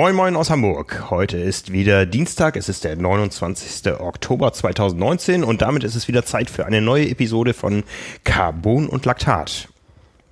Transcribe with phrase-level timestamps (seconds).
[0.00, 1.10] Moin Moin aus Hamburg.
[1.10, 4.00] Heute ist wieder Dienstag, es ist der 29.
[4.00, 7.84] Oktober 2019 und damit ist es wieder Zeit für eine neue Episode von
[8.24, 9.68] Carbon und Laktat.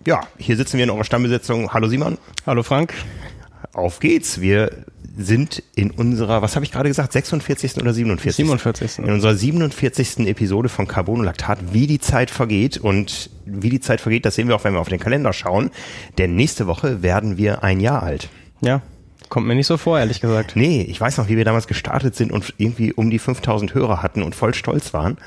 [0.07, 1.75] Ja, hier sitzen wir in unserer Stammbesetzung.
[1.75, 2.17] Hallo Simon.
[2.47, 2.95] Hallo Frank.
[3.75, 4.41] Auf geht's.
[4.41, 4.71] Wir
[5.19, 7.77] sind in unserer, was habe ich gerade gesagt, 46.
[7.77, 8.37] oder 47.
[8.37, 9.01] 47.
[9.01, 10.27] In unserer 47.
[10.29, 12.79] Episode von Carbon und Laktat, wie die Zeit vergeht.
[12.79, 15.71] Und wie die Zeit vergeht, das sehen wir auch, wenn wir auf den Kalender schauen.
[16.17, 18.31] Denn nächste Woche werden wir ein Jahr alt.
[18.63, 18.81] Ja,
[19.29, 20.57] kommt mir nicht so vor, ehrlich gesagt.
[20.57, 24.03] Nee, ich weiß noch, wie wir damals gestartet sind und irgendwie um die 5000 Hörer
[24.03, 25.19] hatten und voll stolz waren.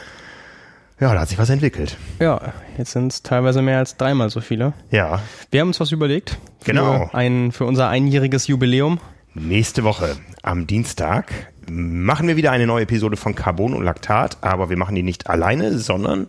[1.00, 1.98] Ja, da hat sich was entwickelt.
[2.20, 4.74] Ja, jetzt sind es teilweise mehr als dreimal so viele.
[4.92, 5.20] Ja.
[5.50, 6.38] Wir haben uns was überlegt.
[6.60, 7.10] Für Genau.
[7.12, 9.00] Ein, für unser einjähriges Jubiläum.
[9.34, 14.70] Nächste Woche am Dienstag machen wir wieder eine neue Episode von Carbon und Laktat, aber
[14.70, 16.28] wir machen die nicht alleine, sondern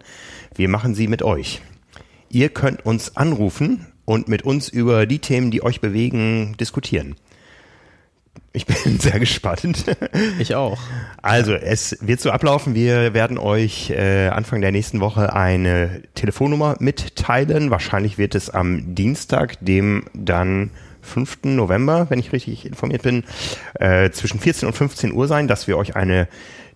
[0.55, 1.61] wir machen sie mit euch.
[2.31, 7.17] Ihr könnt uns anrufen und mit uns über die Themen, die euch bewegen, diskutieren.
[8.53, 9.85] Ich bin sehr gespannt.
[10.39, 10.79] Ich auch.
[11.23, 12.75] Also, es wird so ablaufen.
[12.75, 17.71] Wir werden euch äh, Anfang der nächsten Woche eine Telefonnummer mitteilen.
[17.71, 20.71] Wahrscheinlich wird es am Dienstag, dem dann
[21.03, 21.39] 5.
[21.45, 23.25] November, wenn ich richtig informiert bin,
[23.75, 26.29] äh, zwischen 14 und 15 Uhr sein, dass wir euch eine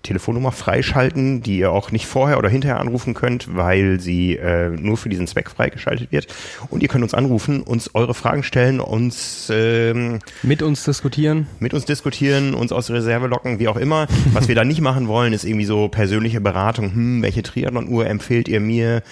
[0.07, 4.97] Telefonnummer freischalten, die ihr auch nicht vorher oder hinterher anrufen könnt, weil sie äh, nur
[4.97, 6.27] für diesen Zweck freigeschaltet wird.
[6.71, 11.47] Und ihr könnt uns anrufen, uns eure Fragen stellen, uns ähm, Mit uns diskutieren.
[11.61, 14.07] mit uns diskutieren, uns aus der Reserve locken, wie auch immer.
[14.33, 16.93] Was wir da nicht machen wollen, ist irgendwie so persönliche Beratung.
[16.93, 19.03] Hm, welche Triathlon-Uhr empfehlt ihr mir?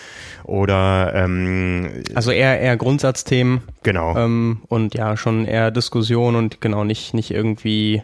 [0.45, 3.63] Oder ähm, Also eher, eher Grundsatzthemen.
[3.83, 4.17] genau.
[4.17, 8.03] Ähm, und ja, schon eher Diskussion und genau nicht, nicht irgendwie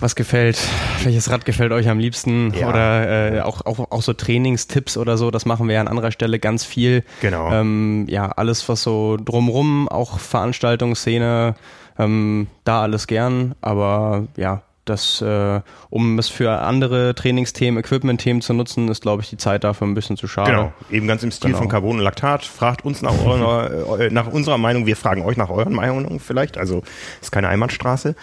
[0.00, 0.58] was gefällt,
[1.02, 2.68] welches Rad gefällt euch am liebsten Ja.
[2.68, 6.12] oder äh, auch, auch, auch so Trainingstipps oder so, das machen wir ja an anderer
[6.12, 7.02] Stelle ganz viel.
[7.20, 7.50] Genau.
[7.52, 11.54] Ähm, ja, alles was so drumrum, auch Veranstaltungsszene,
[11.98, 18.54] ähm, da alles gern, aber ja, das, äh, um es für andere Trainingsthemen, Equipment-Themen zu
[18.54, 20.50] nutzen, ist, glaube ich, die Zeit dafür ein bisschen zu schade.
[20.50, 21.58] Genau, eben ganz im Stil Genau.
[21.58, 22.44] von Carbon und Laktat.
[22.46, 26.56] Fragt uns nach, eurer, äh, nach unserer Meinung, wir fragen euch nach euren Meinungen vielleicht.
[26.56, 26.82] Also
[27.20, 28.14] ist keine Einbahnstraße.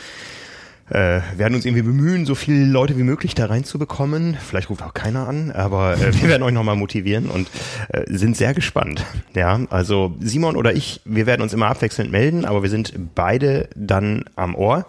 [0.90, 4.38] Äh, werden uns irgendwie bemühen, so viele Leute wie möglich da reinzubekommen.
[4.40, 7.50] Vielleicht ruft auch keiner an, aber äh, wir werden euch nochmal motivieren und
[7.90, 9.04] äh, sind sehr gespannt.
[9.34, 13.68] Ja, also Simon oder ich, wir werden uns immer abwechselnd melden, aber wir sind beide
[13.76, 14.86] dann am Ohr.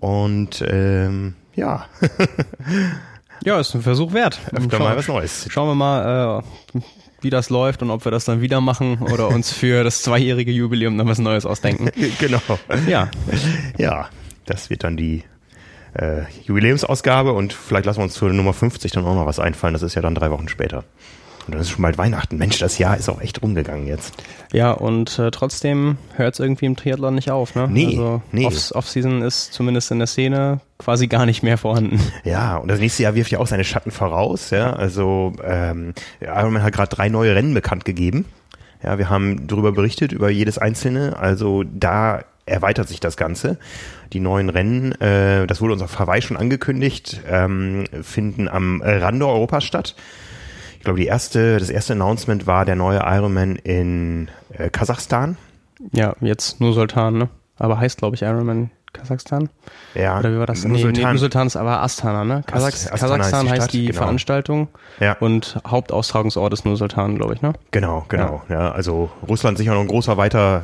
[0.00, 1.86] Und ähm, ja,
[3.44, 4.40] Ja, ist ein Versuch wert.
[4.52, 5.46] öfter mal was Neues.
[5.48, 6.42] Schauen wir mal,
[6.74, 6.80] äh,
[7.22, 10.52] wie das läuft und ob wir das dann wieder machen oder uns für das zweijährige
[10.52, 11.90] Jubiläum dann was Neues ausdenken.
[12.20, 12.40] genau.
[12.86, 13.10] Ja,
[13.78, 14.08] Ja,
[14.46, 15.24] das wird dann die
[15.94, 19.72] äh, Jubiläumsausgabe und vielleicht lassen wir uns zur Nummer 50 dann auch noch was einfallen.
[19.74, 20.84] Das ist ja dann drei Wochen später.
[21.46, 22.38] Und dann ist schon bald Weihnachten.
[22.38, 24.14] Mensch, das Jahr ist auch echt rumgegangen jetzt.
[24.52, 27.56] ja und äh, trotzdem hört es irgendwie im Triathlon nicht auf.
[27.56, 27.66] Ne?
[27.68, 28.46] Nee, also nee.
[28.46, 32.00] Off- Off-Season ist zumindest in der Szene quasi gar nicht mehr vorhanden.
[32.22, 34.50] Ja, und das nächste Jahr wirft ja auch seine Schatten voraus.
[34.50, 38.24] Ja, also ähm, Ironman hat gerade drei neue Rennen bekannt gegeben.
[38.84, 41.16] Ja, wir haben darüber berichtet über jedes einzelne.
[41.18, 43.58] Also da erweitert sich das Ganze.
[44.12, 49.26] Die neuen Rennen, äh, das wurde uns auf Hawaii schon angekündigt, ähm, finden am Rande
[49.26, 49.94] Europas statt.
[50.78, 55.36] Ich glaube, die erste, das erste Announcement war der neue Ironman in äh, Kasachstan.
[55.92, 57.28] Ja, jetzt nur Sultan, ne?
[57.58, 59.48] Aber heißt, glaube ich, Ironman Kasachstan?
[59.94, 60.64] Ja, Oder wie war das?
[60.64, 61.10] Nur nee, nee, Sultan.
[61.12, 62.42] nur Sultan ist aber Astana, ne?
[62.46, 63.98] Kasachs Ast- Astana Kasachstan ist die heißt die genau.
[63.98, 64.68] Veranstaltung
[65.00, 65.16] Ja.
[65.20, 67.52] und Hauptaustragungsort ist nur Sultan, glaube ich, ne?
[67.70, 68.42] Genau, genau.
[68.48, 68.72] Ja.
[68.72, 70.62] also Russland sicher noch ein großer weiter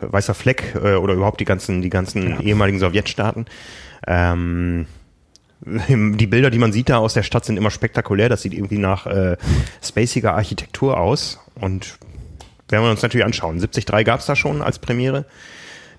[0.00, 3.46] weißer Fleck äh, oder überhaupt die ganzen, die ganzen ehemaligen Sowjetstaaten.
[4.06, 4.86] Ähm,
[5.62, 8.28] die Bilder, die man sieht da aus der Stadt, sind immer spektakulär.
[8.28, 9.36] Das sieht irgendwie nach äh,
[9.82, 11.98] spaciger Architektur aus und
[12.68, 13.58] werden wir uns natürlich anschauen.
[13.58, 15.26] 73 gab es da schon als Premiere.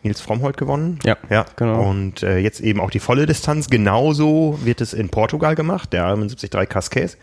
[0.04, 1.00] Nils Frommholt gewonnen.
[1.04, 1.88] Ja, ja genau.
[1.88, 3.70] Und äh, jetzt eben auch die volle Distanz.
[3.70, 7.18] Genauso wird es in Portugal gemacht, der Ironman 73 Cascais.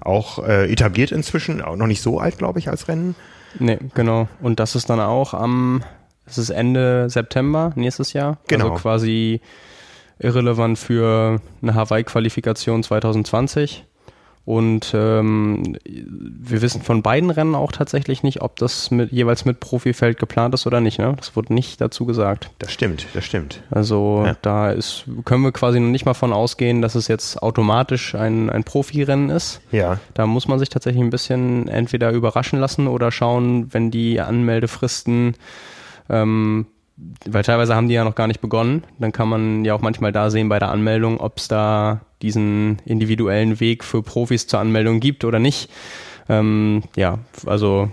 [0.00, 3.14] Auch äh, etabliert inzwischen, auch noch nicht so alt, glaube ich, als Rennen.
[3.58, 4.28] Nee, genau.
[4.40, 5.82] Und das ist dann auch am,
[6.26, 8.38] es ist Ende September nächstes Jahr.
[8.48, 8.70] Genau.
[8.70, 9.40] Also quasi
[10.18, 13.84] irrelevant für eine Hawaii-Qualifikation 2020.
[14.46, 19.58] Und ähm, wir wissen von beiden Rennen auch tatsächlich nicht, ob das mit, jeweils mit
[19.58, 20.98] Profifeld geplant ist oder nicht.
[20.98, 21.14] Ne?
[21.16, 22.50] Das wurde nicht dazu gesagt.
[22.58, 23.62] Das stimmt, das stimmt.
[23.70, 24.36] Also Ja.
[24.42, 28.50] da ist, können wir quasi noch nicht mal von ausgehen, dass es jetzt automatisch ein,
[28.50, 29.62] ein Profirennen ist.
[29.72, 34.20] Ja, Da muss man sich tatsächlich ein bisschen entweder überraschen lassen oder schauen, wenn die
[34.20, 35.36] Anmeldefristen,
[36.08, 36.66] ähm,
[37.26, 40.12] weil teilweise haben die ja noch gar nicht begonnen, dann kann man ja auch manchmal
[40.12, 45.00] da sehen bei der Anmeldung, ob es da diesen individuellen Weg für Profis zur Anmeldung
[45.00, 45.70] gibt oder nicht.
[46.28, 47.90] Ähm, ja, also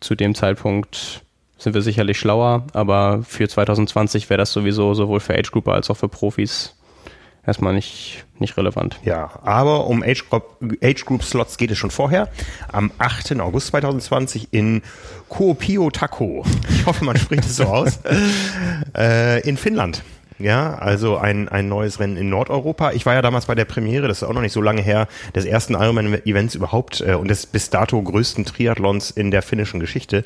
[0.00, 1.22] zu dem Zeitpunkt
[1.58, 5.90] sind wir sicherlich schlauer, aber für 2020 wäre das sowieso sowohl für Age Grouper als
[5.90, 6.75] auch für Profis
[7.46, 8.98] erstmal nicht, nicht relevant.
[9.04, 10.44] Ja, aber um Age Group,
[10.82, 11.04] Age
[11.56, 12.28] geht es schon vorher.
[12.72, 13.38] Am 8.
[13.40, 14.82] August 2020 in
[15.28, 16.44] Kuopio Tako.
[16.70, 18.00] Ich hoffe, man spricht es so aus.
[18.96, 20.02] äh, in Finnland.
[20.38, 22.92] Ja, also ein, ein neues Rennen in Nordeuropa.
[22.92, 25.08] Ich war ja damals bei der Premiere, das ist auch noch nicht so lange her,
[25.34, 30.24] des ersten Ironman-Events überhaupt äh, und des bis dato größten Triathlons in der finnischen Geschichte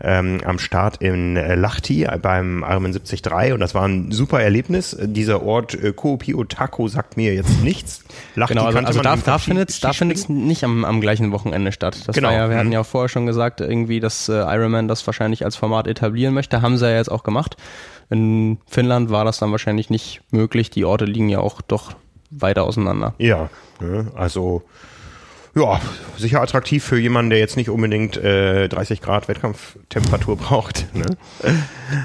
[0.00, 4.96] ähm, am Start in äh, Lahti beim Ironman 73 und das war ein super Erlebnis.
[4.98, 8.02] Dieser Ort äh, Kuopio-Tako sagt mir jetzt nichts.
[8.34, 11.72] Lahti genau, also, also da, da findet es da findet's nicht am, am gleichen Wochenende
[11.72, 11.98] statt.
[12.06, 12.30] Das genau.
[12.30, 12.74] Ja, wir hatten mhm.
[12.74, 16.62] ja vorher schon gesagt, irgendwie, dass äh, Ironman das wahrscheinlich als Format etablieren möchte.
[16.62, 17.56] Haben sie ja jetzt auch gemacht.
[18.10, 20.70] In Finnland war das dann wahrscheinlich nicht möglich.
[20.70, 21.92] Die Orte liegen ja auch doch
[22.30, 23.14] weiter auseinander.
[23.18, 24.62] Ja, ne, also
[25.54, 25.80] ja,
[26.16, 30.86] sicher attraktiv für jemanden, der jetzt nicht unbedingt äh, 30 Grad Wettkampftemperatur braucht.
[30.94, 31.16] Ne?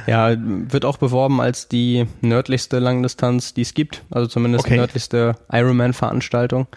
[0.08, 4.04] Ja, wird auch beworben als die nördlichste Langdistanz, die es gibt.
[4.10, 4.74] Also zumindest okay.
[4.74, 6.68] die nördlichste Ironman-Veranstaltung.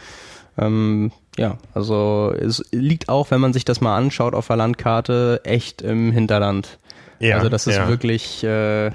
[0.59, 5.41] Ähm, ja, also es liegt auch, wenn man sich das mal anschaut auf der Landkarte,
[5.45, 6.79] echt im Hinterland.
[7.21, 7.89] Ja, also das ist ja.
[7.89, 8.91] wirklich äh,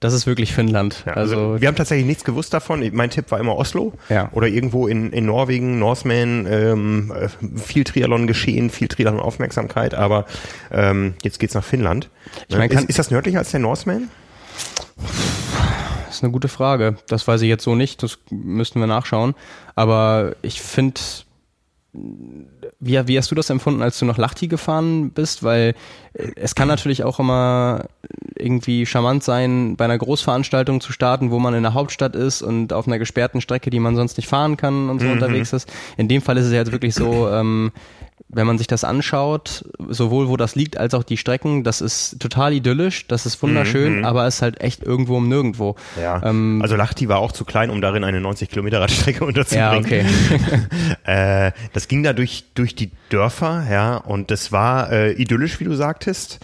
[0.00, 1.02] das ist wirklich Finnland.
[1.06, 2.88] Ja, also, also, wir haben tatsächlich nichts gewusst davon.
[2.92, 4.30] Mein Tipp war immer Oslo ja.
[4.32, 7.28] oder irgendwo in, in Norwegen, Norseman, ähm, äh,
[7.58, 10.26] viel Triathlon geschehen, viel Triathlon Aufmerksamkeit, aber
[10.70, 12.10] ähm, jetzt geht's nach Finnland.
[12.48, 14.08] Ich mein, ist, ist das nördlicher als der Norseman?
[16.06, 16.96] Das ist eine gute Frage.
[17.08, 18.02] Das weiß ich jetzt so nicht.
[18.02, 19.34] Das müssten wir nachschauen.
[19.74, 21.00] Aber ich finde
[21.92, 25.42] wie, wie hast du das empfunden, als du nach Lahti gefahren bist?
[25.42, 25.74] Weil
[26.12, 27.86] äh, es kann natürlich auch immer
[28.38, 32.72] irgendwie charmant sein, bei einer Großveranstaltung zu starten, wo man in der Hauptstadt ist und
[32.72, 35.12] auf einer gesperrten Strecke, die man sonst nicht fahren kann und so mhm.
[35.12, 35.70] unterwegs ist.
[35.96, 37.72] In dem Fall ist es ja jetzt wirklich so, ähm,
[38.28, 42.20] wenn man sich das anschaut, sowohl wo das liegt als auch die Strecken, das ist
[42.20, 44.04] total idyllisch, das ist wunderschön, mhm.
[44.04, 45.76] aber es ist halt echt irgendwo um nirgendwo.
[46.00, 46.22] Ja.
[46.22, 49.84] Ähm, also Lachti war auch zu klein, um darin eine 90 Kilometer Radstrecke unterzubringen.
[49.84, 50.04] Ja, okay.
[51.48, 55.64] äh, das ging da durch, durch die Dörfer, ja, und das war äh, idyllisch, wie
[55.64, 56.40] du sagtest.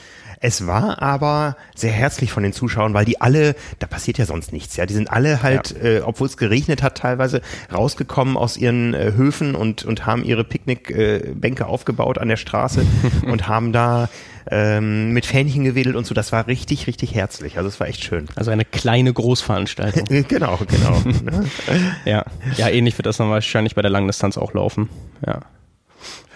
[0.47, 4.53] Es war aber sehr herzlich von den Zuschauern, weil die alle, da passiert ja sonst
[4.53, 5.89] nichts, ja, die sind alle halt, ja.
[5.89, 7.41] äh, obwohl es geregnet hat, teilweise
[7.73, 12.85] rausgekommen aus ihren äh, Höfen und und haben ihre Picknickbänke äh, aufgebaut an der Straße
[13.27, 14.11] und haben da
[14.51, 16.15] ähm, mit Fähnchen gewedelt und so.
[16.15, 17.57] Das war richtig, richtig herzlich.
[17.57, 18.27] Also es war echt schön.
[18.37, 20.05] Also eine kleine Großveranstaltung.
[20.29, 21.01] genau, genau.
[21.23, 21.47] ne?
[22.05, 22.23] ja,
[22.59, 24.91] ja, ähnlich wird das dann wahrscheinlich bei der Langdistanz auch laufen.
[25.27, 25.41] Ja.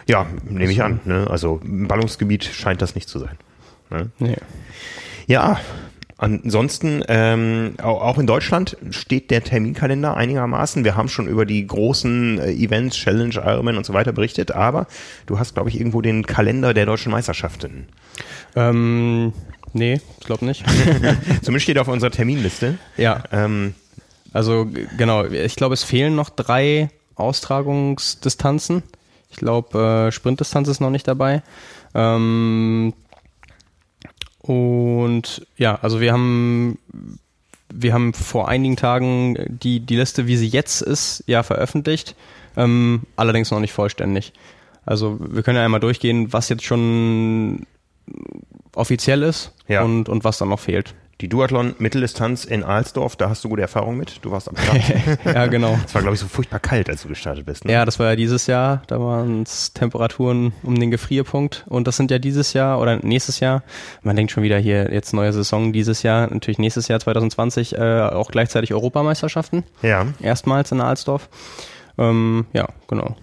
[0.09, 1.01] Ja, nehme ich an.
[1.05, 1.27] Ne?
[1.29, 3.37] Also im Ballungsgebiet scheint das nicht zu sein.
[3.91, 4.11] Ne?
[4.19, 4.37] Nee.
[5.27, 5.59] Ja,
[6.21, 10.83] Ansonsten, ähm, auch in Deutschland steht der Terminkalender einigermaßen.
[10.83, 14.89] Wir haben schon über die großen äh, Events, Challenge, Ironman und so weiter berichtet, aber
[15.27, 17.87] du hast, glaube ich, irgendwo den Kalender der deutschen Meisterschaften.
[18.57, 19.33] Ähm,
[19.73, 20.65] nee, ich glaube nicht.
[21.43, 22.79] Zumindest steht er auf unserer Terminliste.
[22.97, 23.23] Ja.
[23.31, 23.75] Ähm,
[24.33, 28.83] also genau, ich glaube, es fehlen noch drei Austragungsdistanzen.
[29.31, 31.45] Ich glaube, äh, Sprintdistanz ist noch nicht dabei.
[31.95, 32.93] Ähm,
[34.49, 36.79] und ja, also wir haben
[37.71, 42.17] wir haben vor einigen Tagen die, die Liste, wie sie jetzt ist, ja veröffentlicht,
[42.57, 44.33] ähm, allerdings noch nicht vollständig.
[44.87, 47.67] Also wir können ja einmal durchgehen, was jetzt schon
[48.75, 49.83] offiziell ist ja.
[49.83, 50.95] und, und was dann noch fehlt.
[51.21, 54.25] Die Duathlon-Mitteldistanz in Alsdorf, da hast du gute Erfahrung mit.
[54.25, 55.19] Du warst am Start.
[55.25, 55.77] ja, genau.
[55.85, 57.65] Es war, glaube ich, so furchtbar kalt, als du gestartet bist.
[57.65, 57.73] Ne?
[57.73, 58.83] Ja, das war ja dieses Jahr.
[58.87, 61.65] Da waren es Temperaturen um den Gefrierpunkt.
[61.69, 63.65] Und das sind ja dieses Jahr oder nächstes Jahr.
[64.03, 66.29] Man denkt schon wieder hier, jetzt neue Saison dieses Jahr.
[66.33, 69.65] Natürlich nächstes Jahr 2020 äh, auch gleichzeitig Europameisterschaften.
[69.83, 70.07] Ja.
[70.21, 71.29] Erstmals in Alsdorf.
[71.99, 73.17] Ähm, ja, genau.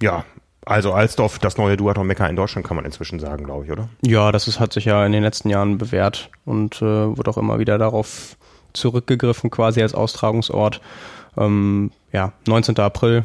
[0.00, 0.24] Ja,
[0.64, 3.88] also Alsdorf, das neue Duathlon-Mecker in Deutschland, kann man inzwischen sagen, glaube ich, oder?
[4.02, 7.36] Ja, das ist, hat sich ja in den letzten Jahren bewährt und äh, wird auch
[7.36, 8.36] immer wieder darauf
[8.72, 10.80] zurückgegriffen, quasi als Austragungsort.
[11.36, 12.78] Ähm, ja, 19.
[12.78, 13.24] April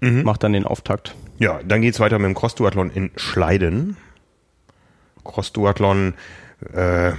[0.00, 0.22] mhm.
[0.22, 1.14] macht dann den Auftakt.
[1.38, 3.96] Ja, dann geht's weiter mit dem Cross-Duathlon in Schleiden.
[5.24, 6.14] Cross-Duathlon,
[6.72, 7.12] äh,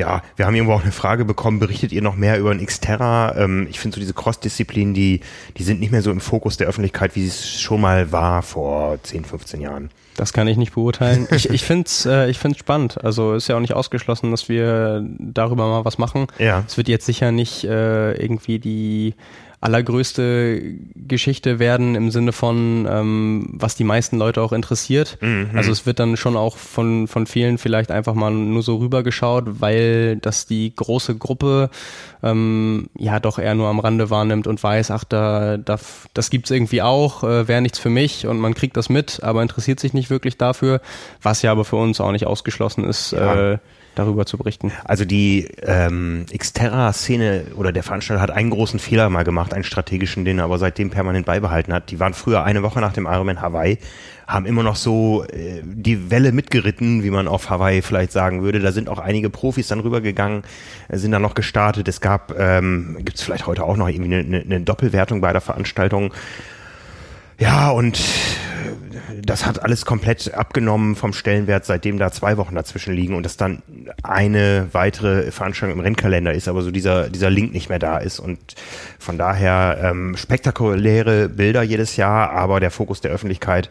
[0.00, 3.36] ja, wir haben irgendwo auch eine Frage bekommen, berichtet ihr noch mehr über ein Xterra?
[3.36, 5.20] Ähm, ich finde so diese Cross-Disziplinen, die,
[5.56, 8.98] die sind nicht mehr so im Fokus der Öffentlichkeit, wie es schon mal war vor
[9.02, 9.90] 10, 15 Jahren.
[10.16, 11.28] Das kann ich nicht beurteilen.
[11.34, 13.02] ich ich finde es äh, ich find's spannend.
[13.04, 16.26] Also ist ja auch nicht ausgeschlossen, dass wir darüber mal was machen.
[16.38, 16.64] Ja.
[16.66, 19.14] Es wird jetzt sicher nicht äh, irgendwie die
[19.62, 20.62] allergrößte
[20.94, 25.18] Geschichte werden im Sinne von, ähm, was die meisten Leute auch interessiert.
[25.20, 25.50] Mhm.
[25.54, 29.60] Also es wird dann schon auch von, von vielen vielleicht einfach mal nur so rübergeschaut,
[29.60, 31.68] weil das die große Gruppe
[32.22, 35.78] ähm, ja doch eher nur am Rande wahrnimmt und weiß, ach, da, da
[36.14, 39.42] das gibt's irgendwie auch, äh, wäre nichts für mich und man kriegt das mit, aber
[39.42, 40.80] interessiert sich nicht wirklich dafür,
[41.20, 43.12] was ja aber für uns auch nicht ausgeschlossen ist.
[43.12, 43.52] Ja.
[43.52, 43.58] Äh,
[44.00, 44.72] darüber zu berichten.
[44.84, 50.24] Also die ähm, Xterra-Szene oder der Veranstalter hat einen großen Fehler mal gemacht, einen strategischen,
[50.24, 51.90] den er aber seitdem permanent beibehalten hat.
[51.90, 53.78] Die waren früher eine Woche nach dem Ironman Hawaii,
[54.26, 58.60] haben immer noch so äh, die Welle mitgeritten, wie man auf Hawaii vielleicht sagen würde.
[58.60, 60.42] Da sind auch einige Profis dann rübergegangen,
[60.88, 61.88] sind dann noch gestartet.
[61.88, 65.40] Es gab, ähm, gibt es vielleicht heute auch noch irgendwie eine, eine Doppelwertung bei der
[65.40, 66.12] Veranstaltung.
[67.40, 67.98] Ja, und
[69.22, 73.38] das hat alles komplett abgenommen vom Stellenwert, seitdem da zwei Wochen dazwischen liegen und das
[73.38, 73.62] dann
[74.02, 78.20] eine weitere Veranstaltung im Rennkalender ist, aber so dieser, dieser Link nicht mehr da ist.
[78.20, 78.38] Und
[78.98, 83.70] von daher ähm, spektakuläre Bilder jedes Jahr, aber der Fokus der Öffentlichkeit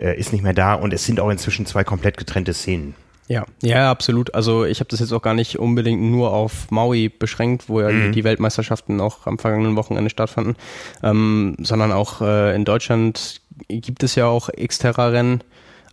[0.00, 2.94] äh, ist nicht mehr da und es sind auch inzwischen zwei komplett getrennte Szenen.
[3.30, 4.34] Ja, ja, absolut.
[4.34, 7.88] Also ich habe das jetzt auch gar nicht unbedingt nur auf Maui beschränkt, wo ja
[7.88, 8.10] mhm.
[8.10, 10.56] die Weltmeisterschaften auch am vergangenen Wochenende stattfanden,
[11.04, 15.44] ähm, sondern auch äh, in Deutschland gibt es ja auch Xterra-Rennen.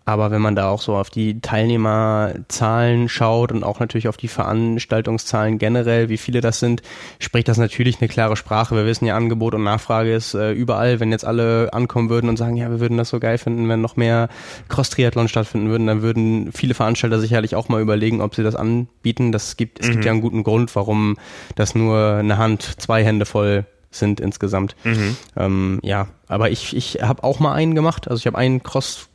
[0.08, 4.30] Aber wenn man da auch so auf die Teilnehmerzahlen schaut und auch natürlich auf die
[4.30, 6.82] Veranstaltungszahlen generell, wie viele das sind,
[7.20, 8.74] spricht das natürlich eine klare Sprache.
[8.74, 11.02] Wir wissen ja, Angebot und Nachfrage ist äh, überall.
[11.02, 13.82] Wenn jetzt alle ankommen würden und sagen, ja, wir würden das so geil finden, wenn
[13.82, 14.30] noch mehr
[14.70, 19.34] Cross-Triathlon stattfinden würden, dann würden viele Veranstalter sicherlich auch mal überlegen, ob sie das anbieten.
[19.34, 19.92] Das gibt, es mhm.
[19.92, 21.18] gibt ja einen guten Grund, warum
[21.56, 24.78] das nur eine Hand, zwei Hände voll sind insgesamt.
[24.86, 25.18] Mhm.
[25.36, 28.08] Ähm, ja, aber ich, ich habe auch mal einen gemacht.
[28.08, 29.10] Also ich habe einen Cross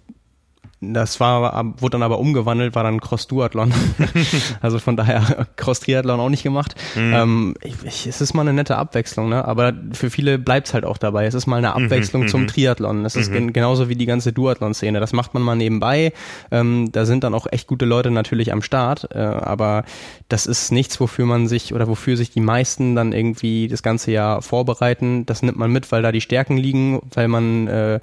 [0.82, 3.72] das war, wurde dann aber umgewandelt, war dann Cross-Duathlon.
[4.60, 6.74] also von daher Cross-Triathlon auch nicht gemacht.
[6.96, 7.14] Mhm.
[7.14, 9.44] Ähm, ich, es ist mal eine nette Abwechslung, ne?
[9.44, 11.26] aber für viele bleibt's halt auch dabei.
[11.26, 12.28] Es ist mal eine mhm, Abwechslung mhm.
[12.28, 13.04] zum Triathlon.
[13.04, 13.34] Das ist mhm.
[13.34, 14.98] gen genauso wie die ganze Duathlon-Szene.
[14.98, 16.12] Das macht man mal nebenbei.
[16.50, 19.84] Ähm, da sind dann auch echt gute Leute natürlich am Start, äh, aber
[20.28, 24.10] das ist nichts, wofür man sich oder wofür sich die meisten dann irgendwie das ganze
[24.10, 25.26] Jahr vorbereiten.
[25.26, 28.00] Das nimmt man mit, weil da die Stärken liegen, weil man äh,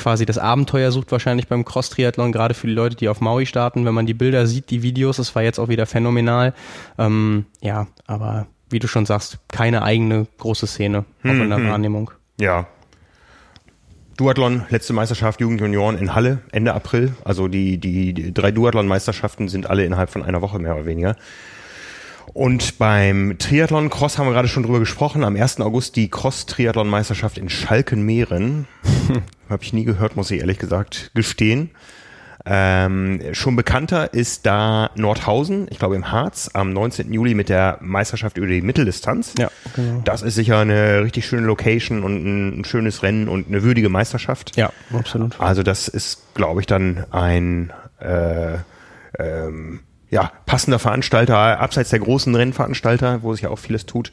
[0.00, 3.84] quasi das Abenteuer sucht wahrscheinlich beim Cross-Triathlon, gerade für die Leute, die auf Maui starten.
[3.84, 6.54] Wenn man die Bilder sieht, die Videos, das war jetzt auch wieder phänomenal.
[6.98, 11.58] Ähm, ja, aber wie du schon sagst, keine eigene große Szene, auch hm, in der
[11.58, 11.68] hm.
[11.68, 12.10] Wahrnehmung.
[12.40, 12.66] Ja.
[14.16, 17.14] Duathlon, letzte Meisterschaft Jugend Junioren in Halle, Ende April.
[17.24, 21.16] Also die, die, die drei Duathlon-Meisterschaften sind alle innerhalb von einer Woche mehr oder weniger.
[22.32, 25.24] Und beim Triathlon Cross haben wir gerade schon drüber gesprochen.
[25.24, 25.60] Am 1.
[25.60, 28.68] August die Cross-Triathlon-Meisterschaft in Schalkenmeeren.
[29.48, 31.70] Habe ich nie gehört, muss ich ehrlich gesagt gestehen.
[32.46, 37.12] Ähm, schon bekannter ist da Nordhausen, ich glaube im Harz, am 19.
[37.12, 39.34] Juli mit der Meisterschaft über die Mitteldistanz.
[39.38, 40.00] Ja, genau.
[40.04, 43.90] Das ist sicher eine richtig schöne Location und ein, ein schönes Rennen und eine würdige
[43.90, 44.56] Meisterschaft.
[44.56, 45.38] Ja, absolut.
[45.38, 48.56] Also das ist, glaube ich, dann ein äh,
[49.18, 49.80] ähm,
[50.10, 54.10] ja, passender Veranstalter, abseits der großen Rennveranstalter, wo sich ja auch vieles tut.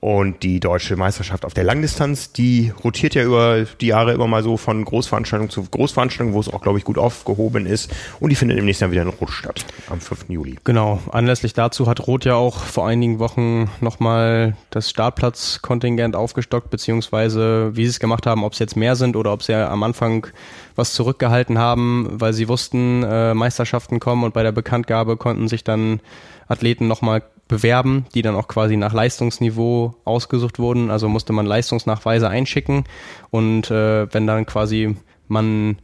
[0.00, 4.42] Und die deutsche Meisterschaft auf der Langdistanz, die rotiert ja über die Jahre immer mal
[4.42, 7.90] so von Großveranstaltung zu Großveranstaltung, wo es auch, glaube ich, gut aufgehoben ist.
[8.18, 10.26] Und die findet im nächsten Jahr wieder in Rot statt, am 5.
[10.28, 10.58] Juli.
[10.64, 11.00] Genau.
[11.10, 17.84] Anlässlich dazu hat Rot ja auch vor einigen Wochen nochmal das Startplatzkontingent aufgestockt, beziehungsweise wie
[17.84, 20.26] sie es gemacht haben, ob es jetzt mehr sind oder ob sie ja am Anfang
[20.74, 25.64] was zurückgehalten haben, weil sie wussten, äh, Meisterschaften kommen und bei der Bekanntgabe konnten sich
[25.64, 26.00] dann
[26.48, 30.90] Athleten nochmal bewerben, die dann auch quasi nach Leistungsniveau ausgesucht wurden.
[30.90, 32.84] Also musste man Leistungsnachweise einschicken
[33.30, 34.96] und äh, wenn dann quasi
[35.28, 35.76] man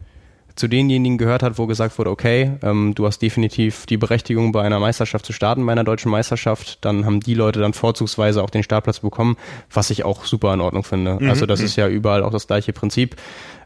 [0.58, 4.62] zu denjenigen gehört hat, wo gesagt wurde, okay, ähm, du hast definitiv die Berechtigung, bei
[4.62, 8.50] einer Meisterschaft zu starten, bei einer deutschen Meisterschaft, dann haben die Leute dann vorzugsweise auch
[8.50, 9.36] den Startplatz bekommen,
[9.72, 11.18] was ich auch super in Ordnung finde.
[11.20, 11.30] Mhm.
[11.30, 13.16] Also das ist ja überall auch das gleiche Prinzip,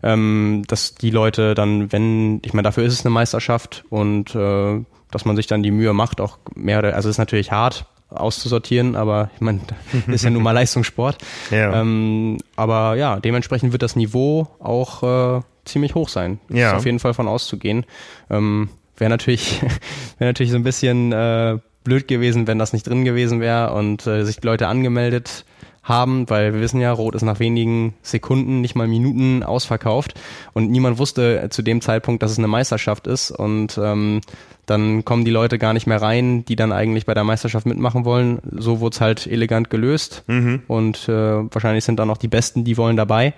[0.03, 4.85] ähm, dass die Leute dann, wenn, ich meine, dafür ist es eine Meisterschaft und äh,
[5.11, 8.97] dass man sich dann die Mühe macht, auch mehr, also es ist natürlich hart, auszusortieren,
[8.97, 9.61] aber ich meine,
[10.09, 11.19] ist ja nun mal Leistungssport.
[11.51, 11.81] Ja.
[11.81, 16.41] Ähm, aber ja, dementsprechend wird das Niveau auch äh, ziemlich hoch sein.
[16.49, 16.71] Ja.
[16.71, 17.85] Ist auf jeden Fall von auszugehen.
[18.31, 19.61] Ähm, wäre natürlich,
[20.19, 24.07] wäre natürlich so ein bisschen äh, blöd gewesen, wenn das nicht drin gewesen wäre und
[24.07, 25.45] äh, sich die Leute angemeldet
[25.83, 30.15] haben, weil wir wissen ja, Rot ist nach wenigen Sekunden, nicht mal Minuten ausverkauft
[30.53, 34.21] und niemand wusste zu dem Zeitpunkt, dass es eine Meisterschaft ist und ähm,
[34.67, 38.05] dann kommen die Leute gar nicht mehr rein, die dann eigentlich bei der Meisterschaft mitmachen
[38.05, 38.39] wollen.
[38.53, 40.63] So wurde es halt elegant gelöst mhm.
[40.69, 43.35] und äh, wahrscheinlich sind dann auch die Besten, die wollen dabei.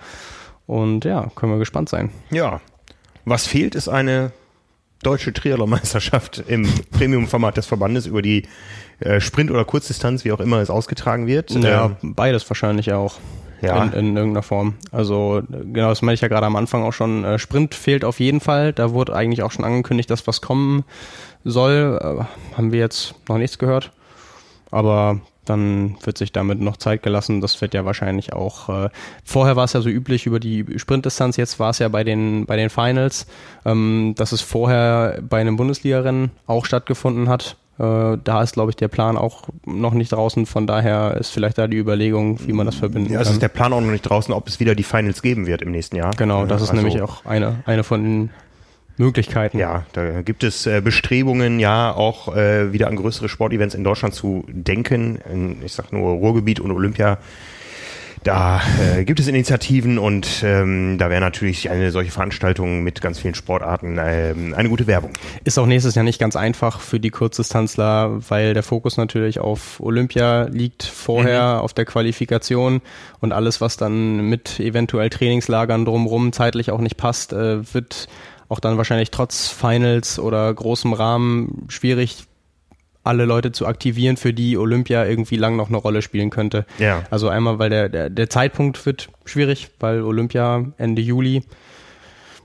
[0.67, 2.11] Und ja, können wir gespannt sein.
[2.31, 2.61] Ja.
[3.25, 4.33] Was fehlt, ist eine
[5.03, 8.45] deutsche Triathlon-Meisterschaft im Premium-Format des Verbandes über die
[9.05, 11.51] äh, Sprint- oder Kurzdistanz, wie auch immer es ausgetragen wird.
[11.51, 13.17] Ja, ähm, beides wahrscheinlich auch
[13.61, 13.85] ja.
[13.85, 14.75] in, in irgendeiner Form.
[14.91, 17.25] Also genau, das meine ich ja gerade am Anfang auch schon.
[17.25, 18.73] Äh, Sprint fehlt auf jeden Fall.
[18.73, 20.85] Da wurde eigentlich auch schon angekündigt, dass was kommen
[21.45, 21.99] soll.
[22.01, 23.93] Äh, haben wir jetzt noch nichts gehört.
[24.71, 27.43] Aber dann wird sich damit noch Zeit gelassen.
[27.43, 28.69] Das wird ja wahrscheinlich auch.
[28.69, 28.89] Äh,
[29.25, 31.37] vorher war es ja so üblich über die Sprintdistanz.
[31.37, 33.27] Jetzt war es ja bei den bei den Finals,
[33.67, 38.89] ähm, dass es vorher bei einem Bundesligarennen auch stattgefunden hat da ist, glaube ich, der
[38.89, 40.47] Plan auch noch nicht draußen.
[40.47, 43.27] Von daher ist vielleicht da die Überlegung, wie man das verbinden ja, kann.
[43.27, 45.63] Es ist der Plan auch noch nicht draußen, ob es wieder die Finals geben wird
[45.63, 46.13] im nächsten Jahr.
[46.17, 48.31] Genau, das ist also, nämlich auch eine, eine von den
[48.97, 49.59] Möglichkeiten.
[49.59, 54.15] Ja, da gibt es äh, Bestrebungen, ja, auch äh, wieder an größere Sportevents in Deutschland
[54.15, 55.19] zu denken.
[55.31, 57.19] In, ich sag nur Ruhrgebiet und Olympia
[58.25, 63.19] da äh, gibt es Initiativen und ähm, da wäre natürlich eine solche Veranstaltung mit ganz
[63.19, 65.13] vielen Sportarten ähm, eine gute Werbung.
[65.45, 69.79] Ist auch nächstes Jahr nicht ganz einfach für die Kurzdistanzler, weil der Fokus natürlich auf
[69.79, 71.61] Olympia liegt vorher, mhm.
[71.61, 72.81] auf der Qualifikation
[73.21, 78.09] und alles, was dann mit eventuell Trainingslagern drumherum zeitlich auch nicht passt, äh, wird
[78.49, 82.25] auch dann wahrscheinlich trotz Finals oder großem Rahmen schwierig
[83.05, 86.65] alle Leute zu aktivieren, für die Olympia irgendwie lang noch eine Rolle spielen könnte.
[86.79, 87.05] Ja.
[87.11, 91.43] Also einmal, weil der, der, der Zeitpunkt wird schwierig, weil Olympia Ende Juli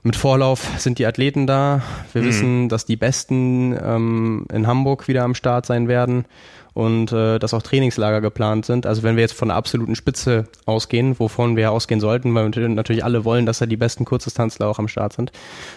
[0.02, 1.82] mit Vorlauf sind die Athleten da.
[2.12, 2.26] Wir mhm.
[2.26, 6.26] wissen, dass die Besten ähm, in Hamburg wieder am Start sein werden
[6.74, 8.86] und äh, dass auch Trainingslager geplant sind.
[8.86, 12.68] Also wenn wir jetzt von der absoluten Spitze ausgehen, wovon wir ausgehen sollten, weil wir
[12.68, 15.32] natürlich alle wollen, dass da die besten Kurzdistanzler auch am Start sind,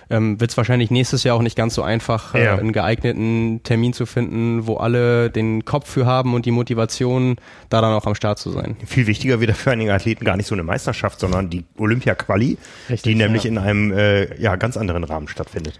[0.09, 2.55] ähm, wird es wahrscheinlich nächstes Jahr auch nicht ganz so einfach, äh, ja.
[2.55, 7.38] einen geeigneten Termin zu finden, wo alle den Kopf für haben und die Motivation,
[7.69, 8.75] da dann auch am Start zu sein.
[8.85, 12.57] Viel wichtiger wird für einige Athleten gar nicht so eine Meisterschaft, sondern die Olympia-Quali,
[13.03, 13.50] die nämlich ja.
[13.50, 15.79] in einem äh, ja, ganz anderen Rahmen stattfindet.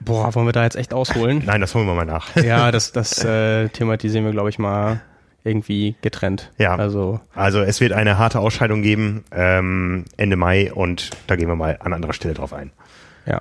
[0.00, 1.42] Boah, wollen wir da jetzt echt ausholen?
[1.46, 2.34] Nein, das holen wir mal nach.
[2.36, 5.00] Ja, das, das äh, thematisieren wir, glaube ich, mal
[5.44, 6.50] irgendwie getrennt.
[6.58, 6.76] Ja.
[6.76, 11.56] Also, also es wird eine harte Ausscheidung geben ähm, Ende Mai und da gehen wir
[11.56, 12.72] mal an anderer Stelle drauf ein.
[13.26, 13.40] Ja.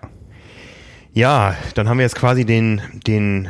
[1.11, 3.49] Ja, dann haben wir jetzt quasi den, den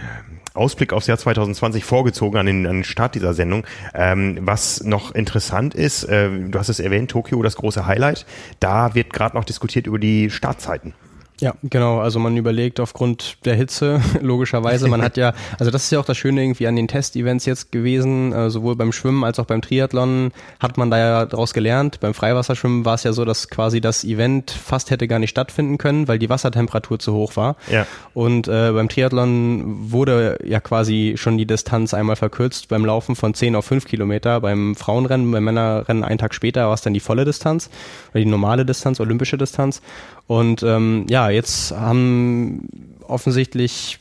[0.53, 3.65] Ausblick aufs Jahr 2020 vorgezogen an den, an den Start dieser Sendung.
[3.93, 8.25] Ähm, was noch interessant ist, äh, du hast es erwähnt, Tokio, das große Highlight.
[8.59, 10.93] Da wird gerade noch diskutiert über die Startzeiten.
[11.39, 11.99] Ja, genau.
[11.99, 14.88] Also man überlegt aufgrund der Hitze, logischerweise.
[14.88, 17.71] Man hat ja, also das ist ja auch das Schöne irgendwie an den Testevents jetzt
[17.71, 21.99] gewesen, äh, sowohl beim Schwimmen als auch beim Triathlon hat man da ja daraus gelernt.
[21.99, 25.78] Beim Freiwasserschwimmen war es ja so, dass quasi das Event fast hätte gar nicht stattfinden
[25.78, 27.56] können, weil die Wassertemperatur zu hoch war.
[27.71, 27.86] Ja.
[28.13, 33.34] Und äh, beim Triathlon wurde ja quasi schon die Distanz einmal verkürzt beim Laufen von
[33.34, 34.41] 10 auf 5 Kilometer.
[34.41, 37.69] Beim Frauenrennen, beim Männerrennen einen Tag später war es dann die volle Distanz
[38.12, 39.82] oder die normale Distanz, olympische Distanz.
[40.29, 42.69] Und ähm, ja, jetzt haben
[43.07, 43.97] offensichtlich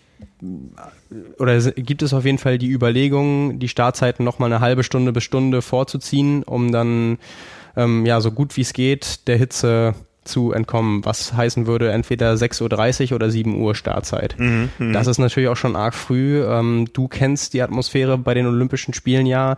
[1.38, 5.24] oder gibt es auf jeden Fall die Überlegung, die Startzeiten nochmal eine halbe Stunde bis
[5.24, 7.16] Stunde vorzuziehen, um dann
[7.76, 12.34] ähm, ja so gut wie es geht der Hitze zu entkommen, was heißen würde, entweder
[12.34, 14.34] 6.30 Uhr oder 7 Uhr Startzeit.
[14.38, 14.92] Mhm, mh.
[14.92, 16.44] Das ist natürlich auch schon arg früh.
[16.44, 19.56] Ähm, du kennst die Atmosphäre bei den Olympischen Spielen ja.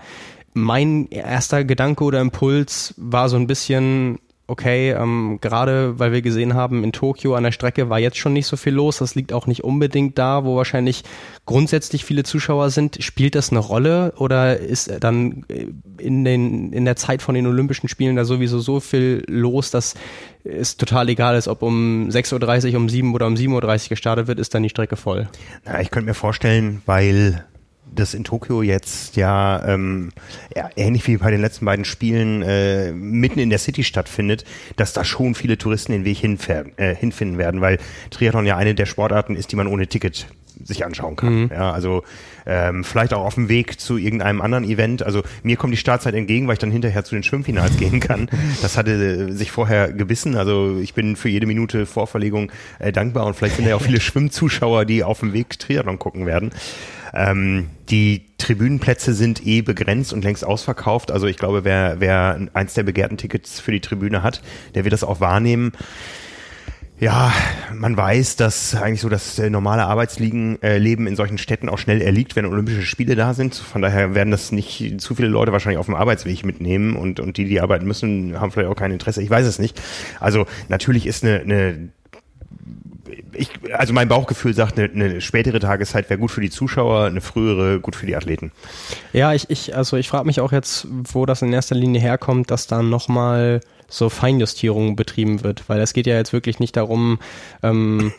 [0.54, 4.20] Mein erster Gedanke oder Impuls war so ein bisschen,
[4.50, 8.32] okay, ähm, gerade weil wir gesehen haben, in Tokio an der Strecke war jetzt schon
[8.32, 8.98] nicht so viel los.
[8.98, 11.04] Das liegt auch nicht unbedingt da, wo wahrscheinlich
[11.46, 13.02] grundsätzlich viele Zuschauer sind.
[13.02, 15.44] Spielt das eine Rolle oder ist dann
[15.98, 19.94] in, den, in der Zeit von den Olympischen Spielen da sowieso so viel los, dass
[20.42, 24.26] es total egal ist, ob um 6.30 Uhr, um 7 oder um 7.30 Uhr gestartet
[24.26, 25.28] wird, ist dann die Strecke voll?
[25.64, 27.44] Na, ich könnte mir vorstellen, weil
[27.92, 30.12] das in Tokio jetzt ja, ähm,
[30.54, 34.44] ja ähnlich wie bei den letzten beiden Spielen äh, mitten in der City stattfindet,
[34.76, 37.78] dass da schon viele Touristen den Weg hinfähren, äh, hinfinden werden, weil
[38.10, 40.26] Triathlon ja eine der Sportarten ist, die man ohne Ticket
[40.62, 41.42] sich anschauen kann.
[41.42, 41.50] Mhm.
[41.52, 42.02] Ja, also
[42.46, 45.02] ähm, vielleicht auch auf dem Weg zu irgendeinem anderen Event.
[45.02, 48.28] Also mir kommt die Startzeit entgegen, weil ich dann hinterher zu den Schwimmfinals gehen kann.
[48.62, 50.36] Das hatte äh, sich vorher gebissen.
[50.36, 54.00] Also ich bin für jede Minute Vorverlegung äh, dankbar und vielleicht sind ja auch viele
[54.00, 56.50] Schwimmzuschauer, die auf dem Weg Triathlon gucken werden.
[57.12, 61.10] Ähm, die Tribünenplätze sind eh begrenzt und längst ausverkauft.
[61.10, 64.42] Also ich glaube, wer, wer eins der begehrten Tickets für die Tribüne hat,
[64.74, 65.72] der wird das auch wahrnehmen.
[67.00, 67.32] Ja,
[67.74, 72.02] man weiß, dass eigentlich so das äh, normale Arbeitsleben äh, in solchen Städten auch schnell
[72.02, 73.54] erliegt, wenn Olympische Spiele da sind.
[73.54, 77.38] Von daher werden das nicht zu viele Leute wahrscheinlich auf dem Arbeitsweg mitnehmen und, und
[77.38, 79.22] die, die arbeiten müssen, haben vielleicht auch kein Interesse.
[79.22, 79.80] Ich weiß es nicht.
[80.20, 81.88] Also natürlich ist eine, eine
[83.32, 87.22] ich, also mein Bauchgefühl sagt, eine, eine spätere Tageszeit wäre gut für die Zuschauer, eine
[87.22, 88.52] frühere gut für die Athleten.
[89.14, 92.50] Ja, ich, ich also ich frage mich auch jetzt, wo das in erster Linie herkommt,
[92.50, 97.18] dass dann nochmal so Feinjustierung betrieben wird, weil es geht ja jetzt wirklich nicht darum,
[97.62, 98.12] ähm,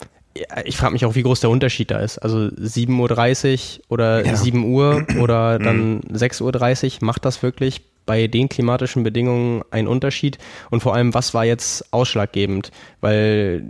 [0.64, 2.18] ich frage mich auch, wie groß der Unterschied da ist.
[2.20, 4.36] Also 7.30 Uhr oder ja.
[4.36, 10.38] 7 Uhr oder dann 6.30 Uhr, macht das wirklich bei den klimatischen Bedingungen einen Unterschied?
[10.70, 12.72] Und vor allem, was war jetzt ausschlaggebend?
[13.02, 13.64] Weil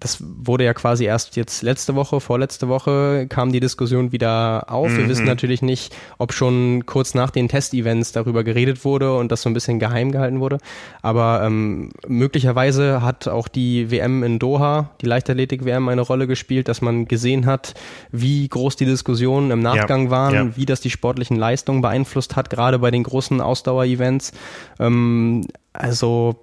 [0.00, 4.90] das wurde ja quasi erst jetzt letzte Woche, vorletzte Woche kam die Diskussion wieder auf.
[4.90, 4.98] Mhm.
[4.98, 9.42] Wir wissen natürlich nicht, ob schon kurz nach den Testevents darüber geredet wurde und das
[9.42, 10.58] so ein bisschen geheim gehalten wurde.
[11.00, 16.82] Aber ähm, möglicherweise hat auch die WM in Doha, die Leichtathletik-WM, eine Rolle gespielt, dass
[16.82, 17.74] man gesehen hat,
[18.12, 20.10] wie groß die Diskussionen im Nachgang ja.
[20.10, 20.56] waren, ja.
[20.56, 24.32] wie das die sportlichen Leistungen beeinflusst hat, gerade bei den großen Ausdauer-Events.
[24.78, 26.36] Ähm, also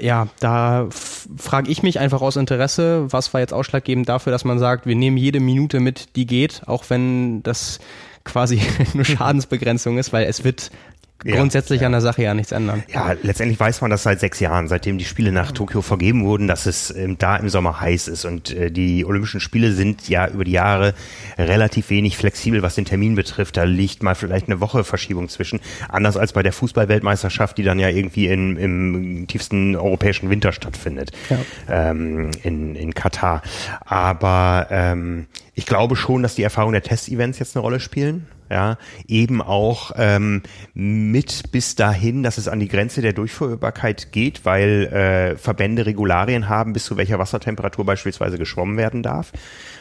[0.00, 4.58] ja, da frage ich mich einfach aus Interesse, was war jetzt ausschlaggebend dafür, dass man
[4.58, 7.78] sagt, wir nehmen jede Minute mit, die geht, auch wenn das
[8.24, 8.60] quasi
[8.94, 10.70] nur Schadensbegrenzung ist, weil es wird
[11.18, 12.84] grundsätzlich ja, an der Sache ja nichts ändern.
[12.92, 16.46] Ja, letztendlich weiß man das seit sechs Jahren, seitdem die Spiele nach Tokio vergeben wurden,
[16.46, 18.24] dass es ähm, da im Sommer heiß ist.
[18.24, 20.94] Und äh, die Olympischen Spiele sind ja über die Jahre
[21.36, 23.56] relativ wenig flexibel, was den Termin betrifft.
[23.56, 25.60] Da liegt mal vielleicht eine Woche Verschiebung zwischen.
[25.88, 31.10] Anders als bei der Fußballweltmeisterschaft, die dann ja irgendwie in, im tiefsten europäischen Winter stattfindet,
[31.30, 31.38] ja.
[31.68, 33.42] ähm, in, in Katar.
[33.84, 38.78] Aber ähm, ich glaube schon, dass die Erfahrung der Testevents jetzt eine Rolle spielen ja,
[39.06, 40.42] eben auch ähm,
[40.74, 46.48] mit bis dahin, dass es an die Grenze der Durchführbarkeit geht, weil äh, Verbände Regularien
[46.48, 49.32] haben, bis zu welcher Wassertemperatur beispielsweise geschwommen werden darf.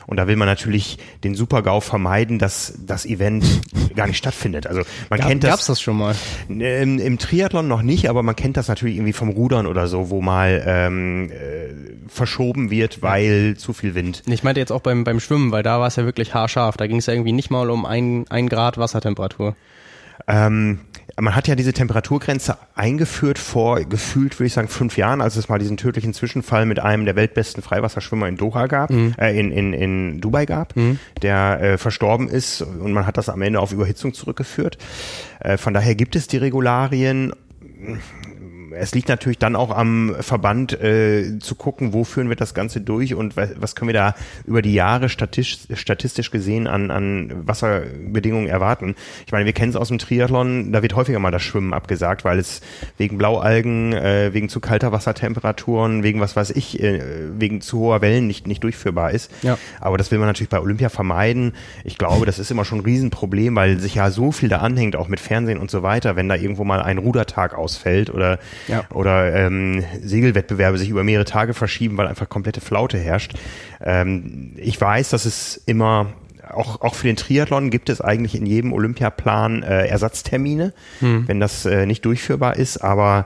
[0.08, 3.44] Und da will man natürlich den Super-GAU vermeiden, dass das Event
[3.96, 4.66] gar nicht stattfindet.
[4.66, 5.52] Also man Gab, kennt das.
[5.52, 6.16] Gab's das schon mal?
[6.48, 10.10] Im, Im Triathlon noch nicht, aber man kennt das natürlich irgendwie vom Rudern oder so,
[10.10, 14.24] wo mal ähm, äh, verschoben wird, weil zu viel Wind.
[14.28, 16.78] Ich meinte jetzt auch beim, beim Schwimmen, weil da war es ja wirklich haarscharf.
[16.78, 19.58] Da ging es ja irgendwie nicht mal um ein, ein Grad Wassertemperatur.
[20.26, 20.80] Ähm,
[21.20, 25.50] man hat ja diese Temperaturgrenze eingeführt vor gefühlt, würde ich sagen, fünf Jahren, als es
[25.50, 29.16] mal diesen tödlichen Zwischenfall mit einem der weltbesten Freiwasserschwimmer in Doha gab, mhm.
[29.18, 31.00] äh, in, in, in Dubai gab, mhm.
[31.24, 34.78] der äh, verstorben ist und man hat das am Ende auf Überhitzung zurückgeführt.
[35.40, 37.34] Äh, von daher gibt es die Regularien
[38.72, 42.82] es liegt natürlich dann auch am Verband äh, zu gucken, wo führen wir das Ganze
[42.82, 48.48] durch und was, können wir da über die Jahre statistisch, statistisch gesehen an, an Wasserbedingungen
[48.48, 48.96] erwarten.
[49.26, 52.26] Ich meine, wir kennen es aus dem Triathlon, da wird häufiger mal das Schwimmen abgesagt,
[52.26, 52.62] weil es
[52.98, 57.02] wegen Blaualgen, äh, wegen zu kalter Wassertemperaturen, wegen was weiß ich, äh,
[57.38, 59.32] wegen zu hoher Wellen nicht, nicht durchführbar ist.
[59.44, 59.58] Ja.
[59.80, 61.54] Aber das will man natürlich bei Olympia vermeiden.
[61.84, 64.96] Ich glaube, das ist immer schon ein Riesenproblem, weil sich ja so viel da anhängt,
[64.96, 68.86] auch mit Fernsehen und so weiter, wenn da irgendwo mal ein Rudertag ausfällt oder ja.
[68.94, 73.34] oder ähm, Segelwettbewerbe sich über mehrere Tage verschieben, weil einfach komplette Flaute herrscht.
[73.82, 76.14] Ähm, ich weiß, dass es immer
[76.50, 81.28] auch, auch für den Triathlon gibt es eigentlich in jedem Olympiaplan äh, Ersatztermine, hm.
[81.28, 83.26] wenn das äh, nicht durchführbar ist, aber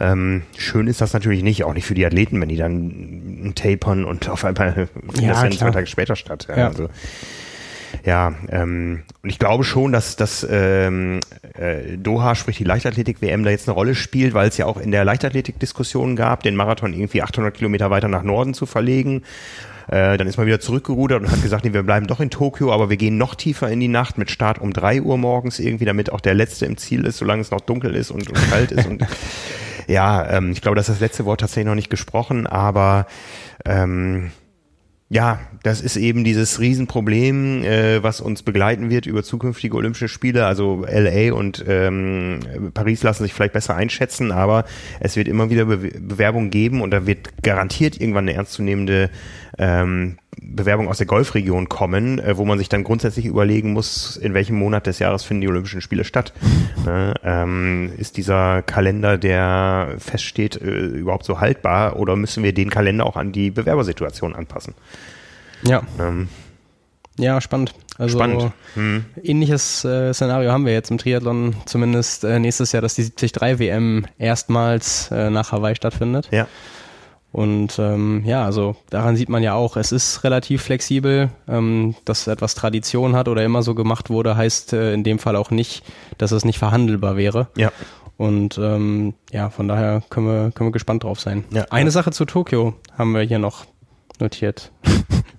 [0.00, 4.04] ähm, schön ist das natürlich nicht, auch nicht für die Athleten, wenn die dann tapern
[4.04, 4.88] und auf einmal
[5.20, 6.46] ja, das dann zwei Tage später statt.
[6.48, 6.68] Ja, ja.
[6.68, 6.88] Also,
[8.04, 11.20] ja, ähm, und ich glaube schon, dass, dass ähm,
[11.54, 14.90] äh, Doha, sprich die Leichtathletik-WM, da jetzt eine Rolle spielt, weil es ja auch in
[14.90, 19.22] der Leichtathletik-Diskussion gab, den Marathon irgendwie 800 Kilometer weiter nach Norden zu verlegen.
[19.88, 22.72] Äh, dann ist man wieder zurückgerudert und hat gesagt, nee, wir bleiben doch in Tokio,
[22.72, 25.84] aber wir gehen noch tiefer in die Nacht mit Start um drei Uhr morgens irgendwie,
[25.86, 28.70] damit auch der Letzte im Ziel ist, solange es noch dunkel ist und, und kalt
[28.70, 28.86] ist.
[28.86, 29.06] Und
[29.86, 33.06] ja, ähm, ich glaube, dass das letzte Wort tatsächlich noch nicht gesprochen, aber
[33.64, 34.30] ähm,
[35.10, 40.46] ja, das ist eben dieses Riesenproblem, äh, was uns begleiten wird über zukünftige Olympische Spiele.
[40.46, 42.40] Also LA und ähm,
[42.72, 44.64] Paris lassen sich vielleicht besser einschätzen, aber
[45.00, 49.10] es wird immer wieder Be Bewerbungen geben und da wird garantiert irgendwann eine ernstzunehmende
[49.58, 54.34] ähm, Bewerbung aus der Golfregion kommen, äh, wo man sich dann grundsätzlich überlegen muss, in
[54.34, 56.32] welchem Monat des Jahres finden die Olympischen Spiele statt.
[56.84, 57.14] Ne?
[57.24, 63.06] Ähm, ist dieser Kalender, der feststeht, äh, überhaupt so haltbar oder müssen wir den Kalender
[63.06, 64.74] auch an die Bewerbersituation anpassen?
[65.66, 65.82] Ja.
[65.98, 66.28] Ähm,
[67.18, 67.74] ja, spannend.
[67.96, 68.52] Also spannend.
[68.74, 69.04] Hm.
[69.22, 73.60] ähnliches äh, Szenario haben wir jetzt im Triathlon, zumindest äh, nächstes Jahr, dass die 73
[73.60, 76.28] WM erstmals äh, nach Hawaii stattfindet.
[76.32, 76.48] Ja.
[77.30, 81.30] Und ähm, ja, also daran sieht man ja auch, es ist relativ flexibel.
[81.48, 85.34] Ähm, dass etwas Tradition hat oder immer so gemacht wurde, heißt äh, in dem Fall
[85.34, 85.84] auch nicht,
[86.18, 87.48] dass es nicht verhandelbar wäre.
[87.56, 87.72] Ja.
[88.16, 91.44] Und ähm, ja, von daher können wir, können wir gespannt drauf sein.
[91.50, 91.90] Ja, Eine.
[91.90, 93.64] Sache zu Tokio haben wir hier noch
[94.20, 94.70] notiert.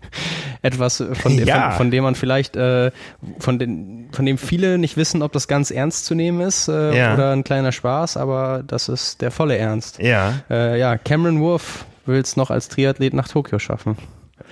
[0.66, 1.70] Etwas, von, ja.
[1.70, 2.92] von, von, dem man vielleicht, äh,
[3.40, 6.98] von, den, von dem viele nicht wissen, ob das ganz ernst zu nehmen ist äh,
[6.98, 7.14] ja.
[7.14, 10.00] oder ein kleiner Spaß, aber das ist der volle Ernst.
[10.00, 10.34] Ja.
[10.50, 13.96] Äh, ja, Cameron Wolf will es noch als Triathlet nach Tokio schaffen.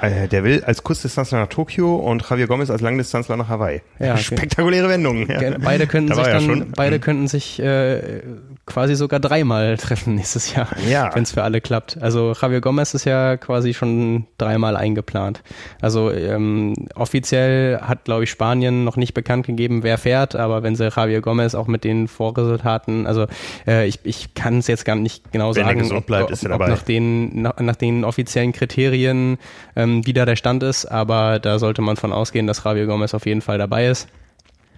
[0.01, 3.81] Äh, der will als Kurzdistanzler nach Tokio und Javier Gomez als Langdistanzler nach Hawaii.
[3.99, 5.29] Ja, Spektakuläre Wendungen.
[5.29, 5.57] Ja.
[5.59, 7.01] Beide könnten Da sich ja dann, schon- beide Mhm.
[7.01, 8.21] könnten sich äh,
[8.65, 11.11] quasi sogar dreimal treffen nächstes Jahr, Ja.
[11.13, 11.97] wenn es für alle klappt.
[12.01, 15.43] Also Javier Gomez ist ja quasi schon dreimal eingeplant.
[15.81, 20.75] Also ähm, offiziell hat, glaube ich, Spanien noch nicht bekannt gegeben, wer fährt, aber wenn
[20.75, 23.27] sie Javier Gomez auch mit den Vorresultaten, also
[23.67, 26.67] äh, ich, ich kann es jetzt gar nicht genau Wenn sagen, ob, bleibt, ob, ob
[26.67, 29.37] nach den nach, nach den offiziellen Kriterien
[29.75, 33.13] ähm, wie da der Stand ist, aber da sollte man von ausgehen, dass Javier Gomez
[33.13, 34.07] auf jeden Fall dabei ist.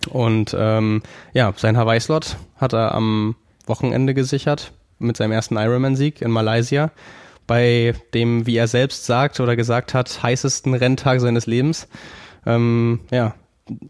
[0.10, 1.01] Und ähm,
[1.34, 6.91] ja, sein Hawaii-Slot hat er am Wochenende gesichert mit seinem ersten Ironman-Sieg in Malaysia.
[7.47, 11.88] Bei dem, wie er selbst sagt oder gesagt hat, heißesten Renntag seines Lebens.
[12.45, 13.36] Ähm, ja,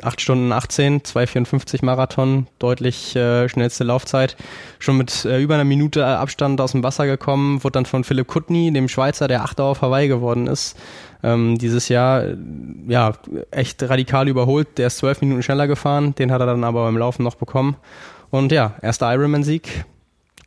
[0.01, 4.37] 8 Stunden 18, 2,54 Marathon, deutlich äh, schnellste Laufzeit.
[4.79, 8.27] Schon mit äh, über einer Minute Abstand aus dem Wasser gekommen, wurde dann von Philipp
[8.27, 10.77] Kutny, dem Schweizer, der Achter auf Hawaii geworden ist,
[11.23, 12.37] ähm, dieses Jahr äh,
[12.87, 13.13] ja
[13.51, 14.77] echt radikal überholt.
[14.77, 17.75] Der ist zwölf Minuten schneller gefahren, den hat er dann aber beim Laufen noch bekommen.
[18.29, 19.83] Und ja, erster Ironman-Sieg,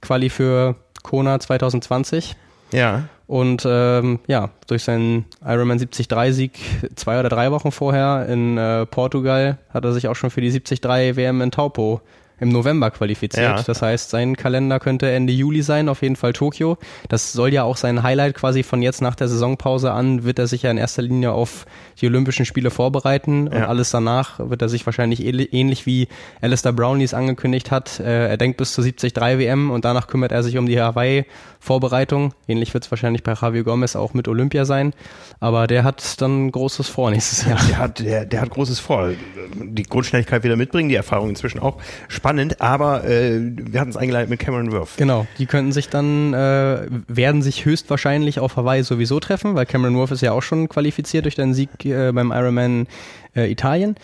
[0.01, 2.35] Quali für Kona 2020.
[2.73, 3.05] Ja.
[3.29, 6.59] Und ähm, ja, durch seinen Ironman 73-Sieg
[6.97, 10.51] zwei oder drei Wochen vorher in äh, Portugal hat er sich auch schon für die
[10.51, 10.83] 73
[11.17, 12.01] WM in Taupo
[12.41, 13.59] im November qualifiziert.
[13.59, 13.63] Ja.
[13.63, 16.79] Das heißt, sein Kalender könnte Ende Juli sein, auf jeden Fall Tokio.
[17.09, 20.47] Das soll ja auch sein Highlight quasi von jetzt nach der Saisonpause an, wird er
[20.47, 21.67] sich ja in erster Linie auf
[22.01, 23.67] die Olympischen Spiele vorbereiten und Ja.
[23.67, 26.09] alles danach wird er sich wahrscheinlich ähnlich- wie
[26.41, 27.99] Alistair Brownlee es angekündigt hat.
[28.01, 32.35] Äh, er denkt bis zur 73 WM und danach kümmert er sich um die Hawaii-Vorbereitung.
[32.47, 34.95] Ähnlich wird es wahrscheinlich bei Javier Gomez auch mit Olympia sein.
[35.41, 37.59] Aber der hat dann Großes vor nächstes Jahr.
[37.69, 39.11] Der hat, der, der hat Großes vor.
[39.55, 41.79] Die Grundschnelligkeit wieder mitbringen, die Erfahrung inzwischen auch.
[42.09, 42.28] Spannend,
[42.59, 44.97] aber äh, wir hatten es eingeleitet mit Cameron Worth.
[44.97, 49.97] Genau, die könnten sich dann, äh, werden sich höchstwahrscheinlich auf Hawaii sowieso treffen, weil Cameron
[49.97, 52.87] Wolf ist ja auch schon qualifiziert durch den Sieg äh, beim Ironman
[53.35, 53.97] äh, Italien.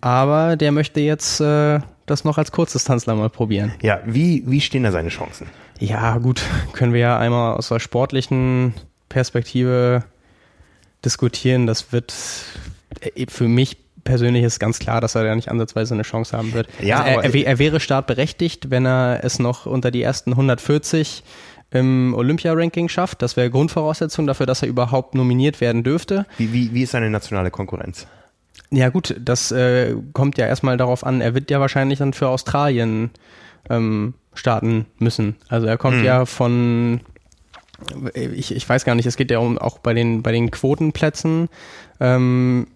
[0.00, 3.72] Aber der möchte jetzt äh, das noch als Kurzdistanzler mal probieren.
[3.82, 5.48] Ja, wie, wie stehen da seine Chancen?
[5.78, 8.74] Ja, gut, können wir ja einmal aus der sportlichen
[9.08, 10.04] Perspektive
[11.04, 11.66] diskutieren.
[11.66, 12.14] Das wird
[13.00, 16.54] äh, für mich persönlich ist ganz klar, dass er ja nicht ansatzweise eine Chance haben
[16.54, 16.68] wird.
[16.80, 21.22] Ja, also er, er, er wäre startberechtigt, wenn er es noch unter die ersten 140
[21.70, 23.22] im Olympia-Ranking schafft.
[23.22, 26.26] Das wäre Grundvoraussetzung dafür, dass er überhaupt nominiert werden dürfte.
[26.38, 28.06] Wie, wie, wie ist seine nationale Konkurrenz?
[28.70, 32.28] Ja gut, das äh, kommt ja erstmal darauf an, er wird ja wahrscheinlich dann für
[32.28, 33.10] Australien
[33.70, 35.36] ähm, starten müssen.
[35.48, 37.00] Also er kommt ja von,
[38.14, 41.48] ich, ich weiß gar nicht, es geht ja um auch bei den, bei den Quotenplätzen.
[42.00, 42.66] Ähm,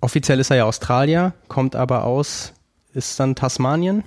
[0.00, 2.52] offiziell ist er ja Australier, kommt aber aus,
[2.94, 4.04] ist dann Tasmanien.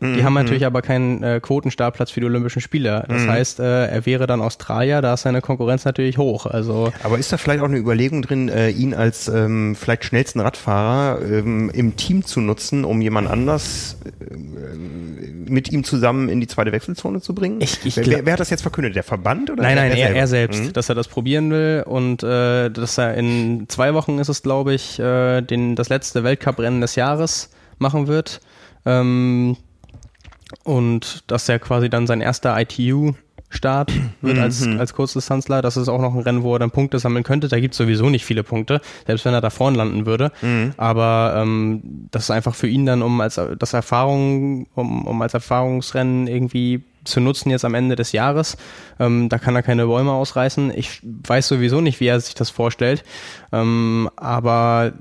[0.00, 3.04] Die haben natürlich aber keinen äh, Quotenstartplatz für die Olympischen Spiele.
[3.08, 6.46] Das heißt, äh, er wäre dann Australier, da ist seine Konkurrenz natürlich hoch.
[6.46, 10.40] Also Aber ist da vielleicht auch eine Überlegung drin, äh, ihn als ähm, vielleicht schnellsten
[10.40, 14.34] Radfahrer ähm, im Team zu nutzen, um jemand anders äh,
[15.54, 17.60] mit ihm zusammen in die zweite Wechselzone zu bringen?
[17.62, 18.94] Ich- ich wer, wer, wer hat das jetzt verkündet?
[18.96, 20.14] Der Verband oder Nein, nein, er, selber?
[20.18, 20.72] er selbst, Mhm.
[20.74, 24.74] dass er das probieren will und äh, dass er in zwei Wochen ist es, glaube
[24.74, 28.40] ich, äh, den, das letzte Weltcuprennen des Jahres machen wird.
[28.84, 29.56] Ähm,
[30.64, 32.54] und dass er quasi dann sein erster
[33.54, 34.80] ITU-Start wird als, Mhm.
[34.80, 35.62] als Kurzdistanzler.
[35.62, 37.48] Das ist auch noch ein Rennen, wo er dann Punkte sammeln könnte.
[37.48, 40.32] Da gibt es sowieso nicht viele Punkte, selbst wenn er da vorne landen würde.
[40.42, 40.72] Mhm.
[40.76, 45.34] Aber ähm, das ist einfach für ihn dann, um als das Erfahrung, um, um als
[45.34, 48.56] Erfahrungsrennen irgendwie zu nutzen jetzt am Ende des Jahres.
[48.98, 50.72] Ähm, da kann er keine Bäume ausreißen.
[50.74, 53.04] Ich weiß sowieso nicht, wie er sich das vorstellt.
[53.52, 54.92] Ähm, aber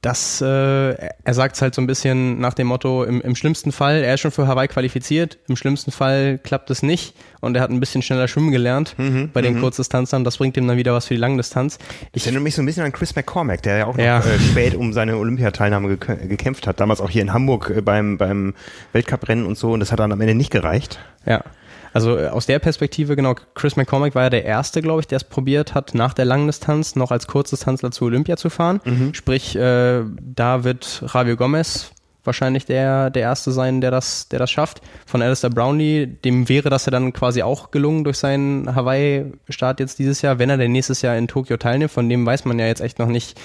[0.00, 0.46] das, äh,
[0.94, 4.14] er sagt es halt so ein bisschen nach dem Motto, im, im schlimmsten Fall, er
[4.14, 7.80] ist schon für Hawaii qualifiziert, im schlimmsten Fall klappt es nicht und er hat ein
[7.80, 8.94] bisschen schneller schwimmen gelernt
[9.32, 11.78] bei den Kurzdistanzern, das bringt ihm dann wieder was für die Langdistanz.
[12.12, 14.20] Ich erinnere mich so ein bisschen an Chris McCormack, der ja auch noch Ja.
[14.20, 16.78] äh, spät um seine Olympiateilnahme gek gekämpft hat.
[16.78, 18.54] Damals auch hier in Hamburg äh, beim, beim
[18.92, 19.72] Weltcuprennen und so.
[19.72, 21.00] Und das hat dann am Ende nicht gereicht.
[21.26, 21.42] Ja.
[21.92, 25.16] Also äh, aus der Perspektive, genau, Chris McCormack war ja der Erste, glaube ich, der
[25.16, 28.80] es probiert hat, nach der Langdistanz noch als Kurzdistanzler zu Olympia zu fahren.
[29.14, 31.92] Sprich, äh, da wird Javier Gomez
[32.28, 34.80] wahrscheinlich der, der Erste sein, der das, der das schafft.
[35.06, 39.98] Von Alistair Brownlee, dem wäre das ja dann quasi auch gelungen durch seinen Hawaii-Start jetzt
[39.98, 41.90] dieses Jahr, wenn er denn nächstes Jahr in Tokio teilnimmt.
[41.90, 43.40] Von dem weiß man ja jetzt echt noch nicht,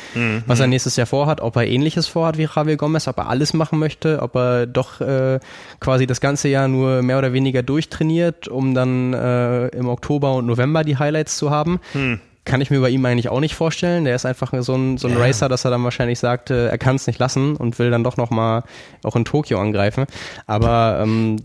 [0.46, 3.54] was er nächstes Jahr vorhat, ob er ähnliches vorhat wie Javier Gomez, ob er alles
[3.54, 5.39] machen möchte, ob er doch äh,
[5.80, 10.46] quasi das ganze Jahr nur mehr oder weniger durchtrainiert, um dann äh, im Oktober und
[10.46, 11.80] November die Highlights zu haben.
[12.45, 14.03] Kann ich mir bei ihm eigentlich auch nicht vorstellen.
[14.06, 15.19] Der ist einfach so ein, so ein Ja.
[15.19, 18.03] Racer, dass er dann wahrscheinlich sagt, äh, er kann es nicht lassen und will dann
[18.03, 18.63] doch nochmal
[19.03, 20.06] auch in Tokio angreifen.
[20.45, 21.38] Aber ähm,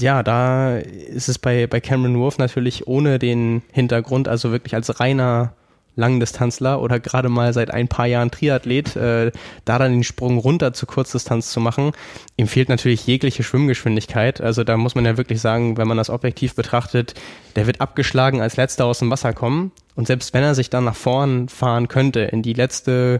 [0.00, 5.00] ja, da ist es bei, bei Cameron Wolf natürlich ohne den Hintergrund, also wirklich als
[5.00, 5.54] reiner
[5.98, 9.32] Langdistanzler oder gerade mal seit ein paar Jahren Triathlet, äh,
[9.64, 11.92] da dann den Sprung runter zur Kurzdistanz zu machen,
[12.36, 14.40] ihm fehlt natürlich jegliche Schwimmgeschwindigkeit.
[14.40, 17.14] Also da muss man ja wirklich sagen, wenn man das objektiv betrachtet,
[17.56, 19.72] der wird abgeschlagen als letzter aus dem Wasser kommen.
[19.96, 23.18] Und selbst wenn er sich dann nach vorn fahren könnte, in die letzte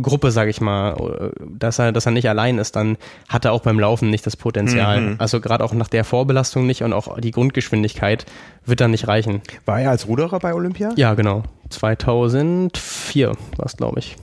[0.00, 2.96] Gruppe, sage ich mal, dass er, dass er nicht allein ist, dann
[3.28, 5.00] hat er auch beim Laufen nicht das Potenzial.
[5.00, 5.14] Mhm.
[5.18, 8.24] Also gerade auch nach der Vorbelastung nicht und auch die Grundgeschwindigkeit
[8.64, 9.42] wird dann nicht reichen.
[9.66, 10.92] War er als Ruderer bei Olympia?
[10.96, 11.42] Ja, genau.
[11.72, 14.16] 2004 war es, glaube ich.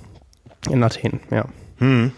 [0.69, 1.45] In Athen, ja.
[1.79, 2.13] Mhm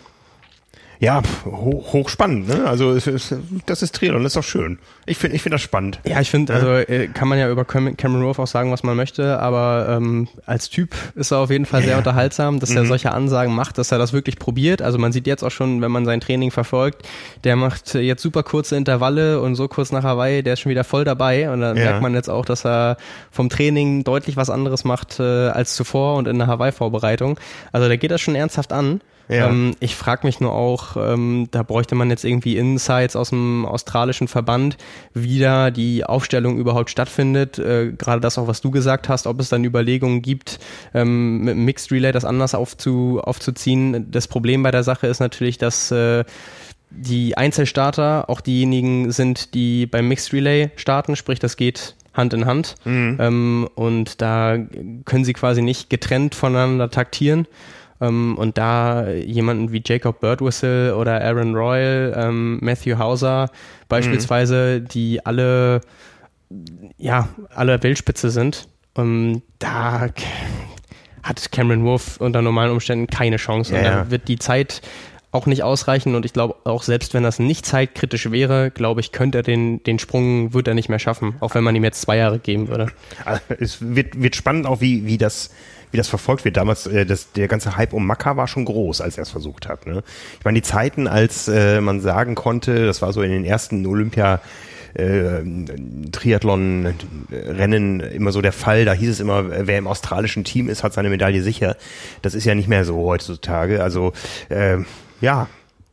[1.02, 2.64] ja, hoch, hochspannend, ne?
[2.68, 3.34] Also es ist,
[3.66, 4.78] das ist Triathlon, das ist doch schön.
[5.08, 6.00] Ich finde ich finde das spannend.
[6.06, 8.96] Ja, ich finde, also äh, kann man ja über Cameron Rove auch sagen, was man
[8.96, 11.98] möchte, aber ähm, als Typ ist er auf jeden Fall sehr ja.
[11.98, 12.78] unterhaltsam, dass mhm.
[12.78, 14.84] er solche Ansagen macht, dass er das wirklich probiert.
[14.84, 17.02] Also man sieht jetzt auch schon, wenn man sein Training verfolgt,
[17.46, 20.84] der macht jetzt super kurze Intervalle und so kurz nach Hawaii, der ist schon wieder
[20.84, 21.86] voll dabei und dann ja.
[21.86, 22.98] merkt man jetzt auch, dass er
[23.32, 27.40] vom Training deutlich was anderes macht äh, als zuvor und in der Hawaii-Vorbereitung.
[27.72, 29.02] Also der geht das schon ernsthaft an.
[29.32, 29.48] Ja.
[29.48, 33.65] Ähm, ich frage mich nur auch, ähm, da bräuchte man jetzt irgendwie Insights aus dem
[33.65, 34.78] australischen Verband,
[35.13, 37.58] wie da die Aufstellung überhaupt stattfindet.
[37.58, 40.60] Äh, Gerade das auch, was du gesagt hast, ob es dann Überlegungen gibt,
[40.94, 44.12] ähm, mit Mixed Relay das anders aufzu, aufzuziehen.
[44.12, 46.26] Das Problem bei der Sache ist natürlich, dass äh,
[46.89, 52.46] die Einzelstarter auch diejenigen sind, die beim Mixed Relay starten, sprich das geht Hand in
[52.46, 52.76] Hand.
[52.84, 53.17] Mhm.
[53.22, 54.58] Ähm, und da
[55.06, 57.48] können sie quasi nicht getrennt voneinander taktieren.
[58.02, 63.50] Ähm, und da jemanden wie Jacob Birdwhistle oder Aaron Royal, ähm, Matthew Hauser
[63.88, 64.88] beispielsweise, mhm.
[64.88, 65.82] die alle,
[66.98, 70.10] ja, alle Weltspitze sind, ähm, da
[71.24, 73.76] hat Cameron Wolf unter normalen Umständen keine Chance.
[73.76, 74.04] Und ja.
[74.04, 74.82] da wird die Zeit
[75.32, 79.14] auch nicht ausreichen und ich glaube auch selbst wenn das nicht zeitkritisch wäre, glaube ich,
[79.14, 82.02] könnte er den, den Sprung, wird er nicht mehr schaffen, auch wenn man ihm jetzt
[82.02, 82.88] zwei Jahre geben würde.
[83.24, 85.52] Also es wird, wird spannend auch, wie, wie das
[85.91, 86.58] wie das verfolgt wird.
[86.58, 89.67] Damals, äh, das, der ganze Hype um Maka war schon groß, als er es versucht
[89.67, 89.86] hat.
[89.86, 90.04] Ne?
[90.39, 93.86] Ich meine, die Zeiten, als äh, man sagen konnte, das war so in den ersten
[93.86, 94.41] Olympia
[94.93, 95.41] äh,
[96.12, 98.86] Triathlon-Rennen immer so der Fall.
[98.86, 101.77] Da hieß es immer, wer im australischen Team ist, hat seine Medaille sicher.
[102.21, 103.84] Das ist ja nicht mehr so heutzutage.
[103.84, 104.13] Also
[104.49, 104.77] äh,
[105.21, 105.47] ja,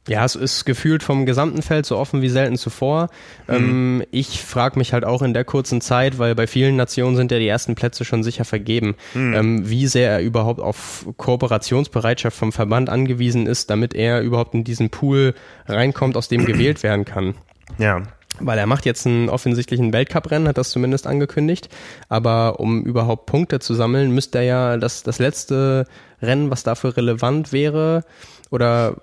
[0.09, 3.11] ja, es ist gefühlt vom gesamten Feld so offen wie selten zuvor.
[3.47, 3.55] Mhm.
[3.55, 7.31] Ähm, ich frage mich halt auch in der kurzen Zeit, weil bei vielen Nationen sind
[7.31, 9.35] ja die ersten Plätze schon sicher vergeben, mhm.
[9.35, 14.65] ähm, wie sehr er überhaupt auf Kooperationsbereitschaft vom Verband angewiesen ist, damit er überhaupt in
[14.65, 15.35] diesen Pool
[15.67, 17.35] reinkommt, aus dem gewählt werden kann.
[17.77, 18.03] Ja.
[18.41, 21.69] Weil er macht jetzt einen offensichtlichen Weltcuprennen, hat das zumindest angekündigt.
[22.09, 25.87] Aber um überhaupt Punkte zu sammeln, müsste er ja das, das letzte
[26.23, 28.05] Rennen, was dafür relevant wäre,
[28.51, 28.97] oder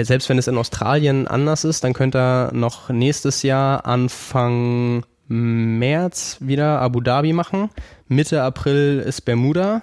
[0.00, 6.38] selbst wenn es in Australien anders ist, dann könnte er noch nächstes Jahr Anfang März
[6.40, 7.70] wieder Abu Dhabi machen.
[8.06, 9.82] Mitte April ist Bermuda.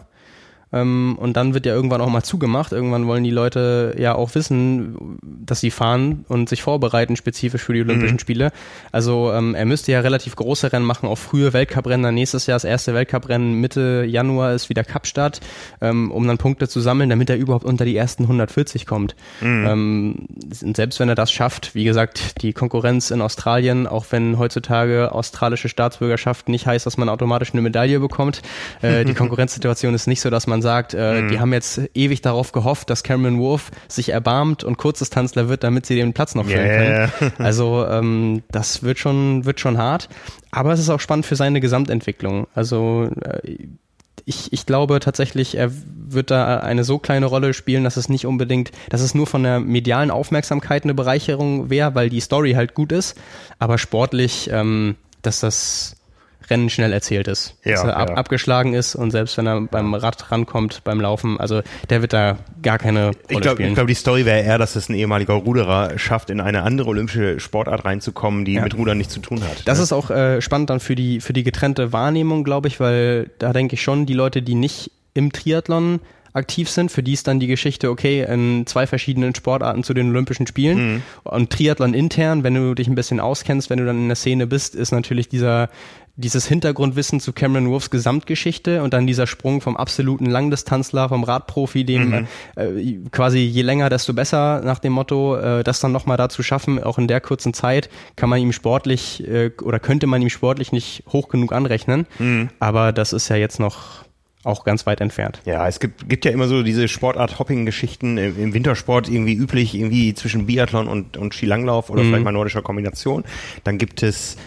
[0.75, 2.73] Ähm, und dann wird ja irgendwann auch mal zugemacht.
[2.73, 7.73] Irgendwann wollen die Leute ja auch wissen, dass sie fahren und sich vorbereiten spezifisch für
[7.73, 8.19] die Olympischen mhm.
[8.19, 8.51] Spiele.
[8.91, 12.03] Also ähm, er müsste ja relativ große Rennen machen, auch frühe Weltcuprennen.
[12.03, 15.39] Dann nächstes Jahr das erste Weltcuprennen Mitte Januar ist wieder Kapstadt,
[15.79, 19.15] ähm, um dann Punkte zu sammeln, damit er überhaupt unter die ersten 140 kommt.
[19.39, 19.65] Mhm.
[19.65, 20.15] Ähm,
[20.51, 25.69] selbst wenn er das schafft, wie gesagt, die Konkurrenz in Australien, auch wenn heutzutage australische
[25.69, 28.41] Staatsbürgerschaft nicht heißt, dass man automatisch eine Medaille bekommt,
[28.81, 31.27] äh, die Konkurrenzsituation ist nicht so, dass man sagt, äh, mhm.
[31.29, 35.85] die haben jetzt ewig darauf gehofft, dass Cameron Wolf sich erbarmt und Kurzdistanzler wird, damit
[35.85, 37.07] sie den Platz noch füllen yeah.
[37.07, 37.33] können.
[37.37, 40.09] Also ähm, das wird schon, wird schon hart.
[40.49, 42.47] Aber es ist auch spannend für seine Gesamtentwicklung.
[42.55, 43.67] Also äh,
[44.25, 48.25] ich, ich glaube tatsächlich, er wird da eine so kleine Rolle spielen, dass es nicht
[48.25, 52.73] unbedingt, dass es nur von der medialen Aufmerksamkeit eine Bereicherung wäre, weil die Story halt
[52.73, 53.15] gut ist,
[53.59, 55.94] aber sportlich, ähm, dass das
[56.49, 57.55] Rennen schnell erzählt ist.
[57.63, 58.15] Ja, dass er ab, ja.
[58.15, 62.37] abgeschlagen ist und selbst wenn er beim Rad rankommt, beim Laufen, also der wird da
[62.61, 63.69] gar keine Rolle ich glaub, spielen.
[63.69, 66.89] Ich glaube, die Story wäre eher, dass es ein ehemaliger Ruderer schafft, in eine andere
[66.89, 68.63] olympische Sportart reinzukommen, die ja.
[68.63, 69.67] mit Rudern nichts zu tun hat.
[69.67, 69.83] Das ne?
[69.83, 73.53] ist auch äh, spannend dann für die, für die getrennte Wahrnehmung, glaube ich, weil da
[73.53, 75.99] denke ich schon, die Leute, die nicht im Triathlon
[76.35, 76.91] aktiv sind.
[76.91, 80.95] Für die ist dann die Geschichte, okay, in zwei verschiedenen Sportarten zu den Olympischen Spielen.
[80.95, 81.01] Mhm.
[81.23, 84.45] Und Triathlon intern, wenn du dich ein bisschen auskennst, wenn du dann in der Szene
[84.45, 85.69] bist, ist natürlich dieser
[86.17, 91.83] dieses Hintergrundwissen zu Cameron Wolfs Gesamtgeschichte und dann dieser Sprung vom absoluten Langdistanzler, vom Radprofi,
[91.83, 92.27] dem mhm.
[92.55, 96.81] äh, quasi je länger, desto besser nach dem Motto, äh, das dann nochmal dazu schaffen,
[96.81, 100.71] auch in der kurzen Zeit kann man ihm sportlich äh, oder könnte man ihm sportlich
[100.71, 102.07] nicht hoch genug anrechnen.
[102.17, 102.49] Mhm.
[102.59, 104.05] Aber das ist ja jetzt noch
[104.45, 105.41] auch ganz weit entfernt.
[105.45, 110.13] Ja, es gibt, gibt ja immer so diese Sportart-Hopping-Geschichten im, im, Wintersport irgendwie üblich, irgendwie
[110.13, 112.09] zwischen Biathlon und, und Skilanglauf oder mhm.
[112.09, 113.23] vielleicht mal nordischer Kombination.
[113.63, 114.37] Dann gibt es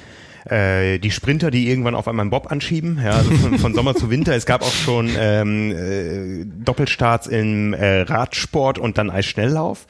[0.50, 3.94] äh, die Sprinter, die irgendwann auf einmal einen Bob anschieben, ja, also von, von Sommer
[3.94, 4.34] zu Winter.
[4.34, 9.86] Es gab auch schon ähm, äh, Doppelstarts im äh, Radsport und dann Eisschnelllauf.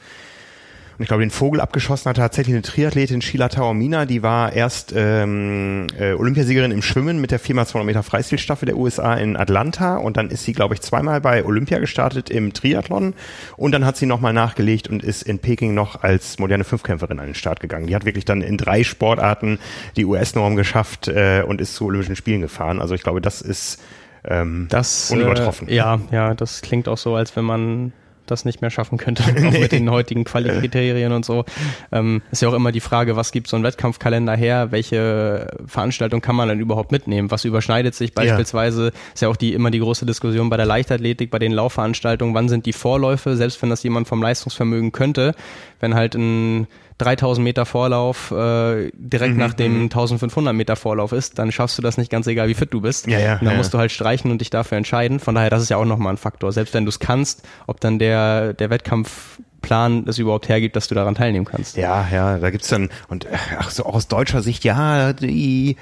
[0.99, 4.91] Und ich glaube, den Vogel abgeschossen hat tatsächlich eine Triathletin, Sheila Taormina, die war erst
[4.93, 10.17] ähm, äh, Olympiasiegerin im Schwimmen mit der 4x200 Meter Freistilstaffel der USA in Atlanta und
[10.17, 13.13] dann ist sie, glaube ich, zweimal bei Olympia gestartet im Triathlon
[13.55, 17.27] und dann hat sie nochmal nachgelegt und ist in Peking noch als moderne Fünfkämpferin an
[17.27, 17.87] den Start gegangen.
[17.87, 19.57] Die hat wirklich dann in drei Sportarten
[19.95, 22.81] die US-Norm geschafft äh, und ist zu Olympischen Spielen gefahren.
[22.81, 23.81] Also ich glaube, das ist
[24.25, 25.69] ähm, Das, unübertroffen.
[25.69, 27.93] Äh, ja, ja, das klingt auch so, als wenn man
[28.31, 31.45] das nicht mehr schaffen könnte, auch mit den heutigen Qualikriterien und so.
[31.91, 34.71] Ähm, ist ja auch immer die Frage, was gibt so ein Wettkampfkalender her?
[34.71, 37.31] Welche Veranstaltung kann man dann überhaupt mitnehmen?
[37.31, 38.91] Was überschneidet sich beispielsweise?
[39.13, 42.33] Ist ja auch die immer die große Diskussion bei der Leichtathletik, bei den Laufveranstaltungen.
[42.33, 43.35] Wann sind die Vorläufe?
[43.35, 45.35] Selbst wenn das jemand vom Leistungsvermögen könnte,
[45.79, 46.67] wenn halt ein
[46.99, 51.81] 3000 Meter Vorlauf äh, direkt Mhm, nach dem 1500 Meter Vorlauf ist, dann schaffst du
[51.81, 53.07] das nicht ganz egal, wie fit du bist.
[53.07, 55.19] Ja, ja, und dann ja, musst du halt streichen und dich dafür entscheiden.
[55.19, 56.51] Von daher, das ist ja auch nochmal ein Faktor.
[56.51, 60.95] Selbst wenn du es kannst, ob dann der, der Wettkampfplan es überhaupt hergibt, dass du
[60.95, 61.77] daran teilnehmen kannst.
[61.77, 65.77] Ja, ja, da gibt's dann, und äh, ach so, auch aus deutscher Sicht, ja, die,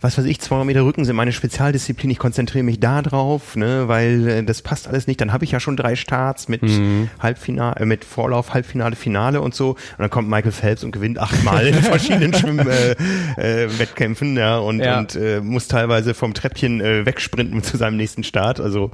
[0.00, 3.88] was weiß ich, 200 Meter Rücken sind meine Spezialdisziplin, ich konzentriere mich da drauf, ne,
[3.88, 7.08] weil äh, das passt alles nicht, dann habe ich ja schon drei Starts mit Mhm.
[7.20, 11.18] Halbfinale, äh, mit Vorlauf, Halbfinale, Finale und so, und dann kommt Michael Phelps und gewinnt
[11.18, 14.98] achtmal in verschiedenen Schwimm-Wettkämpfen, äh, äh, Wettkämpfen, ja, und, Ja.
[14.98, 18.90] und äh, muss teilweise vom Treppchen äh, wegsprinten zu seinem nächsten Start, also,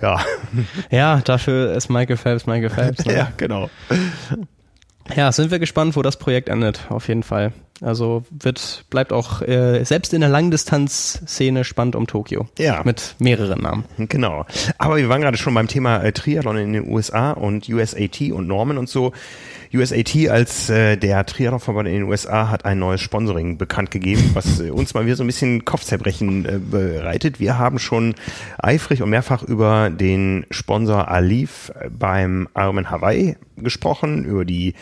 [0.00, 0.20] ja,
[0.90, 3.04] Ja, dafür ist Michael Phelps Michael Phelps.
[3.06, 3.16] Ne?
[3.16, 3.68] ja, genau.
[5.16, 7.52] Ja, sind wir gespannt, wo das Projekt endet, auf jeden Fall.
[7.82, 12.46] Also wird, bleibt auch äh, selbst in der Langdistanz-Szene spannend um Tokio.
[12.58, 12.82] Ja.
[12.84, 13.84] Mit mehreren Namen.
[13.98, 14.46] Genau.
[14.78, 18.46] Aber wir waren gerade schon beim Thema äh, Triathlon in den USA und USAT und
[18.46, 19.12] Normen und so.
[19.74, 24.60] USAT als äh, der Triathlonverband in den USA hat ein neues Sponsoring bekannt gegeben, was
[24.60, 27.40] äh, uns mal wieder so ein bisschen Kopfzerbrechen äh, bereitet.
[27.40, 28.14] Wir haben schon
[28.58, 34.74] eifrig und mehrfach über den Sponsor Alif beim Ironman Hawaii gesprochen, über die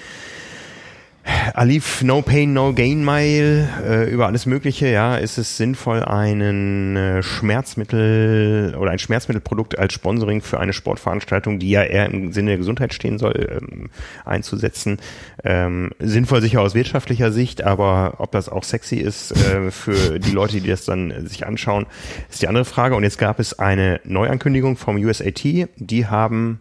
[1.55, 4.89] Alif No Pain No Gain Mile äh, über alles Mögliche.
[4.89, 11.59] Ja, ist es sinnvoll, einen äh, Schmerzmittel oder ein Schmerzmittelprodukt als Sponsoring für eine Sportveranstaltung,
[11.59, 13.91] die ja eher im Sinne der Gesundheit stehen soll, ähm,
[14.25, 14.99] einzusetzen?
[15.45, 20.33] Ähm, sinnvoll sicher aus wirtschaftlicher Sicht, aber ob das auch sexy ist äh, für die
[20.33, 21.87] Leute, die das dann äh, sich anschauen,
[22.31, 22.95] ist die andere Frage.
[22.95, 25.45] Und jetzt gab es eine Neuankündigung vom USAT.
[25.77, 26.61] Die haben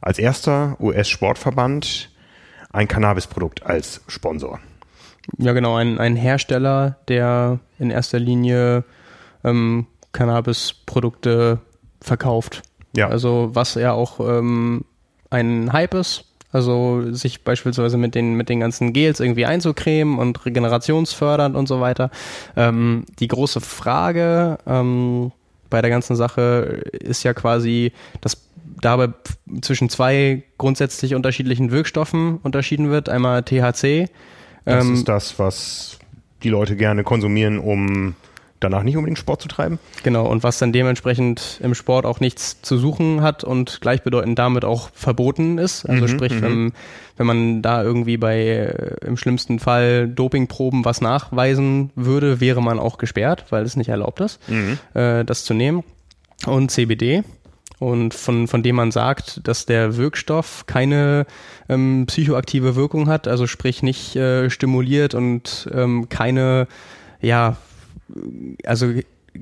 [0.00, 2.11] als erster US-Sportverband
[2.72, 4.60] ein Cannabis-Produkt als Sponsor.
[5.38, 8.84] Ja, genau, ein, ein Hersteller, der in erster Linie
[9.44, 11.60] ähm, Cannabis-Produkte
[12.00, 12.62] verkauft.
[12.96, 13.08] Ja.
[13.08, 14.84] Also was ja auch ähm,
[15.30, 16.24] ein Hype ist.
[16.50, 21.80] Also sich beispielsweise mit den, mit den ganzen Gels irgendwie einzucremen und regenerationsfördernd und so
[21.80, 22.10] weiter.
[22.56, 25.32] Ähm, die große Frage ähm,
[25.70, 28.36] bei der ganzen Sache ist ja quasi, dass
[28.82, 29.08] dabei
[29.62, 33.08] zwischen zwei grundsätzlich unterschiedlichen Wirkstoffen unterschieden wird.
[33.08, 34.08] Einmal THC.
[34.64, 35.98] Das ähm, ist das, was
[36.42, 38.14] die Leute gerne konsumieren, um
[38.60, 39.80] danach nicht unbedingt Sport zu treiben.
[40.04, 44.64] Genau, und was dann dementsprechend im Sport auch nichts zu suchen hat und gleichbedeutend damit
[44.64, 45.84] auch verboten ist.
[45.84, 46.42] Also Mhm, sprich, mhm.
[46.42, 46.72] wenn,
[47.16, 52.78] wenn man da irgendwie bei äh, im schlimmsten Fall Dopingproben was nachweisen würde, wäre man
[52.78, 54.78] auch gesperrt, weil es nicht erlaubt ist, Mhm.
[54.94, 55.82] äh, das zu nehmen.
[56.46, 57.22] Und CBD.
[57.82, 61.26] Und von, von dem man sagt, dass der Wirkstoff keine
[61.68, 66.68] ähm, psychoaktive Wirkung hat, also sprich nicht äh, stimuliert und ähm, keine,
[67.20, 67.56] ja,
[68.64, 68.92] also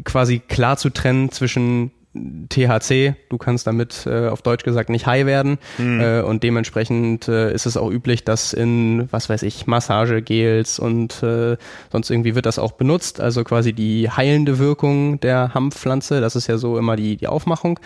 [0.04, 5.26] quasi klar zu trennen zwischen THC, du kannst damit äh, auf Deutsch gesagt nicht high
[5.26, 5.58] werden.
[6.00, 11.22] Äh, und dementsprechend äh, ist es auch üblich, dass in, was weiß ich, Massagegels und
[11.22, 11.56] äh,
[11.92, 16.48] sonst irgendwie wird das auch benutzt, also quasi die heilende Wirkung der Hanfpflanze, das ist
[16.48, 17.78] ja so immer die, die Aufmachung.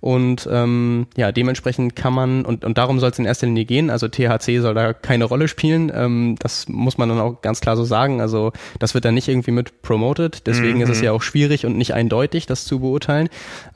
[0.00, 3.88] Und ähm, ja, dementsprechend kann man, und, und darum soll es in erster Linie gehen,
[3.88, 7.76] also THC soll da keine Rolle spielen, ähm, das muss man dann auch ganz klar
[7.76, 11.22] so sagen, also das wird dann nicht irgendwie mit promoted, deswegen ist es ja auch
[11.22, 13.28] schwierig und nicht eindeutig, das zu beurteilen.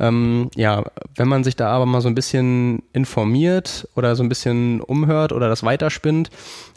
[0.04, 0.84] Ähm, ja,
[1.14, 5.32] wenn man sich da aber mal so ein bisschen informiert oder so ein bisschen umhört
[5.32, 6.30] oder das weiterspinnt,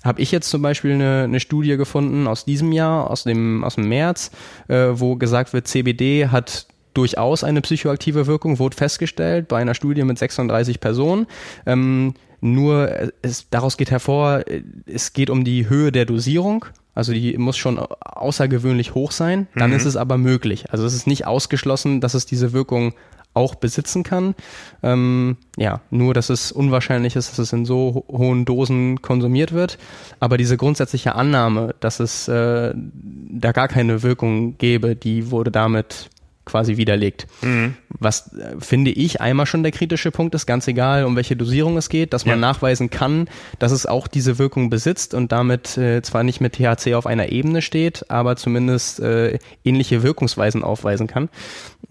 [0.04, 3.76] habe ich jetzt zum Beispiel eine, eine Studie gefunden aus diesem Jahr, aus dem, aus
[3.76, 4.32] dem März,
[4.70, 10.04] äh, wo gesagt wird, CBD hat durchaus eine psychoaktive Wirkung, wurde festgestellt bei einer Studie
[10.04, 11.28] mit 36 Personen.
[11.66, 16.66] Ähm, nur äh, es, daraus geht hervor, äh, es geht um die Höhe der Dosierung.
[16.96, 19.48] Also die muss schon außergewöhnlich hoch sein.
[19.54, 20.72] Dann ist es aber möglich.
[20.72, 22.96] Also es ist nicht ausgeschlossen, dass es diese Wirkung
[23.34, 24.36] auch besitzen kann.
[24.82, 29.52] Ähm, ja, nur dass es unwahrscheinlich ist, dass es in so ho hohen Dosen konsumiert
[29.52, 29.78] wird.
[30.20, 36.10] Aber diese grundsätzliche Annahme, dass es äh, da gar keine Wirkung gäbe, die wurde damit
[36.48, 37.28] quasi widerlegt.
[37.42, 37.76] Mhm.
[37.90, 41.78] Was äh, finde ich einmal schon der kritische Punkt ist, ganz egal, um welche Dosierung
[41.78, 42.48] es geht, dass man ja.
[42.48, 43.28] nachweisen kann,
[43.60, 47.32] dass es auch diese Wirkung besitzt und damit äh, zwar nicht mit THC auf einer
[47.32, 51.30] Ebene steht, aber zumindest äh, ähnliche Wirkungsweisen aufweisen kann.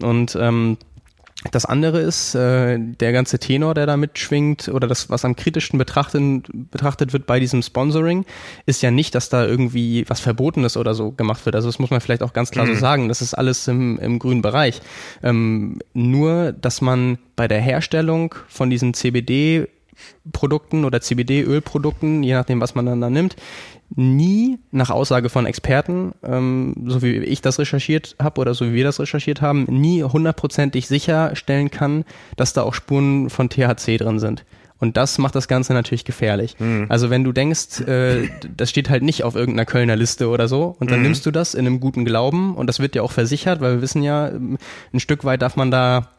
[0.01, 0.77] Und ähm,
[1.51, 5.77] das andere ist, äh, der ganze Tenor, der da mitschwingt, oder das, was am kritischsten
[5.77, 8.25] betrachtet, betrachtet wird bei diesem Sponsoring,
[8.65, 11.55] ist ja nicht, dass da irgendwie was Verbotenes oder so gemacht wird.
[11.55, 12.73] Also das muss man vielleicht auch ganz klar mhm.
[12.73, 13.07] so sagen.
[13.07, 14.81] Das ist alles im, im grünen Bereich.
[15.21, 19.67] Ähm, nur, dass man bei der Herstellung von diesen CBD
[20.31, 23.35] Produkten oder CBD-Ölprodukten, je nachdem, was man dann da nimmt,
[23.95, 28.73] nie nach Aussage von Experten, ähm, so wie ich das recherchiert habe oder so wie
[28.73, 32.03] wir das recherchiert haben, nie hundertprozentig sicherstellen kann,
[32.35, 34.43] dass da auch Spuren von THC drin sind.
[34.79, 36.55] Und das macht das Ganze natürlich gefährlich.
[36.59, 36.85] Mhm.
[36.89, 40.75] Also wenn du denkst, äh, das steht halt nicht auf irgendeiner Kölner Liste oder so,
[40.79, 41.05] und dann mhm.
[41.05, 43.81] nimmst du das in einem guten Glauben und das wird dir auch versichert, weil wir
[43.81, 46.09] wissen ja, ein Stück weit darf man da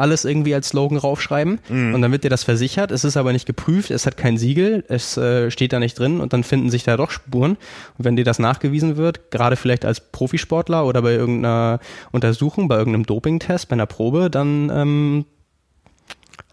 [0.00, 1.94] alles irgendwie als Slogan raufschreiben mhm.
[1.94, 2.90] und dann wird dir das versichert.
[2.90, 6.20] Es ist aber nicht geprüft, es hat kein Siegel, es äh, steht da nicht drin
[6.20, 7.52] und dann finden sich da doch Spuren.
[7.98, 11.80] Und wenn dir das nachgewiesen wird, gerade vielleicht als Profisportler oder bei irgendeiner
[12.12, 15.24] Untersuchung, bei irgendeinem Dopingtest, bei einer Probe, dann ähm,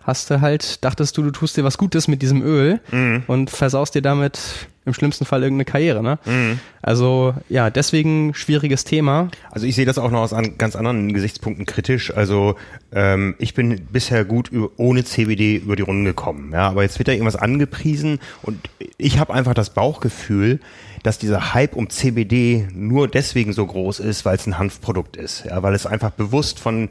[0.07, 3.23] hast du halt, dachtest du, du tust dir was Gutes mit diesem Öl mhm.
[3.27, 4.39] und versaust dir damit
[4.85, 6.01] im schlimmsten Fall irgendeine Karriere.
[6.01, 6.17] Ne?
[6.25, 6.59] Mhm.
[6.81, 9.27] Also ja, deswegen schwieriges Thema.
[9.51, 12.15] Also ich sehe das auch noch aus an, ganz anderen Gesichtspunkten kritisch.
[12.15, 12.55] Also
[12.93, 16.51] ähm, ich bin bisher gut über, ohne CBD über die Runden gekommen.
[16.53, 20.61] Ja, aber jetzt wird da irgendwas angepriesen und ich habe einfach das Bauchgefühl,
[21.07, 25.45] dass dieser Hype um CBD nur deswegen so groß ist, weil es ein Hanfprodukt ist,
[25.45, 26.89] ja, weil es einfach bewusst von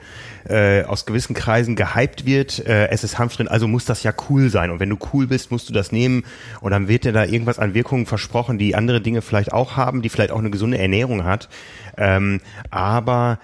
[0.49, 2.67] äh, aus gewissen Kreisen gehypt wird.
[2.67, 4.71] Äh, es ist Hanf drin, also muss das ja cool sein.
[4.71, 6.25] Und wenn du cool bist, musst du das nehmen
[6.63, 10.01] und dann wird dir da irgendwas an Wirkungen versprochen, die andere Dinge vielleicht auch haben,
[10.01, 11.51] die vielleicht auch eine gesunde Ernährung hat.
[11.99, 12.41] Ähm,
[12.71, 13.39] aber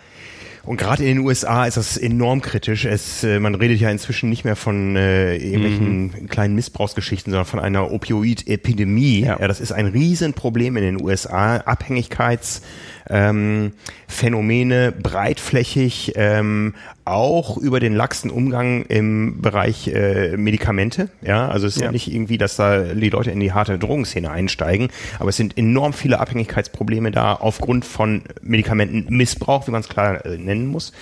[0.64, 2.84] und gerade in den USA ist das enorm kritisch.
[2.84, 6.28] Es, äh, man redet ja inzwischen nicht mehr von äh, irgendwelchen mhm.
[6.28, 9.24] kleinen Missbrauchsgeschichten, sondern von einer Opioid-Epidemie.
[9.24, 9.40] Ja.
[9.40, 9.48] ja.
[9.48, 11.56] das ist ein Riesenproblem in den USA.
[11.56, 12.62] Abhängigkeits
[13.08, 13.72] ähm,
[14.06, 16.74] Phänomene breitflächig, ähm,
[17.04, 21.08] auch über den laxen Umgang im Bereich äh, Medikamente.
[21.20, 21.86] Ja, also es ist ja.
[21.86, 24.88] ja nicht irgendwie, dass da die Leute in die harte Drogenszene einsteigen,
[25.18, 30.38] aber es sind enorm viele Abhängigkeitsprobleme da aufgrund von Medikamentenmissbrauch, wie man es klar äh,
[30.38, 30.92] nennen muss.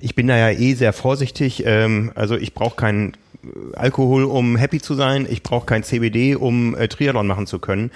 [0.00, 1.62] Ich bin da ja eh sehr vorsichtig.
[1.66, 3.16] Ähm, also ich brauche keinen
[3.74, 5.26] Alkohol, um happy zu sein.
[5.28, 7.90] Ich brauche kein CBD, um äh, Triathlon machen zu können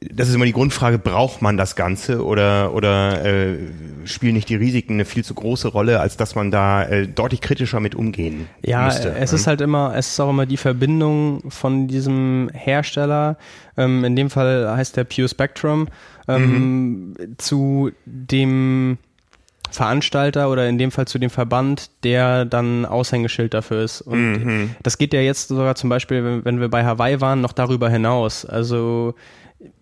[0.00, 3.58] das ist immer die Grundfrage, braucht man das Ganze oder, oder äh,
[4.04, 7.40] spielen nicht die Risiken eine viel zu große Rolle, als dass man da äh, deutlich
[7.40, 9.08] kritischer mit umgehen ja, müsste?
[9.08, 13.36] Ja, es ist halt immer, es ist auch immer die Verbindung von diesem Hersteller,
[13.76, 15.88] ähm, in dem Fall heißt der Pure Spectrum,
[16.26, 17.34] ähm, mhm.
[17.38, 18.98] zu dem
[19.70, 24.00] Veranstalter oder in dem Fall zu dem Verband, der dann Aushängeschild dafür ist.
[24.00, 24.70] Und mhm.
[24.82, 27.90] das geht ja jetzt sogar zum Beispiel, wenn, wenn wir bei Hawaii waren, noch darüber
[27.90, 28.44] hinaus.
[28.44, 29.14] Also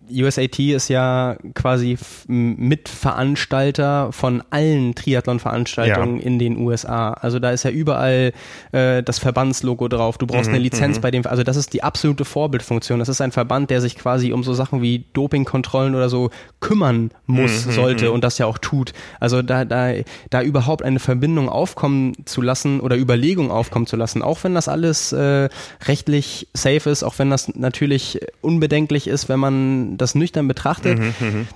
[0.09, 1.97] USAT ist ja quasi
[2.27, 6.23] Mitveranstalter von allen Triathlon-Veranstaltungen ja.
[6.23, 7.11] in den USA.
[7.13, 8.33] Also da ist ja überall
[8.71, 10.17] äh, das Verbandslogo drauf.
[10.17, 11.01] Du brauchst mhm, eine Lizenz mhm.
[11.01, 12.99] bei dem, also das ist die absolute Vorbildfunktion.
[12.99, 16.29] Das ist ein Verband, der sich quasi um so Sachen wie Dopingkontrollen oder so
[16.59, 18.13] kümmern muss, mhm, sollte mhm.
[18.13, 18.93] und das ja auch tut.
[19.19, 19.93] Also da, da,
[20.29, 24.67] da überhaupt eine Verbindung aufkommen zu lassen oder Überlegung aufkommen zu lassen, auch wenn das
[24.67, 25.49] alles äh,
[25.85, 31.13] rechtlich safe ist, auch wenn das natürlich unbedenklich ist, wenn man das nüchtern betrachtet, mhm,
[31.19, 31.47] mhm,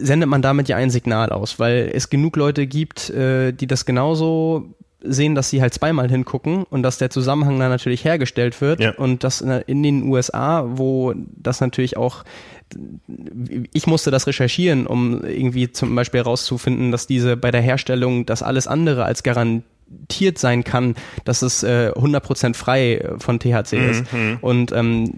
[0.00, 3.84] sendet man damit ja ein Signal aus, weil es genug Leute gibt, äh, die das
[3.84, 4.74] genauso
[5.06, 8.92] sehen, dass sie halt zweimal hingucken und dass der Zusammenhang dann natürlich hergestellt wird ja.
[8.94, 12.24] und das in den USA, wo das natürlich auch
[13.72, 18.42] ich musste das recherchieren, um irgendwie zum Beispiel herauszufinden, dass diese bei der Herstellung das
[18.42, 23.90] alles andere als garantiert sein kann, dass es äh, 100% frei von THC mhm.
[23.90, 24.04] ist.
[24.40, 25.12] Und ähm,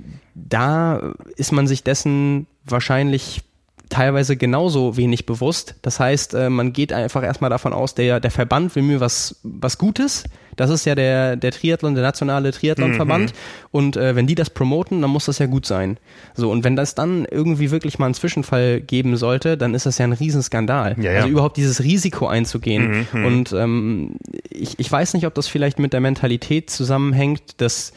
[0.48, 3.42] da ist man sich dessen wahrscheinlich
[3.88, 5.76] teilweise genauso wenig bewusst.
[5.82, 9.36] Das heißt, äh, man geht einfach erstmal davon aus, der, der Verband will mir was,
[9.42, 10.24] was Gutes.
[10.56, 13.32] Das ist ja der, der Triathlon, der nationale Triathlonverband.
[13.32, 13.36] Mhm.
[13.72, 15.98] Und äh, wenn die das promoten, dann muss das ja gut sein.
[16.34, 19.98] So, und wenn das dann irgendwie wirklich mal einen Zwischenfall geben sollte, dann ist das
[19.98, 20.96] ja ein Riesenskandal.
[20.98, 21.18] Ja, ja.
[21.18, 23.06] Also überhaupt dieses Risiko einzugehen.
[23.12, 23.24] Mhm.
[23.24, 24.16] Und ähm,
[24.48, 27.92] ich, ich weiß nicht, ob das vielleicht mit der Mentalität zusammenhängt, dass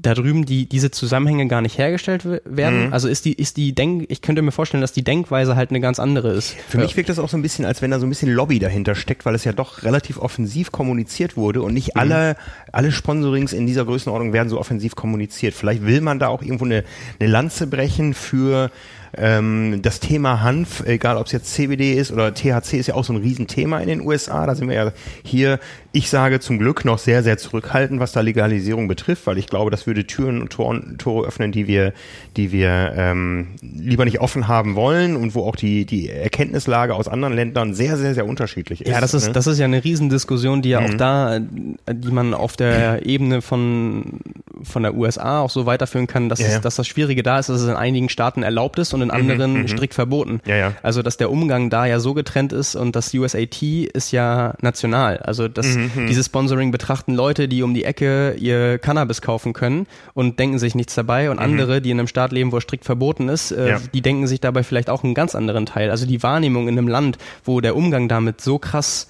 [0.00, 2.86] da drüben die, diese Zusammenhänge gar nicht hergestellt werden?
[2.86, 2.92] Mhm.
[2.92, 5.80] Also ist die, ist die Denk, ich könnte mir vorstellen, dass die Denkweise halt eine
[5.80, 6.54] ganz andere ist.
[6.68, 6.84] Für ja.
[6.84, 8.94] mich wirkt das auch so ein bisschen, als wenn da so ein bisschen Lobby dahinter
[8.94, 12.00] steckt, weil es ja doch relativ offensiv kommuniziert wurde und nicht mhm.
[12.00, 12.36] alle,
[12.70, 15.54] alle Sponsorings in dieser Größenordnung werden so offensiv kommuniziert.
[15.54, 16.84] Vielleicht will man da auch irgendwo eine,
[17.18, 18.70] eine Lanze brechen für
[19.16, 23.04] ähm, das Thema Hanf, egal ob es jetzt CBD ist oder THC, ist ja auch
[23.04, 24.46] so ein Riesenthema in den USA.
[24.46, 24.92] Da sind wir ja
[25.22, 25.58] hier,
[25.92, 29.70] ich sage zum Glück noch sehr, sehr zurückhaltend, was da Legalisierung betrifft, weil ich glaube,
[29.70, 31.92] das würde Türen und Toren, Tore öffnen, die wir,
[32.36, 37.08] die wir ähm, lieber nicht offen haben wollen und wo auch die, die Erkenntnislage aus
[37.08, 38.90] anderen Ländern sehr, sehr, sehr unterschiedlich ist.
[38.90, 39.32] Ja, das ist, ne?
[39.32, 40.86] das ist ja eine Riesendiskussion, die ja mhm.
[40.86, 44.20] auch da, die man auf der Ebene von,
[44.62, 46.56] von der USA auch so weiterführen kann, dass, ja, ja.
[46.56, 49.24] Es, dass das Schwierige da ist, dass es in einigen Staaten erlaubt ist und in
[49.24, 50.40] mhm, anderen mhm, strikt verboten.
[50.46, 50.72] Ja, ja.
[50.82, 55.18] Also dass der Umgang da ja so getrennt ist und das USAT ist ja national.
[55.18, 56.06] Also dass mhm, mhm.
[56.06, 60.74] dieses Sponsoring betrachten Leute, die um die Ecke ihr Cannabis kaufen können und denken sich
[60.74, 61.42] nichts dabei und mhm.
[61.42, 63.80] andere, die in einem Staat leben, wo es strikt verboten ist, äh, ja.
[63.92, 65.90] die denken sich dabei vielleicht auch einen ganz anderen Teil.
[65.90, 69.08] Also die Wahrnehmung in einem Land, wo der Umgang damit so krass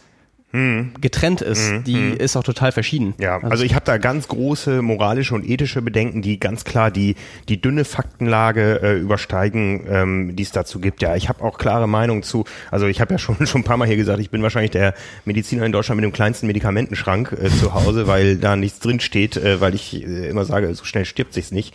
[0.50, 0.92] hm.
[1.00, 2.16] getrennt ist, hm, die hm.
[2.16, 3.14] ist auch total verschieden.
[3.18, 6.90] Ja, also, also ich habe da ganz große moralische und ethische Bedenken, die ganz klar
[6.90, 7.16] die
[7.48, 11.02] die dünne Faktenlage äh, übersteigen, ähm, die es dazu gibt.
[11.02, 12.44] Ja, ich habe auch klare Meinung zu.
[12.70, 14.94] Also ich habe ja schon schon ein paar Mal hier gesagt, ich bin wahrscheinlich der
[15.26, 19.36] Mediziner in Deutschland mit dem kleinsten Medikamentenschrank äh, zu Hause, weil da nichts drin steht,
[19.36, 21.74] äh, weil ich äh, immer sage, so schnell stirbt sich's nicht.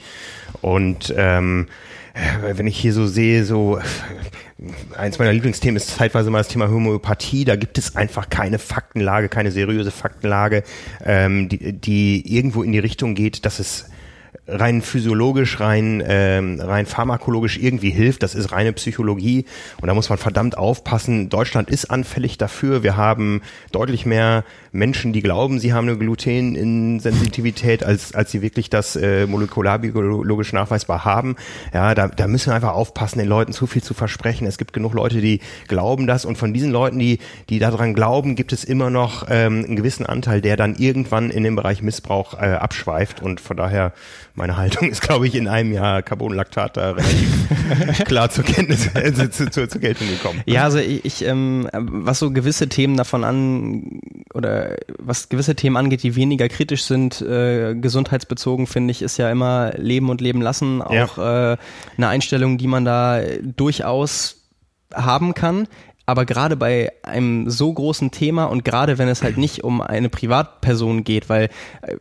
[0.62, 1.93] Und ähm, äh,
[2.42, 3.80] wenn ich hier so sehe, so
[4.96, 7.46] eins meiner Lieblingsthemen ist zeitweise mal das Thema Homöopathie.
[7.46, 10.64] Da gibt es einfach keine Faktenlage, keine seriöse Faktenlage,
[11.04, 13.86] ähm, die, die irgendwo in die Richtung geht, dass es
[14.48, 18.24] rein physiologisch, rein, ähm, rein pharmakologisch irgendwie hilft.
[18.24, 19.46] Das ist reine Psychologie
[19.80, 21.30] und da muss man verdammt aufpassen.
[21.30, 22.84] Deutschland ist anfällig dafür.
[22.84, 28.70] Wir haben deutlich mehr Menschen, die glauben, sie haben eine Gluteninsensitivität, als, als sie wirklich
[28.70, 31.36] das äh, molekularbiologisch nachweisbar haben.
[31.74, 34.48] Ja, da, da müssen wir einfach aufpassen, den Leuten zu viel zu versprechen.
[34.48, 37.20] Es gibt genug Leute, die glauben das und von diesen Leuten, die,
[37.50, 41.44] die daran glauben, gibt es immer noch ähm, einen gewissen Anteil, der dann irgendwann in
[41.44, 43.94] dem Bereich Missbrauch äh, abschweift und von daher
[44.36, 47.48] meine Haltung ist, glaube ich, in einem Jahr Carbonlaktat da relativ
[48.06, 50.42] klar zur Kenntnis, äh, zu, zu, zur Geltung gekommen.
[50.46, 54.00] Ja, also ich, ich ähm, was so gewisse Themen davon an
[54.34, 59.30] oder was gewisse Themen angeht, die weniger kritisch sind, äh, gesundheitsbezogen, finde ich, ist ja
[59.30, 61.54] immer Leben und Leben lassen auch ja.
[61.54, 61.58] äh,
[61.98, 64.50] eine Einstellung, die man da durchaus
[64.94, 65.68] haben kann.
[66.06, 70.10] Aber gerade bei einem so großen Thema und gerade wenn es halt nicht um eine
[70.10, 71.50] Privatperson geht, weil
[71.82, 71.96] äh,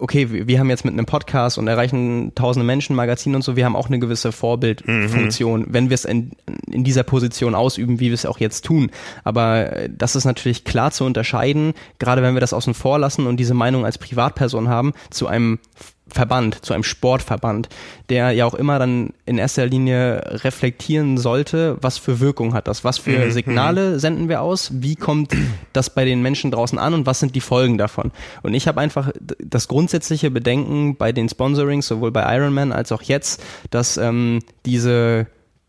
[0.00, 3.64] okay, wir haben jetzt mit einem Podcast und erreichen tausende Menschen, Magazin und so, wir
[3.64, 5.66] haben auch eine gewisse Vorbildfunktion, mhm.
[5.68, 6.32] wenn wir es in,
[6.70, 8.90] in dieser Position ausüben, wie wir es auch jetzt tun.
[9.24, 13.26] Aber äh, das ist natürlich klar zu unterscheiden, gerade wenn wir das außen vor lassen
[13.26, 15.58] und diese Meinung als Privatperson haben, zu einem
[16.12, 17.68] Verband, zu einem Sportverband,
[18.08, 22.84] der ja auch immer dann in erster Linie reflektieren sollte, was für Wirkung hat das,
[22.84, 23.98] was für mhm, Signale mhm.
[23.98, 25.32] senden wir aus, wie kommt
[25.72, 28.10] das bei den Menschen draußen an und was sind die Folgen davon.
[28.42, 33.02] Und ich habe einfach das grundsätzliche Bedenken bei den Sponsorings, sowohl bei Ironman als auch
[33.02, 35.26] jetzt, dass ähm, diese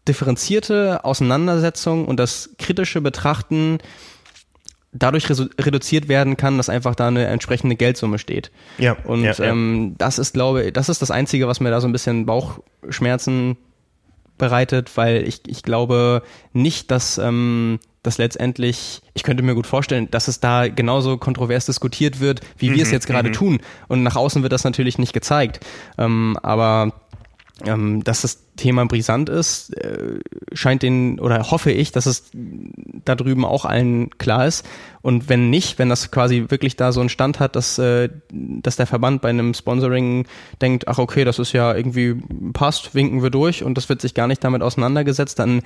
[0.07, 3.77] differenzierte Auseinandersetzung und das kritische Betrachten
[4.93, 8.51] dadurch reduziert werden kann, dass einfach da eine entsprechende Geldsumme steht.
[8.77, 8.97] Ja.
[9.03, 9.45] Und ja, ja.
[9.45, 12.25] Ähm, das ist, glaube ich, das ist das Einzige, was mir da so ein bisschen
[12.25, 13.57] Bauchschmerzen
[14.37, 20.09] bereitet, weil ich, ich glaube nicht, dass ähm, das letztendlich, ich könnte mir gut vorstellen,
[20.09, 23.33] dass es da genauso kontrovers diskutiert wird, wie wir es mhm, jetzt gerade mhm.
[23.33, 23.59] tun.
[23.87, 25.63] Und nach außen wird das natürlich nicht gezeigt.
[25.97, 26.93] Ähm, aber
[27.65, 30.19] ähm, dass das Thema brisant ist, äh,
[30.53, 34.67] scheint den, oder hoffe ich, dass es da drüben auch allen klar ist.
[35.01, 38.75] Und wenn nicht, wenn das quasi wirklich da so einen Stand hat, dass, äh, dass
[38.75, 40.27] der Verband bei einem Sponsoring
[40.61, 42.15] denkt, ach okay, das ist ja irgendwie
[42.53, 45.63] passt, winken wir durch und das wird sich gar nicht damit auseinandergesetzt, dann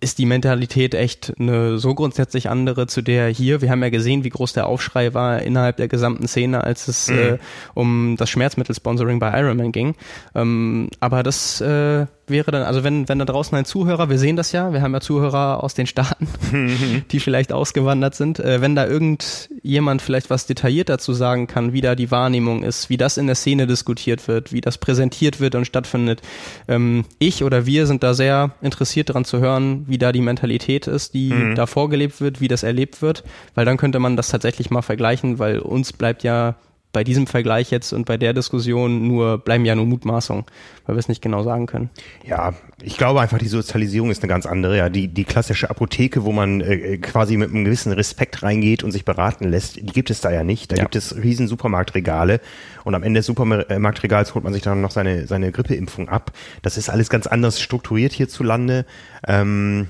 [0.00, 3.62] ist die Mentalität echt eine so grundsätzlich andere zu der hier.
[3.62, 7.08] Wir haben ja gesehen, wie groß der Aufschrei war innerhalb der gesamten Szene, als es
[7.08, 7.18] mhm.
[7.18, 7.38] äh,
[7.74, 9.94] um das Schmerzmittelsponsoring bei Ironman ging.
[10.34, 14.36] Ähm, aber das äh, wäre dann, also wenn, wenn da draußen ein Zuhörer, wir sehen
[14.36, 16.28] das ja, wir haben ja Zuhörer aus den Staaten,
[17.10, 21.80] die vielleicht ausgewandert sind, äh, wenn da irgendjemand vielleicht was detailliert dazu sagen kann, wie
[21.80, 25.54] da die Wahrnehmung ist, wie das in der Szene diskutiert wird, wie das präsentiert wird
[25.54, 26.22] und stattfindet.
[26.68, 30.86] Ähm, ich oder wir sind da sehr interessiert daran zu hören, wie da die Mentalität
[30.86, 31.54] ist, die mhm.
[31.54, 35.38] da vorgelebt wird, wie das erlebt wird, weil dann könnte man das tatsächlich mal vergleichen,
[35.38, 36.56] weil uns bleibt ja
[36.94, 40.44] bei diesem Vergleich jetzt und bei der Diskussion nur bleiben ja nur Mutmaßungen,
[40.86, 41.90] weil wir es nicht genau sagen können.
[42.24, 44.78] Ja, ich glaube einfach, die Sozialisierung ist eine ganz andere.
[44.78, 48.92] Ja, die, die klassische Apotheke, wo man äh, quasi mit einem gewissen Respekt reingeht und
[48.92, 50.70] sich beraten lässt, die gibt es da ja nicht.
[50.70, 50.82] Da ja.
[50.84, 52.40] gibt es riesen Supermarktregale
[52.84, 56.32] und am Ende des Supermarktregals holt man sich dann noch seine, seine Grippeimpfung ab.
[56.62, 58.86] Das ist alles ganz anders strukturiert hierzulande.
[59.26, 59.88] Ähm,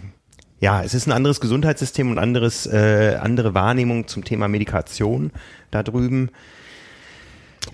[0.59, 5.31] ja, es ist ein anderes Gesundheitssystem und anderes, äh, andere Wahrnehmung zum Thema Medikation
[5.71, 6.31] da drüben.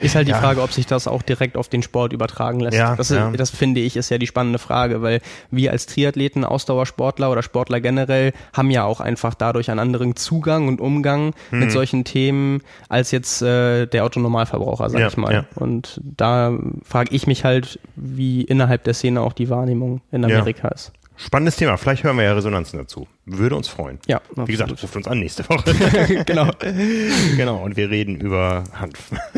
[0.00, 0.38] Ist halt die ja.
[0.38, 2.76] Frage, ob sich das auch direkt auf den Sport übertragen lässt.
[2.76, 3.30] Ja, das, ja.
[3.30, 5.20] das finde ich ist ja die spannende Frage, weil
[5.50, 10.68] wir als Triathleten, Ausdauersportler oder Sportler generell haben ja auch einfach dadurch einen anderen Zugang
[10.68, 11.60] und Umgang hm.
[11.60, 15.46] mit solchen Themen als jetzt äh, der Autonormalverbraucher, sag ich mal.
[15.54, 20.68] Und da frage ich mich halt, wie innerhalb der Szene auch die Wahrnehmung in Amerika
[20.68, 20.92] ist.
[21.22, 21.76] Spannendes Thema.
[21.76, 23.06] Vielleicht hören wir ja Resonanzen dazu.
[23.26, 23.98] Würde uns freuen.
[24.06, 24.16] Ja.
[24.16, 24.48] Absolut.
[24.48, 25.74] Wie gesagt, ruft uns an nächste Woche.
[26.24, 26.50] genau.
[27.36, 27.62] genau.
[27.62, 29.10] Und wir reden über Hanf.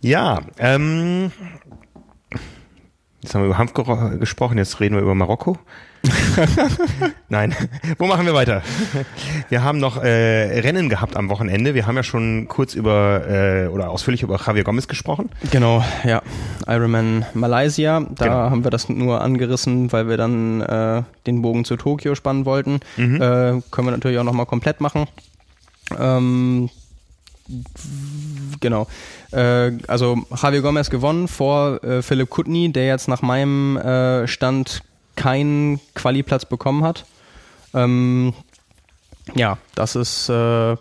[0.00, 0.40] ja.
[0.58, 1.30] Ähm,
[3.22, 3.72] jetzt haben wir über Hanf
[4.18, 4.58] gesprochen.
[4.58, 5.56] Jetzt reden wir über Marokko.
[7.28, 7.54] Nein,
[7.98, 8.62] wo machen wir weiter?
[9.48, 11.74] Wir haben noch äh, Rennen gehabt am Wochenende.
[11.74, 15.30] Wir haben ja schon kurz über äh, oder ausführlich über Javier Gomez gesprochen.
[15.50, 16.22] Genau, ja.
[16.66, 18.00] Ironman Malaysia.
[18.00, 18.36] Da genau.
[18.36, 22.80] haben wir das nur angerissen, weil wir dann äh, den Bogen zu Tokio spannen wollten.
[22.96, 23.16] Mhm.
[23.16, 23.18] Äh,
[23.70, 25.06] können wir natürlich auch nochmal komplett machen.
[25.98, 26.70] Ähm,
[28.60, 28.86] genau.
[29.32, 34.82] Äh, also Javier Gomez gewonnen vor äh, Philipp Kutny, der jetzt nach meinem äh, Stand
[35.20, 37.04] keinen Quali-Platz bekommen hat.
[37.74, 38.32] Ähm,
[39.34, 40.76] ja, das ist, äh,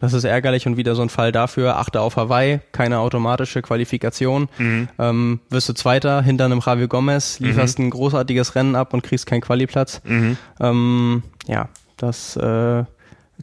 [0.00, 1.76] das ist ärgerlich und wieder so ein Fall dafür.
[1.76, 4.48] Achte auf Hawaii, keine automatische Qualifikation.
[4.58, 4.88] Mhm.
[4.98, 7.86] Ähm, wirst du Zweiter hinter einem Javier Gomez, lieferst mhm.
[7.86, 10.00] ein großartiges Rennen ab und kriegst keinen Quali-Platz.
[10.02, 10.36] Mhm.
[10.58, 12.82] Ähm, ja, das äh,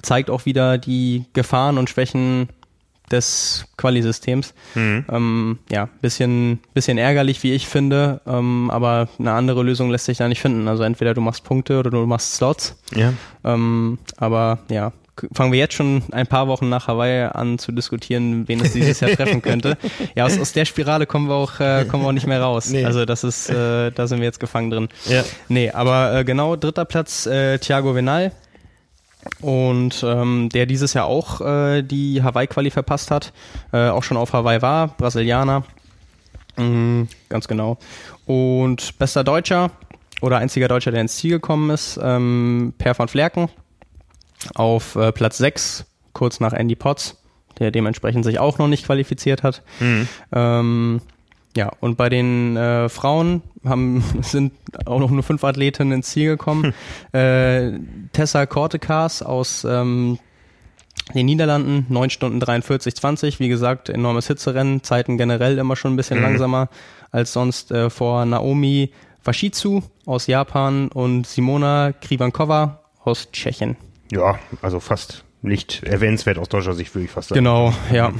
[0.01, 2.49] zeigt auch wieder die Gefahren und Schwächen
[3.11, 4.53] des Quali-Systems.
[4.75, 5.05] Mhm.
[5.11, 10.17] Ähm, ja, bisschen, bisschen ärgerlich, wie ich finde, ähm, aber eine andere Lösung lässt sich
[10.17, 10.67] da nicht finden.
[10.67, 12.75] Also entweder du machst Punkte oder du machst Slots.
[12.95, 13.13] Ja.
[13.43, 14.93] Ähm, aber ja,
[15.31, 18.99] fangen wir jetzt schon ein paar Wochen nach Hawaii an zu diskutieren, wen es dieses
[18.99, 19.77] Jahr treffen könnte.
[20.15, 22.69] Ja, aus, aus der Spirale kommen wir auch, äh, kommen wir auch nicht mehr raus.
[22.69, 22.85] Nee.
[22.85, 24.89] Also das ist, äh, da sind wir jetzt gefangen drin.
[25.05, 25.23] Ja.
[25.49, 28.31] Nee, aber äh, genau, dritter Platz, äh, Thiago Venal
[29.41, 33.33] und ähm, der dieses Jahr auch äh, die Hawaii-Quali verpasst hat,
[33.71, 35.63] äh, auch schon auf Hawaii war, Brasilianer.
[36.57, 37.77] Mhm, ganz genau.
[38.25, 39.71] Und bester Deutscher
[40.21, 43.49] oder einziger Deutscher, der ins Ziel gekommen ist, ähm, Per von Flerken
[44.55, 47.17] auf äh, Platz 6, kurz nach Andy Potts,
[47.59, 49.61] der dementsprechend sich auch noch nicht qualifiziert hat.
[49.79, 50.07] Mhm.
[50.31, 51.01] Ähm,
[51.55, 54.53] ja, und bei den äh, Frauen haben, sind
[54.85, 56.73] auch noch nur fünf Athletinnen ins Ziel gekommen.
[57.13, 57.19] Hm.
[57.19, 57.79] Äh,
[58.11, 60.17] Tessa Kortekas aus ähm,
[61.13, 63.39] den Niederlanden, 9 Stunden 43, 20.
[63.39, 66.23] Wie gesagt, enormes Hitzerennen, Zeiten generell immer schon ein bisschen mhm.
[66.23, 66.69] langsamer
[67.11, 68.91] als sonst äh, vor Naomi
[69.23, 73.77] Washizu aus Japan und Simona Krivankova aus Tschechien.
[74.11, 77.39] Ja, also fast nicht erwähnenswert aus deutscher Sicht, würde ich fast sagen.
[77.39, 78.11] Genau, ja.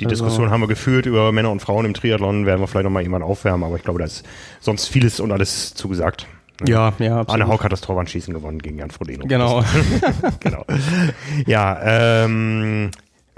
[0.00, 0.24] Die also.
[0.24, 3.24] Diskussion haben wir geführt über Männer und Frauen im Triathlon, werden wir vielleicht nochmal jemand
[3.24, 4.24] aufwärmen, aber ich glaube, da ist
[4.60, 6.26] sonst vieles und alles zugesagt.
[6.66, 7.28] Ja, ja, absolut.
[7.28, 9.26] Anne Haug hat das Torwandschießen gewonnen gegen Jan Frodeno.
[9.26, 9.64] Genau.
[10.40, 10.64] genau.
[11.46, 12.90] Ja, ähm,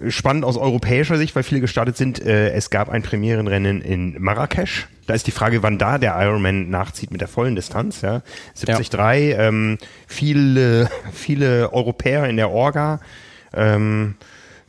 [0.08, 2.24] spannend aus europäischer Sicht, weil viele gestartet sind.
[2.24, 4.88] Äh, es gab ein Premierenrennen in Marrakesch.
[5.06, 8.00] Da ist die Frage, wann da der Ironman nachzieht mit der vollen Distanz.
[8.02, 8.22] Ja,
[8.64, 8.92] 73.
[8.92, 9.48] Ja.
[9.48, 13.00] Ähm, viele, viele Europäer in der Orga.
[13.54, 14.14] Ähm,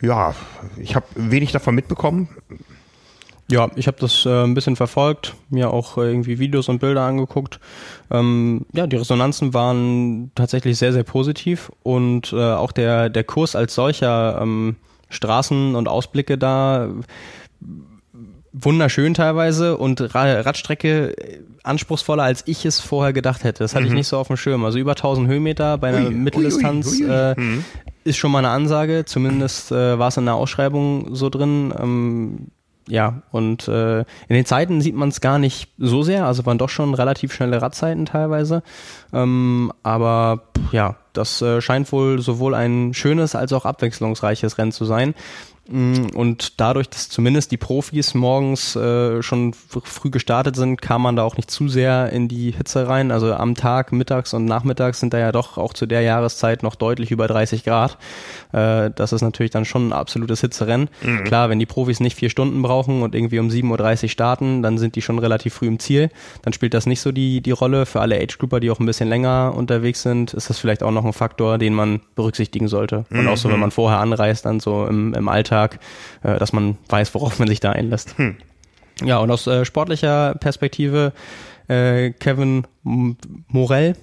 [0.01, 0.35] ja,
[0.77, 2.27] ich habe wenig davon mitbekommen.
[3.49, 7.01] Ja, ich habe das äh, ein bisschen verfolgt, mir auch äh, irgendwie Videos und Bilder
[7.01, 7.59] angeguckt.
[8.09, 13.55] Ähm, ja, die Resonanzen waren tatsächlich sehr, sehr positiv und äh, auch der, der Kurs
[13.55, 14.77] als solcher, ähm,
[15.09, 16.89] Straßen und Ausblicke da,
[18.53, 23.63] wunderschön teilweise und Radstrecke äh, anspruchsvoller, als ich es vorher gedacht hätte.
[23.63, 23.91] Das hatte mhm.
[23.91, 24.63] ich nicht so auf dem Schirm.
[24.63, 27.65] Also über 1000 Höhenmeter bei einer ui, Mitteldistanz ui, ui, äh, mhm
[28.03, 31.73] ist schon mal eine Ansage, zumindest äh, war es in der Ausschreibung so drin.
[31.77, 32.47] Ähm,
[32.87, 36.57] ja, und äh, in den Zeiten sieht man es gar nicht so sehr, also waren
[36.57, 38.61] doch schon relativ schnelle Radzeiten teilweise.
[39.13, 44.83] Ähm, aber ja, das äh, scheint wohl sowohl ein schönes als auch abwechslungsreiches Rennen zu
[44.85, 45.15] sein.
[45.69, 51.15] Mm, und dadurch, dass zumindest die Profis morgens äh, schon früh gestartet sind, kam man
[51.15, 53.11] da auch nicht zu sehr in die Hitze rein.
[53.11, 56.75] Also am Tag, mittags und nachmittags sind da ja doch auch zu der Jahreszeit noch
[56.75, 57.97] deutlich über 30 Grad.
[58.51, 60.89] Äh, das ist natürlich dann schon ein absolutes Hitzerennen.
[61.01, 61.23] Mhm.
[61.23, 64.77] Klar, wenn die Profis nicht vier Stunden brauchen und irgendwie um 7.30 Uhr starten, dann
[64.77, 66.09] sind die schon relativ früh im Ziel.
[66.41, 67.85] Dann spielt das nicht so die, die Rolle.
[67.85, 71.05] Für alle Age-Grouper, die auch ein bisschen länger unterwegs sind, ist das vielleicht auch noch
[71.05, 73.05] ein Faktor, den man berücksichtigen sollte.
[73.11, 73.61] Und auch so, wenn mhm.
[73.61, 75.79] man vorher anreist, dann so im, im Alltag Alltag,
[76.23, 78.17] äh, dass man weiß, worauf man sich da einlässt.
[78.17, 78.37] Hm.
[79.03, 81.13] Ja, und aus äh, sportlicher Perspektive
[81.67, 83.95] äh, Kevin Morel,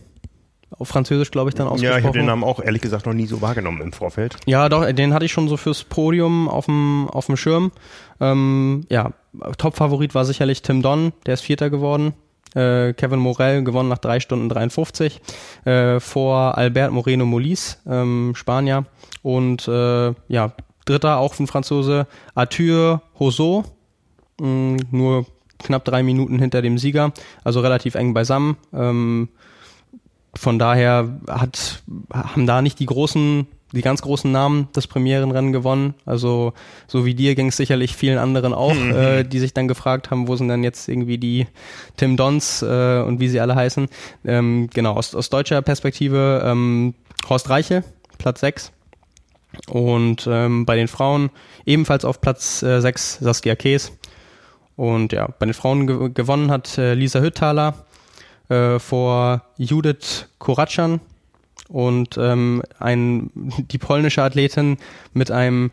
[0.79, 1.93] auf Französisch, glaube ich, dann ausgesprochen.
[1.93, 4.37] Ja, ich habe den Namen auch ehrlich gesagt noch nie so wahrgenommen im Vorfeld.
[4.47, 7.73] Ja, doch, den hatte ich schon so fürs Podium auf dem, auf dem Schirm.
[8.21, 9.13] Ähm, ja,
[9.59, 12.15] Top-Favorit war sicherlich Tim Don, der ist Vierter geworden.
[12.55, 15.21] Äh, Kevin Morel gewonnen nach drei Stunden 53
[15.65, 18.87] äh, vor Albert Moreno Molis, ähm, Spanier.
[19.23, 20.53] Und äh, ja,
[20.91, 23.65] Dritter auch ein Franzose, Arthur Hoseau,
[24.41, 25.27] mm, nur
[25.59, 27.13] knapp drei Minuten hinter dem Sieger,
[27.45, 28.57] also relativ eng beisammen.
[28.73, 29.29] Ähm,
[30.35, 31.83] von daher hat,
[32.13, 35.95] haben da nicht die großen, die ganz großen Namen das Premierenrennen gewonnen.
[36.07, 36.55] Also
[36.87, 38.93] so wie dir ging es sicherlich vielen anderen auch, mhm.
[38.93, 41.47] äh, die sich dann gefragt haben, wo sind denn jetzt irgendwie die
[41.97, 43.89] Tim Dons äh, und wie sie alle heißen.
[44.25, 46.95] Ähm, genau, aus, aus deutscher Perspektive ähm,
[47.29, 47.85] Horst Reiche,
[48.19, 48.73] Platz 6
[49.69, 51.31] und ähm, bei den Frauen
[51.67, 53.93] ebenfalls auf Platz äh, 6 Saskia Kees.
[54.77, 57.75] Und ja, bei den Frauen ge gewonnen hat äh, Lisa Hüttaler
[58.49, 61.01] äh, vor Judith Koratschan
[61.69, 63.31] und ähm, ein,
[63.71, 64.79] die polnische Athletin
[65.13, 65.71] mit einem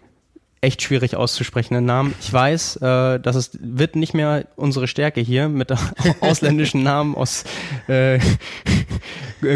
[0.61, 2.13] echt schwierig auszusprechenden Namen.
[2.19, 5.71] Ich weiß, äh, dass es wird nicht mehr unsere Stärke hier mit
[6.21, 7.43] ausländischen Namen aus
[7.87, 8.19] äh,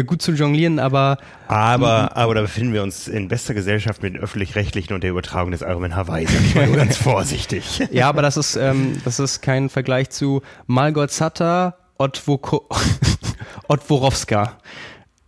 [0.06, 1.18] gut zu jonglieren, aber
[1.48, 5.50] aber aber da befinden wir uns in bester Gesellschaft mit den öffentlich-rechtlichen und der Übertragung
[5.50, 6.26] des Ironman Hawaii.
[6.26, 7.82] Sag ich mal nur ganz vorsichtig.
[7.90, 11.76] ja, aber das ist ähm, das ist kein Vergleich zu Malgot Sata
[13.68, 14.58] Otworowska.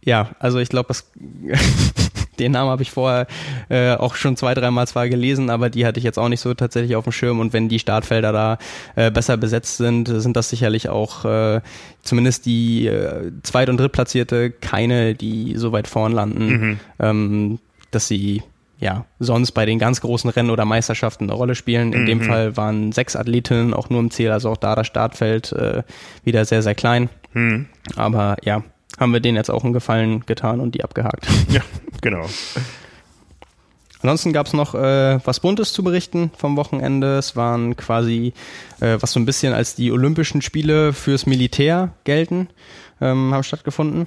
[0.05, 1.11] Ja, also ich glaube, das
[2.39, 3.27] den Namen habe ich vorher
[3.69, 6.55] äh, auch schon zwei, dreimal zwar gelesen, aber die hatte ich jetzt auch nicht so
[6.55, 7.41] tatsächlich auf dem Schirm.
[7.41, 8.59] Und wenn die Startfelder da
[8.97, 11.61] äh, besser besetzt sind, sind das sicherlich auch äh,
[12.03, 16.81] zumindest die äh, Zweit- und Drittplatzierte keine, die so weit vorn landen, mhm.
[17.01, 17.59] ähm,
[17.91, 18.43] dass sie
[18.81, 21.93] ja, sonst bei den ganz großen Rennen oder Meisterschaften eine Rolle spielen.
[21.93, 22.07] In mhm.
[22.07, 25.83] dem Fall waren sechs Athletinnen auch nur im Ziel, also auch da das Startfeld äh,
[26.25, 27.09] wieder sehr, sehr klein.
[27.33, 27.67] Mhm.
[27.97, 28.63] Aber ja,
[28.99, 31.27] haben wir denen jetzt auch einen Gefallen getan und die abgehakt.
[31.49, 31.63] Ja,
[32.05, 32.27] genau.
[34.03, 37.17] Ansonsten gab es noch äh, was Buntes zu berichten vom Wochenende.
[37.17, 38.35] Es waren quasi,
[38.81, 42.49] äh, was so ein bisschen als die Olympischen Spiele fürs Militär gelten,
[43.01, 44.07] ähm, haben stattgefunden.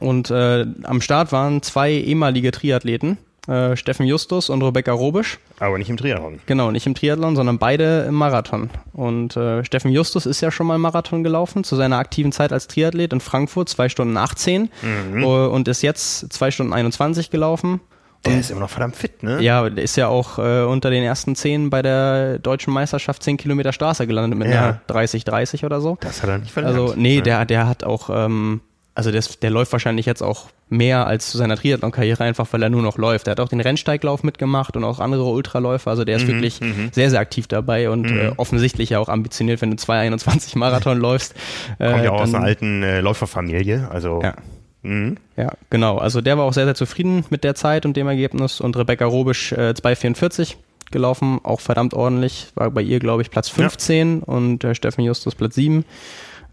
[0.00, 3.18] Und äh, am Start waren zwei ehemalige Triathleten,
[3.48, 5.38] äh, Steffen Justus und Rebecca Robisch.
[5.60, 6.40] Aber nicht im Triathlon.
[6.46, 8.70] Genau, nicht im Triathlon, sondern beide im Marathon.
[8.92, 12.66] Und äh, Steffen Justus ist ja schon mal Marathon gelaufen, zu seiner aktiven Zeit als
[12.66, 15.24] Triathlet in Frankfurt, 2 Stunden 18 mhm.
[15.24, 17.80] uh, und ist jetzt 2 Stunden 21 gelaufen.
[18.24, 19.40] Der und, ist immer noch verdammt fit, ne?
[19.40, 23.36] Ja, der ist ja auch äh, unter den ersten zehn bei der deutschen Meisterschaft 10
[23.36, 24.80] Kilometer Straße gelandet mit ja.
[24.88, 25.96] einer 30-30 oder so.
[26.00, 26.78] Das hat er nicht verlernt.
[26.78, 28.60] Also, nee, der, der hat auch ähm,
[28.96, 32.70] also der, der läuft wahrscheinlich jetzt auch mehr als zu seiner Triathlon-Karriere, einfach weil er
[32.70, 33.28] nur noch läuft.
[33.28, 35.90] Er hat auch den Rennsteiglauf mitgemacht und auch andere Ultraläufe.
[35.90, 36.88] Also der ist mhm, wirklich mhm.
[36.92, 38.18] sehr, sehr aktiv dabei und mhm.
[38.18, 41.34] äh, offensichtlich ja auch ambitioniert, wenn du 2,21 Marathon läufst.
[41.78, 43.86] Äh, Kommt ja auch dann, aus einer alten äh, Läuferfamilie.
[43.90, 44.34] Also ja.
[44.82, 45.18] Mhm.
[45.36, 45.98] Ja, genau.
[45.98, 48.62] Also der war auch sehr, sehr zufrieden mit der Zeit und dem Ergebnis.
[48.62, 50.54] Und Rebecca Robisch äh, 2,44
[50.90, 52.48] gelaufen, auch verdammt ordentlich.
[52.54, 54.24] War bei ihr, glaube ich, Platz 15 ja.
[54.24, 55.84] und äh, Steffen Justus Platz 7.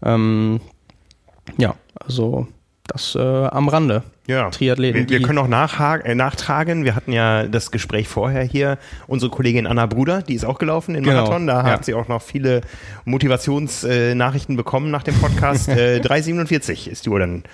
[0.02, 0.60] Ähm,
[1.56, 2.46] ja, also
[2.86, 4.02] das äh, am Rande.
[4.26, 4.50] Ja.
[4.50, 5.08] Triathleten.
[5.08, 6.84] Wir, wir können auch äh, nachtragen.
[6.84, 8.78] Wir hatten ja das Gespräch vorher hier.
[9.06, 11.22] Unsere Kollegin Anna Bruder, die ist auch gelaufen in genau.
[11.22, 11.46] Marathon.
[11.46, 11.72] Da ja.
[11.72, 12.62] hat sie auch noch viele
[13.04, 15.68] Motivationsnachrichten äh, bekommen nach dem Podcast.
[15.68, 17.44] äh, 3,47 ist die Uhr dann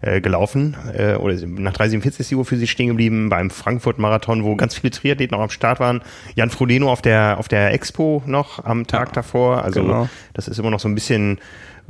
[0.00, 0.76] äh, gelaufen.
[0.94, 4.74] Äh, oder nach 3,47 ist die Uhr für sie stehen geblieben beim Frankfurt-Marathon, wo ganz
[4.74, 6.02] viele Triathleten noch am Start waren.
[6.34, 9.14] Jan Frodeno auf der, auf der Expo noch am Tag ja.
[9.14, 9.62] davor.
[9.62, 10.08] Also genau.
[10.34, 11.38] das ist immer noch so ein bisschen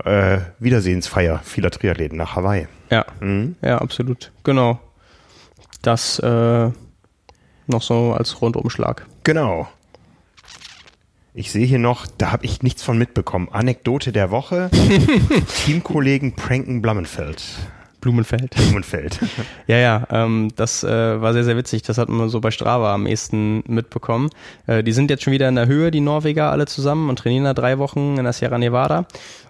[0.04, 2.66] äh, Wiedersehensfeier vieler Triathleten nach Hawaii.
[2.90, 3.56] Ja, mhm.
[3.62, 4.32] ja, absolut.
[4.42, 4.80] Genau.
[5.82, 6.70] Das äh,
[7.66, 9.06] noch so als Rundumschlag.
[9.24, 9.68] Genau.
[11.36, 13.48] Ich sehe hier noch, da habe ich nichts von mitbekommen.
[13.50, 14.70] Anekdote der Woche.
[15.64, 17.42] Teamkollegen pranken Blumenfeld.
[18.04, 18.50] Blumenfeld.
[18.54, 19.18] Blumenfeld.
[19.66, 21.82] ja, ja, ähm, das äh, war sehr, sehr witzig.
[21.82, 24.28] Das hat man so bei Strava am ehesten mitbekommen.
[24.66, 27.44] Äh, die sind jetzt schon wieder in der Höhe, die Norweger alle zusammen und trainieren
[27.44, 29.06] da drei Wochen in der Sierra Nevada.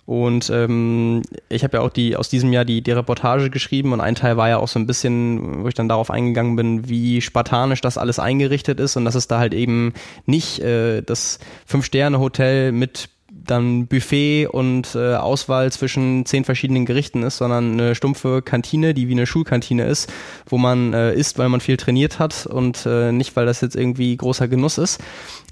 [0.06, 4.00] Und ähm, ich habe ja auch die aus diesem Jahr die, die Reportage geschrieben und
[4.00, 7.22] ein Teil war ja auch so ein bisschen, wo ich dann darauf eingegangen bin, wie
[7.22, 9.94] spartanisch das alles eingerichtet ist und dass es da halt eben
[10.26, 13.08] nicht äh, das Fünf-Sterne-Hotel mit
[13.46, 19.08] dann Buffet und äh, Auswahl zwischen zehn verschiedenen Gerichten ist, sondern eine stumpfe Kantine, die
[19.08, 20.12] wie eine Schulkantine ist,
[20.46, 23.76] wo man äh, isst, weil man viel trainiert hat und äh, nicht, weil das jetzt
[23.76, 25.00] irgendwie großer Genuss ist.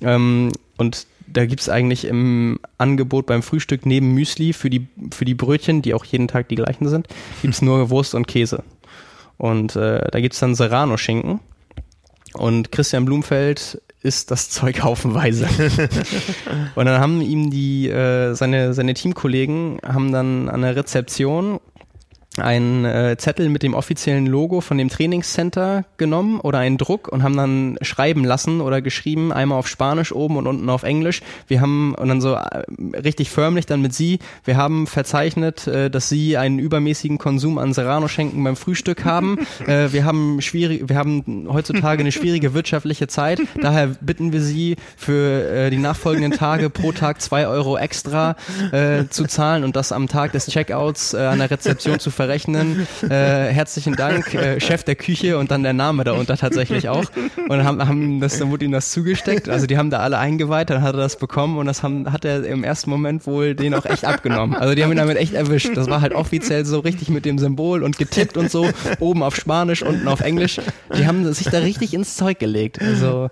[0.00, 5.34] Ähm, und da gibt's eigentlich im Angebot beim Frühstück neben Müsli für die, für die
[5.34, 7.08] Brötchen, die auch jeden Tag die gleichen sind,
[7.40, 8.62] gibt's nur Wurst und Käse.
[9.38, 11.40] Und äh, da gibt's dann Serrano-Schinken.
[12.34, 15.46] Und Christian Blumfeld isst das Zeug haufenweise.
[16.74, 21.60] und dann haben ihm die, äh, seine, seine Teamkollegen haben dann an der Rezeption
[22.38, 27.22] einen äh, Zettel mit dem offiziellen Logo von dem Trainingscenter genommen oder einen Druck und
[27.22, 31.20] haben dann schreiben lassen oder geschrieben, einmal auf Spanisch oben und unten auf Englisch.
[31.46, 32.62] Wir haben und dann so äh,
[32.96, 37.74] richtig förmlich dann mit sie, wir haben verzeichnet, äh, dass sie einen übermäßigen Konsum an
[37.74, 39.38] Serrano-Schenken beim Frühstück haben.
[39.66, 44.76] äh, wir haben schwierig, wir haben heutzutage eine schwierige wirtschaftliche Zeit, daher bitten wir sie
[44.96, 48.36] für äh, die nachfolgenden Tage pro Tag zwei Euro extra
[48.72, 52.86] äh, zu zahlen und das am Tag des Checkouts äh, an der Rezeption zu verrechnen.
[53.02, 57.10] Äh, herzlichen Dank, äh, Chef der Küche und dann der Name darunter tatsächlich auch.
[57.48, 59.48] Und haben, haben das, dann wurde ihm das zugesteckt.
[59.48, 62.24] Also die haben da alle eingeweiht, dann hat er das bekommen und das haben, hat
[62.24, 64.54] er im ersten Moment wohl den auch echt abgenommen.
[64.54, 65.76] Also die haben ihn damit echt erwischt.
[65.76, 68.68] Das war halt offiziell so richtig mit dem Symbol und getippt und so,
[69.00, 70.60] oben auf Spanisch, unten auf Englisch.
[70.96, 72.80] Die haben sich da richtig ins Zeug gelegt.
[72.80, 73.30] Also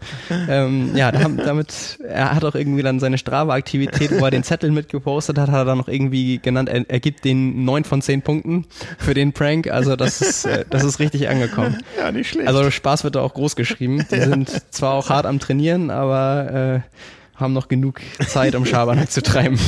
[0.49, 5.39] ähm, ja, damit, er hat auch irgendwie dann seine Strava-Aktivität, wo er den Zettel mitgepostet
[5.39, 8.67] hat, hat er dann noch irgendwie genannt, er, er gibt den neun von zehn Punkten
[8.99, 9.69] für den Prank.
[9.69, 11.79] Also das ist, äh, das ist richtig angekommen.
[11.99, 12.49] Ja, nicht schlecht.
[12.49, 14.07] Also Spaß wird da auch groß geschrieben.
[14.11, 14.27] Die ja.
[14.29, 19.23] sind zwar auch hart am Trainieren, aber äh, haben noch genug Zeit, um Schabernack zu
[19.23, 19.59] treiben.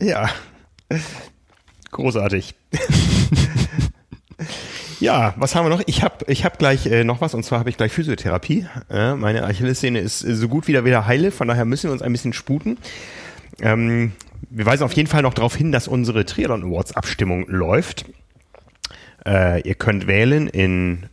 [0.00, 0.28] Ja.
[1.90, 2.54] Großartig.
[5.00, 5.82] Ja, was haben wir noch?
[5.84, 8.66] Ich habe ich hab gleich äh, noch was und zwar habe ich gleich Physiotherapie.
[8.88, 12.12] Äh, meine Achillessehne ist so gut wieder wieder heile, von daher müssen wir uns ein
[12.12, 12.78] bisschen sputen.
[13.60, 14.12] Ähm,
[14.50, 18.04] wir weisen auf jeden Fall noch darauf hin, dass unsere Triathlon Awards Abstimmung läuft.
[19.26, 21.06] Äh, ihr könnt wählen in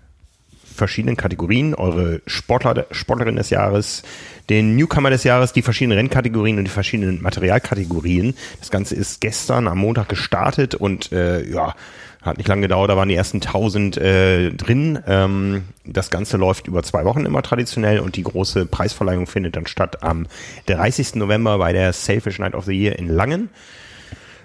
[0.76, 4.04] verschiedenen Kategorien, eure Sportler, Sportlerin des Jahres,
[4.50, 8.36] den Newcomer des Jahres, die verschiedenen Rennkategorien und die verschiedenen Materialkategorien.
[8.60, 11.76] Das Ganze ist gestern am Montag gestartet und äh, ja,
[12.22, 15.00] hat nicht lange gedauert, da waren die ersten 1000 äh, drin.
[15.08, 19.66] Ähm, das Ganze läuft über zwei Wochen immer traditionell und die große Preisverleihung findet dann
[19.66, 20.28] statt am
[20.68, 21.16] 30.
[21.16, 23.50] November bei der Selfish Night of the Year in Langen.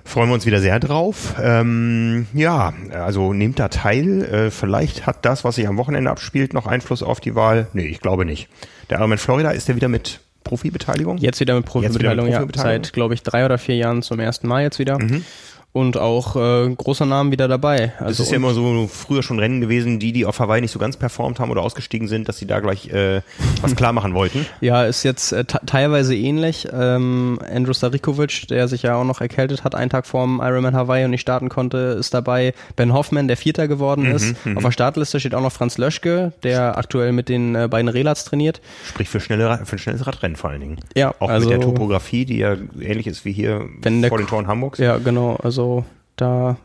[0.05, 1.35] Freuen wir uns wieder sehr drauf.
[1.43, 4.23] Ähm, ja, also nehmt da teil.
[4.23, 7.67] Äh, vielleicht hat das, was sich am Wochenende abspielt, noch Einfluss auf die Wahl.
[7.73, 8.49] Nee, ich glaube nicht.
[8.89, 11.19] Der Ironman Florida ist der wieder mit Profibeteiligung?
[11.19, 12.47] Jetzt wieder mit Profibeteiligung, ja.
[12.55, 14.99] Seit, glaube ich, drei oder vier Jahren zum ersten Mal jetzt wieder.
[14.99, 15.25] Mhm
[15.77, 17.93] und auch äh, großer Namen wieder dabei.
[17.99, 20.71] Also das ist ja immer so früher schon Rennen gewesen, die, die auf Hawaii nicht
[20.71, 23.21] so ganz performt haben oder ausgestiegen sind, dass sie da gleich äh,
[23.61, 24.47] was klar machen wollten.
[24.61, 26.67] Ja, ist jetzt äh, teilweise ähnlich.
[26.73, 31.05] Ähm, Andrew Starikovic, der sich ja auch noch erkältet hat, einen Tag vorm Ironman Hawaii
[31.05, 32.55] und nicht starten konnte, ist dabei.
[32.75, 34.47] Ben Hoffman, der Vierter geworden mhm, ist.
[34.47, 34.57] Mhm.
[34.57, 38.25] Auf der Startliste steht auch noch Franz Löschke, der aktuell mit den äh, beiden Relats
[38.25, 38.63] trainiert.
[38.89, 40.79] Sprich für, schnelle, für ein schnelles Radrennen vor allen Dingen.
[40.97, 43.69] Ja, auch also, mit der Topografie, die ja ähnlich ist wie hier
[44.09, 44.79] vor den Toren Hamburgs.
[44.79, 45.37] Ja, genau.
[45.43, 45.66] Also
[46.17, 46.57] da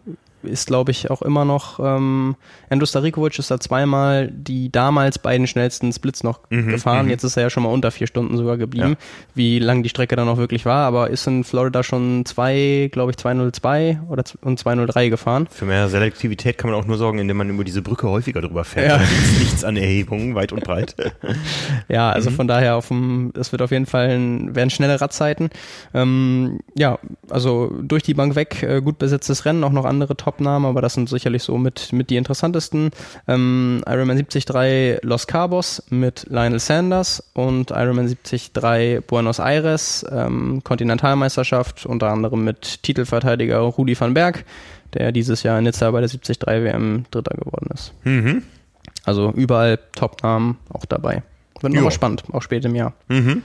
[0.44, 2.36] ist, glaube ich, auch immer noch, ähm,
[2.70, 7.06] Endo Starikovic ist da zweimal die damals beiden schnellsten Splits noch mhm, gefahren.
[7.06, 7.12] Mhm.
[7.12, 9.06] Jetzt ist er ja schon mal unter vier Stunden sogar geblieben, ja.
[9.36, 13.12] wie lang die Strecke dann auch wirklich war, aber ist in Florida schon zwei, glaube
[13.12, 15.48] ich, 202 oder und 203 gefahren.
[15.50, 18.64] Für mehr Selektivität kann man auch nur sorgen, indem man über diese Brücke häufiger drüber
[18.64, 19.02] fährt.
[19.02, 19.08] Ja.
[19.40, 20.96] Nichts an Erhebungen, weit und breit.
[21.90, 22.36] ja, also mhm.
[22.36, 25.50] von daher auf dem, es wird auf jeden Fall ein, werden schnelle Radzeiten.
[25.94, 30.31] Ähm, ja, also durch die Bank weg, äh, gut besetztes Rennen, auch noch andere Top
[30.32, 32.92] Top-Namen, aber das sind sicherlich so mit, mit die interessantesten.
[33.28, 38.54] Ähm, Ironman 73 Los Cabos mit Lionel Sanders und Ironman 73
[39.08, 44.46] Buenos Aires, ähm, Kontinentalmeisterschaft, unter anderem mit Titelverteidiger Rudi van Berg,
[44.94, 47.94] der dieses Jahr in Nizza bei der 73 WM Dritter geworden ist.
[48.06, 48.44] Mhm.
[49.04, 51.24] Also überall Top-Namen auch dabei.
[51.60, 52.94] Wird nochmal spannend, auch spät im Jahr.
[53.10, 53.44] Mhm.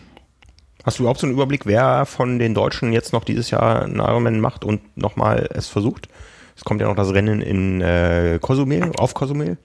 [0.84, 3.96] Hast du überhaupt so einen Überblick, wer von den Deutschen jetzt noch dieses Jahr einen
[3.96, 6.08] Ironman macht und nochmal es versucht?
[6.56, 9.58] Es kommt ja noch das Rennen in äh, Cozumel, auf Cozumel.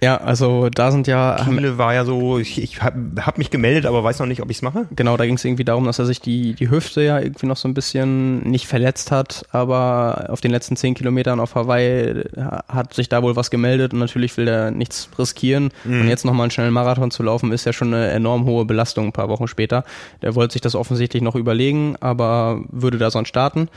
[0.00, 1.36] Ja, also da sind ja.
[1.44, 4.50] Kiele war ja so, ich, ich habe hab mich gemeldet, aber weiß noch nicht, ob
[4.50, 4.86] ich es mache.
[4.94, 7.56] Genau, da ging es irgendwie darum, dass er sich die, die Hüfte ja irgendwie noch
[7.56, 12.22] so ein bisschen nicht verletzt hat, aber auf den letzten zehn Kilometern auf Hawaii
[12.68, 15.70] hat sich da wohl was gemeldet und natürlich will er nichts riskieren.
[15.84, 16.02] Mhm.
[16.02, 19.06] Und jetzt nochmal einen schnellen Marathon zu laufen, ist ja schon eine enorm hohe Belastung
[19.06, 19.84] ein paar Wochen später.
[20.22, 23.68] Der wollte sich das offensichtlich noch überlegen, aber würde da sonst starten.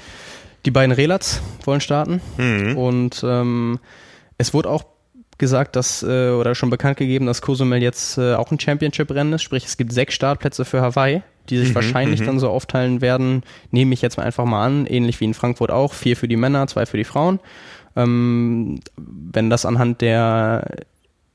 [0.65, 2.77] Die beiden Relats wollen starten mhm.
[2.77, 3.79] und ähm,
[4.37, 4.83] es wurde auch
[5.37, 9.41] gesagt, dass äh, oder schon bekannt gegeben, dass Cozumel jetzt äh, auch ein Championship-Rennen ist.
[9.41, 12.25] Sprich, es gibt sechs Startplätze für Hawaii, die sich mhm, wahrscheinlich mhm.
[12.25, 13.41] dann so aufteilen werden.
[13.71, 15.93] Nehme ich jetzt mal einfach mal an, ähnlich wie in Frankfurt auch.
[15.93, 17.39] Vier für die Männer, zwei für die Frauen.
[17.95, 20.65] Ähm, wenn das anhand der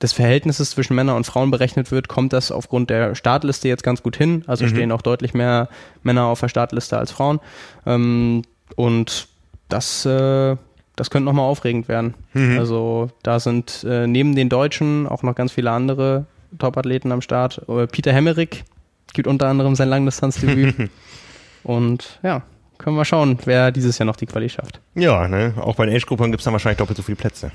[0.00, 4.02] des Verhältnisses zwischen Männern und Frauen berechnet wird, kommt das aufgrund der Startliste jetzt ganz
[4.02, 4.44] gut hin.
[4.46, 4.68] Also mhm.
[4.68, 5.68] stehen auch deutlich mehr
[6.02, 7.40] Männer auf der Startliste als Frauen.
[7.86, 8.42] Ähm,
[8.74, 9.28] und
[9.68, 10.56] das äh,
[10.96, 12.14] das könnte nochmal aufregend werden.
[12.32, 12.58] Mhm.
[12.58, 16.24] Also da sind äh, neben den Deutschen auch noch ganz viele andere
[16.58, 17.62] Top-Athleten am Start.
[17.68, 18.64] Äh, Peter Hemmerich
[19.12, 20.90] gibt unter anderem sein Langdistanzdebüt.
[21.62, 22.42] Und ja,
[22.78, 24.80] können wir schauen, wer dieses Jahr noch die Quali schafft.
[24.94, 25.54] Ja, ne?
[25.60, 27.52] auch bei den Age-Gruppen gibt es dann wahrscheinlich doppelt so viele Plätze.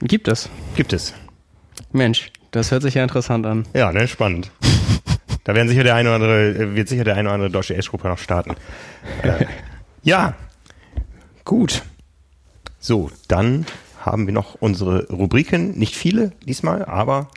[0.00, 0.48] Gibt es.
[0.76, 1.12] Gibt es.
[1.92, 3.66] Mensch, das hört sich ja interessant an.
[3.74, 4.50] Ja, ne, spannend.
[5.44, 8.08] da werden sicher der eine oder andere, wird sicher der eine oder andere deutsche Age-Gruppe
[8.08, 8.54] noch starten.
[9.22, 9.46] äh,
[10.04, 10.34] ja,
[11.44, 11.82] gut.
[12.78, 13.66] So, dann
[14.00, 15.78] haben wir noch unsere Rubriken.
[15.78, 17.28] Nicht viele diesmal, aber.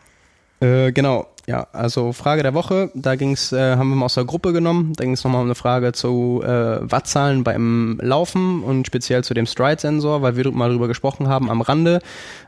[0.59, 1.27] Äh, genau.
[1.49, 4.91] Ja, also Frage der Woche, da ging's, äh, haben wir mal aus der Gruppe genommen,
[4.97, 6.47] da ging es nochmal um eine Frage zu äh,
[6.81, 11.61] Wattzahlen beim Laufen und speziell zu dem Stride-Sensor, weil wir mal darüber gesprochen haben am
[11.61, 12.01] Rande,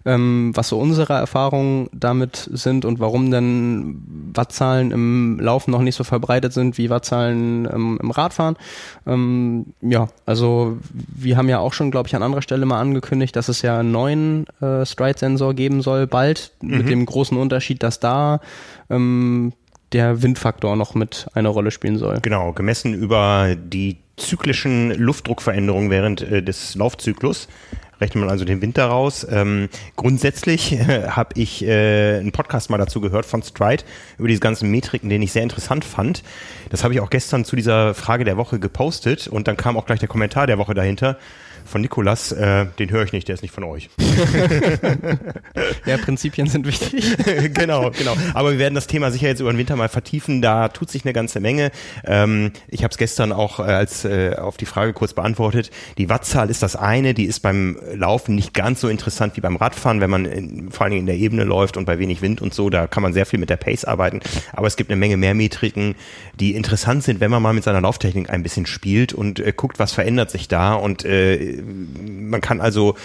[0.04, 5.96] ähm, was so unsere Erfahrungen damit sind und warum denn Wattzahlen im Laufen noch nicht
[5.96, 8.58] so verbreitet sind wie Wattzahlen ähm, im Radfahren.
[9.08, 13.34] Ähm, ja, also wir haben ja auch schon, glaube ich, an anderer Stelle mal angekündigt,
[13.38, 16.78] dass es ja einen neuen äh, Stride-Sensor geben soll, bald, mhm.
[16.80, 18.42] mit dem großen Unterschied, dass da
[18.90, 19.54] ähm,
[19.92, 22.20] der Windfaktor noch mit eine Rolle spielen soll.
[22.22, 27.48] Genau, gemessen über die zyklischen Luftdruckveränderungen während äh, des Laufzyklus
[28.02, 29.26] rechnet man also den Wind daraus.
[29.30, 33.84] Ähm, grundsätzlich äh, habe ich äh, einen Podcast mal dazu gehört von Stride
[34.18, 36.24] über diese ganzen Metriken, den ich sehr interessant fand.
[36.70, 39.86] Das habe ich auch gestern zu dieser Frage der Woche gepostet und dann kam auch
[39.86, 41.18] gleich der Kommentar der Woche dahinter
[41.70, 43.90] von Nikolas, äh, den höre ich nicht, der ist nicht von euch.
[45.86, 47.16] ja, Prinzipien sind wichtig.
[47.54, 48.16] genau, genau.
[48.34, 50.42] Aber wir werden das Thema sicher jetzt über den Winter mal vertiefen.
[50.42, 51.72] Da tut sich eine ganze Menge.
[52.04, 55.72] Ähm, ich habe es gestern auch äh, als äh, auf die Frage kurz beantwortet.
[55.98, 59.56] Die Wattzahl ist das eine, die ist beim Laufen nicht ganz so interessant wie beim
[59.56, 62.42] Radfahren, wenn man in, vor allen Dingen in der Ebene läuft und bei wenig Wind
[62.42, 62.70] und so.
[62.70, 64.20] Da kann man sehr viel mit der Pace arbeiten.
[64.54, 65.96] Aber es gibt eine Menge mehr Metriken,
[66.40, 69.80] die interessant sind, wenn man mal mit seiner Lauftechnik ein bisschen spielt und äh, guckt,
[69.80, 72.96] was verändert sich da und äh, man kann also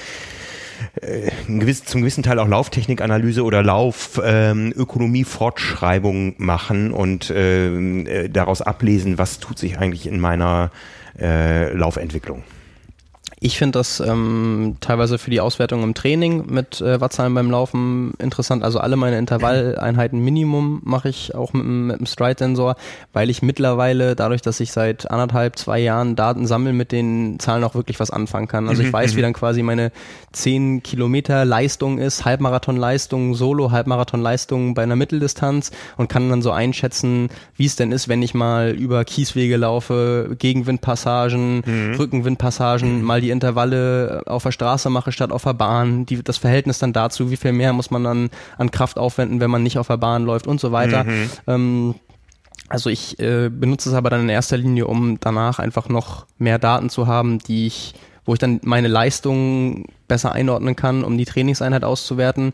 [1.00, 8.60] äh, gewiss, zum gewissen Teil auch Lauftechnikanalyse oder Laufökonomie-Fortschreibung ähm, machen und ähm, äh, daraus
[8.62, 10.70] ablesen, was tut sich eigentlich in meiner
[11.18, 12.42] äh, Laufentwicklung.
[13.44, 18.14] Ich finde das ähm, teilweise für die Auswertung im Training mit äh, Wattzahlen beim Laufen
[18.18, 18.64] interessant.
[18.64, 22.76] Also alle meine Intervalleinheiten Minimum mache ich auch mit, mit dem Stride-Sensor,
[23.12, 27.64] weil ich mittlerweile, dadurch, dass ich seit anderthalb, zwei Jahren Daten sammle, mit den Zahlen
[27.64, 28.66] auch wirklich was anfangen kann.
[28.66, 29.24] Also ich mhm, weiß, wie mhm.
[29.24, 29.92] dann quasi meine
[30.32, 37.28] 10 Kilometer Leistung ist, Halbmarathon-Leistung, Solo, Halbmarathon-Leistung bei einer Mitteldistanz und kann dann so einschätzen,
[37.56, 41.94] wie es denn ist, wenn ich mal über Kieswege laufe, Gegenwindpassagen, mhm.
[41.96, 46.78] Rückenwindpassagen, mal die Intervalle auf der Straße mache statt auf der Bahn, die, das Verhältnis
[46.78, 49.88] dann dazu, wie viel mehr muss man dann an Kraft aufwenden, wenn man nicht auf
[49.88, 51.04] der Bahn läuft und so weiter.
[51.04, 51.30] Mhm.
[51.46, 51.94] Ähm,
[52.68, 56.58] also ich äh, benutze es aber dann in erster Linie, um danach einfach noch mehr
[56.58, 61.26] Daten zu haben, die ich, wo ich dann meine Leistungen besser einordnen kann, um die
[61.26, 62.52] Trainingseinheit auszuwerten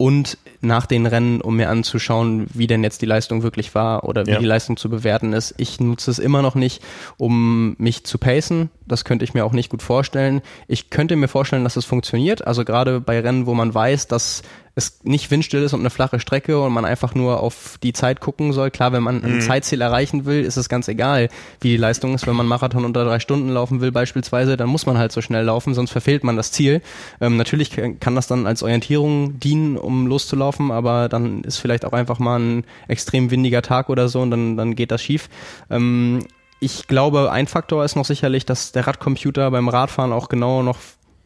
[0.00, 4.26] und nach den Rennen, um mir anzuschauen, wie denn jetzt die Leistung wirklich war oder
[4.26, 4.38] wie ja.
[4.38, 5.52] die Leistung zu bewerten ist.
[5.58, 6.82] Ich nutze es immer noch nicht,
[7.18, 8.70] um mich zu pacen.
[8.86, 10.40] Das könnte ich mir auch nicht gut vorstellen.
[10.68, 12.46] Ich könnte mir vorstellen, dass es funktioniert.
[12.46, 14.40] Also gerade bei Rennen, wo man weiß, dass
[14.74, 18.20] es nicht windstill ist und eine flache Strecke und man einfach nur auf die Zeit
[18.20, 18.70] gucken soll.
[18.70, 19.40] Klar, wenn man ein mhm.
[19.40, 21.28] Zeitziel erreichen will, ist es ganz egal,
[21.60, 22.26] wie die Leistung ist.
[22.26, 25.44] Wenn man Marathon unter drei Stunden laufen will beispielsweise, dann muss man halt so schnell
[25.44, 26.82] laufen, sonst verfehlt man das Ziel.
[27.20, 31.92] Ähm, natürlich kann das dann als Orientierung dienen, um loszulaufen, aber dann ist vielleicht auch
[31.92, 35.28] einfach mal ein extrem windiger Tag oder so und dann, dann geht das schief.
[35.70, 36.24] Ähm,
[36.60, 40.76] ich glaube, ein Faktor ist noch sicherlich, dass der Radcomputer beim Radfahren auch genau noch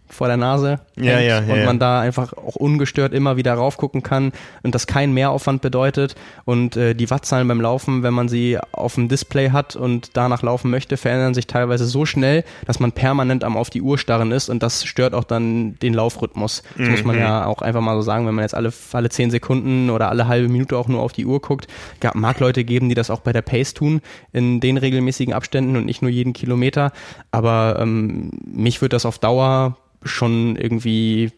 [0.08, 4.02] vor der Nase ja, ja, ja, und man da einfach auch ungestört immer wieder raufgucken
[4.02, 4.32] kann
[4.62, 8.94] und das kein Mehraufwand bedeutet und äh, die Wattzahlen beim Laufen, wenn man sie auf
[8.94, 13.44] dem Display hat und danach laufen möchte, verändern sich teilweise so schnell, dass man permanent
[13.44, 16.62] am auf die Uhr starren ist und das stört auch dann den Laufrhythmus.
[16.76, 16.90] Das mhm.
[16.90, 17.22] muss man mhm.
[17.22, 20.28] ja auch einfach mal so sagen, wenn man jetzt alle, alle zehn Sekunden oder alle
[20.28, 21.66] halbe Minute auch nur auf die Uhr guckt.
[22.00, 24.00] Gab, mag Leute geben, die das auch bei der Pace tun,
[24.32, 26.92] in den regelmäßigen Abständen und nicht nur jeden Kilometer,
[27.30, 31.32] aber ähm, mich wird das auf Dauer schon irgendwie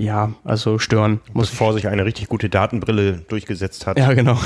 [0.00, 1.20] ja, also stören.
[1.34, 3.98] Muss Bevor sich eine richtig gute Datenbrille durchgesetzt hat.
[3.98, 4.38] Ja, genau.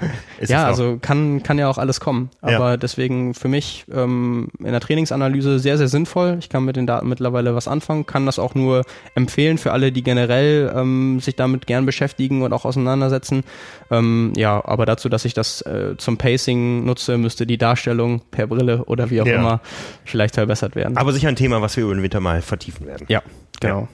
[0.40, 2.30] ja, also kann, kann ja auch alles kommen.
[2.40, 2.76] Aber ja.
[2.78, 6.38] deswegen für mich ähm, in der Trainingsanalyse sehr, sehr sinnvoll.
[6.40, 8.84] Ich kann mit den Daten mittlerweile was anfangen, kann das auch nur
[9.14, 13.44] empfehlen für alle, die generell ähm, sich damit gern beschäftigen und auch auseinandersetzen.
[13.90, 18.46] Ähm, ja, aber dazu, dass ich das äh, zum Pacing nutze, müsste die Darstellung per
[18.46, 19.36] Brille oder wie auch ja.
[19.36, 19.60] immer
[20.06, 20.96] vielleicht verbessert werden.
[20.96, 23.04] Aber sicher ein Thema, was wir über den Winter mal vertiefen werden.
[23.10, 23.20] Ja,
[23.60, 23.80] genau.
[23.80, 23.88] Ja.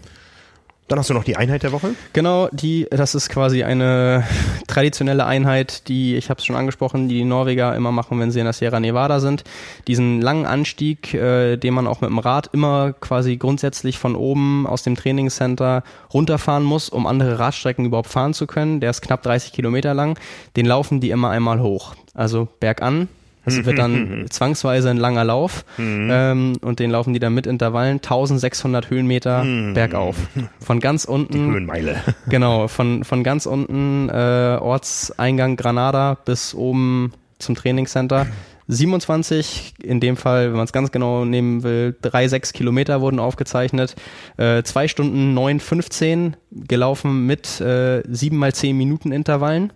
[0.88, 1.94] Dann hast du noch die Einheit der Woche.
[2.12, 4.24] Genau, die, das ist quasi eine
[4.66, 8.40] traditionelle Einheit, die, ich habe es schon angesprochen, die, die Norweger immer machen, wenn sie
[8.40, 9.44] in der Sierra Nevada sind.
[9.86, 14.66] Diesen langen Anstieg, äh, den man auch mit dem Rad immer quasi grundsätzlich von oben
[14.66, 15.82] aus dem Trainingscenter
[16.12, 18.80] runterfahren muss, um andere Radstrecken überhaupt fahren zu können.
[18.80, 20.18] Der ist knapp 30 Kilometer lang.
[20.56, 21.94] Den laufen die immer einmal hoch.
[22.12, 23.08] Also bergan,
[23.44, 26.08] es wird dann zwangsweise ein langer Lauf mhm.
[26.10, 29.74] ähm, und den laufen die dann mit Intervallen 1600 Höhenmeter mhm.
[29.74, 30.16] bergauf.
[30.60, 31.32] Von ganz unten.
[31.32, 31.96] Die Höhenmeile.
[32.28, 38.26] Genau, von, von ganz unten äh, Ortseingang Granada bis oben zum Trainingscenter.
[38.68, 43.96] 27, in dem Fall, wenn man es ganz genau nehmen will, 3,6 Kilometer wurden aufgezeichnet.
[44.36, 49.72] Äh, 2 Stunden 9,15 gelaufen mit äh, 7 mal 10 Minuten Intervallen.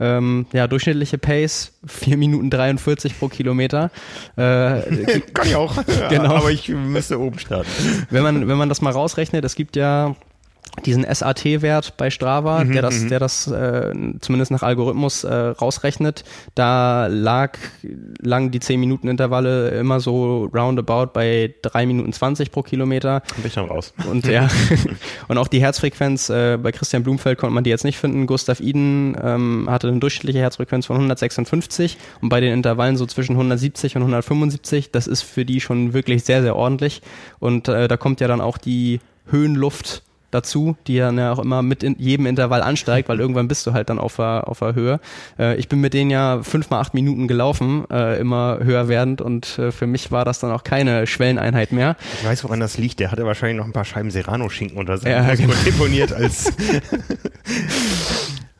[0.00, 3.90] Ähm, ja, durchschnittliche Pace 4 Minuten 43 pro Kilometer.
[4.36, 4.40] Äh,
[5.32, 5.74] Kann ich auch.
[6.08, 6.34] genau.
[6.34, 7.70] Aber ich müsste oben starten.
[8.10, 10.16] Wenn man, wenn man das mal rausrechnet, es gibt ja
[10.84, 13.08] diesen SAT-Wert bei Strava, mhm, der das, mhm.
[13.08, 16.24] der das äh, zumindest nach Algorithmus äh, rausrechnet,
[16.54, 17.58] da lag
[18.20, 23.22] lang die 10 Minuten Intervalle immer so roundabout bei 3 Minuten 20 pro Kilometer.
[23.36, 23.94] Bin ich dann raus.
[24.10, 24.48] Und ja,
[25.28, 28.26] und auch die Herzfrequenz, äh, bei Christian Blumfeld konnte man die jetzt nicht finden.
[28.26, 33.32] Gustav Iden ähm, hatte eine durchschnittliche Herzfrequenz von 156 und bei den Intervallen so zwischen
[33.32, 34.90] 170 und 175.
[34.90, 37.02] Das ist für die schon wirklich sehr, sehr ordentlich.
[37.38, 40.02] Und äh, da kommt ja dann auch die Höhenluft
[40.34, 43.72] dazu, die dann ja auch immer mit in jedem Intervall ansteigt, weil irgendwann bist du
[43.72, 45.00] halt dann auf der, auf der Höhe.
[45.38, 49.20] Äh, ich bin mit denen ja fünf mal acht Minuten gelaufen, äh, immer höher werdend
[49.20, 51.96] und äh, für mich war das dann auch keine Schwelleneinheit mehr.
[52.20, 53.00] Ich weiß, woran das liegt.
[53.00, 55.54] Der hatte wahrscheinlich noch ein paar Scheiben Serrano-Schinken unter seinem ja, genau.
[55.64, 56.52] deponiert als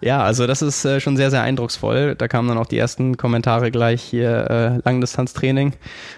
[0.05, 2.15] Ja, also das ist äh, schon sehr, sehr eindrucksvoll.
[2.15, 5.73] Da kamen dann auch die ersten Kommentare gleich hier, äh, Langdistanztraining.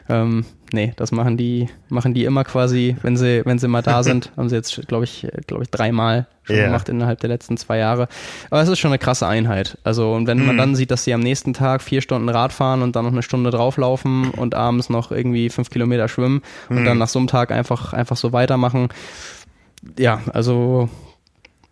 [0.09, 4.03] Ähm, nee, das machen die, machen die immer quasi, wenn sie, wenn sie mal da
[4.05, 6.67] sind, haben sie jetzt, glaube ich, glaube ich, dreimal schon yeah.
[6.67, 8.09] gemacht innerhalb der letzten zwei Jahre.
[8.51, 9.79] Aber es ist schon eine krasse Einheit.
[9.85, 10.47] Also, und wenn mm.
[10.47, 10.59] man mhm.
[10.59, 13.23] dann sieht, dass sie am nächsten Tag vier Stunden Rad fahren und dann noch eine
[13.23, 16.77] Stunde drauflaufen und abends noch irgendwie fünf Kilometer schwimmen mm.
[16.77, 17.01] und dann mhm.
[17.01, 18.89] nach so einem Tag einfach, einfach so weitermachen.
[19.99, 20.89] Ja, also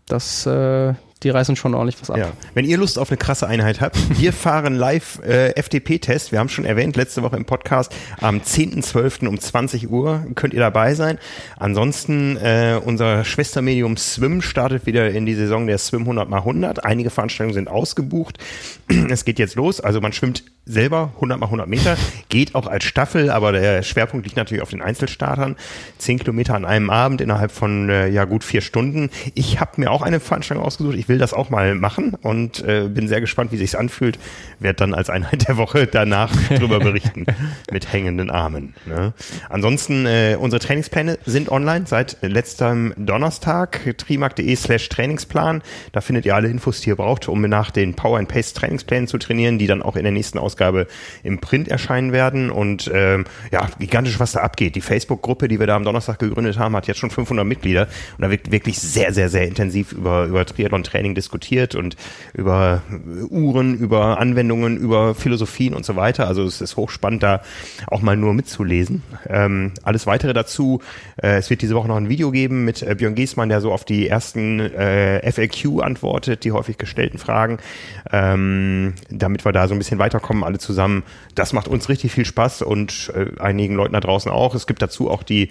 [0.07, 0.95] das, äh,
[1.25, 2.19] die reißen schon ordentlich was ab.
[2.19, 2.33] Ja.
[2.55, 6.33] Wenn ihr Lust auf eine krasse Einheit habt, wir fahren live äh, FTP-Test.
[6.33, 9.27] Wir haben schon erwähnt, letzte Woche im Podcast, am 10.12.
[9.27, 11.19] um 20 Uhr könnt ihr dabei sein.
[11.57, 16.85] Ansonsten, äh, unser Schwestermedium Swim startet wieder in die Saison der Swim 100 x 100.
[16.85, 18.39] Einige Veranstaltungen sind ausgebucht.
[19.11, 19.81] es geht jetzt los.
[19.81, 21.97] Also man schwimmt selber 100 mal 100 Meter,
[22.29, 25.57] geht auch als Staffel, aber der Schwerpunkt liegt natürlich auf den Einzelstartern.
[25.99, 29.11] 10 Kilometer an einem Abend innerhalb von äh, ja gut vier Stunden.
[29.35, 30.97] Ich habe mir auch eine Veranstaltung ausgesucht.
[30.97, 34.19] Ich will das auch mal machen und äh, bin sehr gespannt, wie sich's anfühlt.
[34.59, 37.27] Werde dann als Einheit der Woche danach drüber berichten
[37.71, 38.75] mit hängenden Armen.
[38.87, 39.13] Ne?
[39.49, 43.81] Ansonsten äh, unsere Trainingspläne sind online seit letztem Donnerstag.
[43.97, 45.63] trimark.de slash Trainingsplan.
[45.93, 49.07] Da findet ihr alle Infos, die ihr braucht, um nach den Power and Pace Trainingsplänen
[49.07, 50.87] zu trainieren, die dann auch in der nächsten Ausgabe
[51.23, 52.51] im Print erscheinen werden.
[52.51, 54.77] Und ähm, ja, gigantisch, was da abgeht.
[54.77, 57.89] Die Facebook-Gruppe, die wir da am Donnerstag gegründet haben, hat jetzt schon 500 Mitglieder.
[58.17, 60.47] Und da wird wirklich sehr, sehr, sehr intensiv über, über
[60.95, 61.97] Triathlon-Training diskutiert und
[62.33, 62.83] über
[63.29, 66.27] Uhren, über Anwendungen, über Philosophien und so weiter.
[66.27, 67.43] Also es ist hochspannend, da
[67.89, 69.03] auch mal nur mitzulesen.
[69.29, 70.81] Ähm, alles weitere dazu.
[71.17, 73.73] Äh, es wird diese Woche noch ein Video geben mit äh, Björn Giesmann, der so
[73.73, 77.59] auf die ersten äh, FAQ antwortet, die häufig gestellten Fragen,
[78.13, 81.03] ähm, damit wir da so ein bisschen weiterkommen alle zusammen.
[81.35, 84.55] Das macht uns richtig viel Spaß und äh, einigen Leuten da draußen auch.
[84.55, 85.51] Es gibt dazu auch die,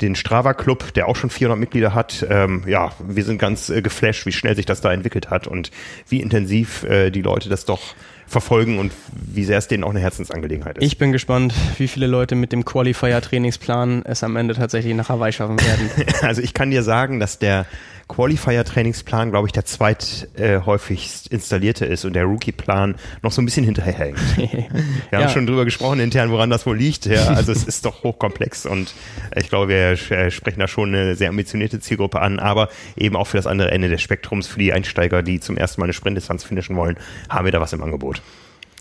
[0.00, 2.26] den Strava Club, der auch schon 400 Mitglieder hat.
[2.28, 5.70] Ähm, ja, wir sind ganz äh, geflasht, wie schnell sich das da entwickelt hat und
[6.08, 7.94] wie intensiv äh, die Leute das doch
[8.26, 10.84] verfolgen und wie sehr es denen auch eine Herzensangelegenheit ist.
[10.84, 15.32] Ich bin gespannt, wie viele Leute mit dem Qualifier-Trainingsplan es am Ende tatsächlich nach Hawaii
[15.32, 15.90] schaffen werden.
[16.22, 17.66] also ich kann dir sagen, dass der
[18.12, 23.64] Qualifier-Trainingsplan, glaube ich, der zweithäufigst äh, installierte ist und der Rookie-Plan noch so ein bisschen
[23.64, 24.18] hinterherhängt.
[24.36, 24.68] Wir
[25.10, 25.20] ja.
[25.20, 27.06] haben schon drüber gesprochen intern, woran das wohl liegt.
[27.06, 28.94] Ja, also es ist doch hochkomplex und
[29.34, 33.26] ich glaube, wir äh, sprechen da schon eine sehr ambitionierte Zielgruppe an, aber eben auch
[33.26, 36.44] für das andere Ende des Spektrums, für die Einsteiger, die zum ersten Mal eine Sprintdistanz
[36.44, 36.98] finishen wollen,
[37.30, 38.20] haben wir da was im Angebot.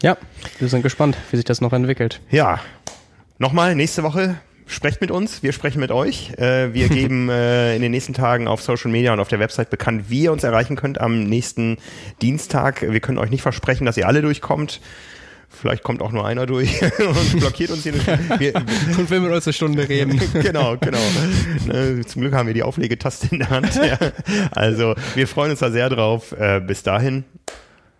[0.02, 0.18] Ja,
[0.60, 2.20] wir sind gespannt, wie sich das noch entwickelt.
[2.32, 2.60] Ja,
[3.38, 4.38] nochmal nächste Woche
[4.72, 6.32] sprecht mit uns, wir sprechen mit euch.
[6.38, 9.70] Äh, wir geben äh, in den nächsten Tagen auf Social Media und auf der Website
[9.70, 11.78] bekannt, wie ihr uns erreichen könnt am nächsten
[12.22, 12.82] Dienstag.
[12.82, 14.82] Wir können euch nicht versprechen, dass ihr alle durchkommt.
[15.50, 17.94] Vielleicht kommt auch nur einer durch und blockiert uns hier.
[18.40, 18.56] Wir,
[18.98, 20.20] und will mit uns eine Stunde reden.
[20.34, 20.98] genau, genau.
[21.68, 23.76] Ne, zum Glück haben wir die Auflegetaste in der Hand.
[23.76, 23.98] Ja.
[24.52, 26.32] Also wir freuen uns da sehr drauf.
[26.32, 27.26] Äh, bis dahin,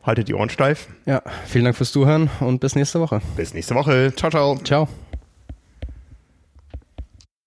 [0.02, 0.88] haltet die Ohren steif.
[1.06, 3.22] Ja, vielen Dank fürs Zuhören und bis nächste Woche.
[3.36, 4.14] Bis nächste Woche.
[4.16, 4.58] Ciao, ciao.
[4.64, 4.88] Ciao.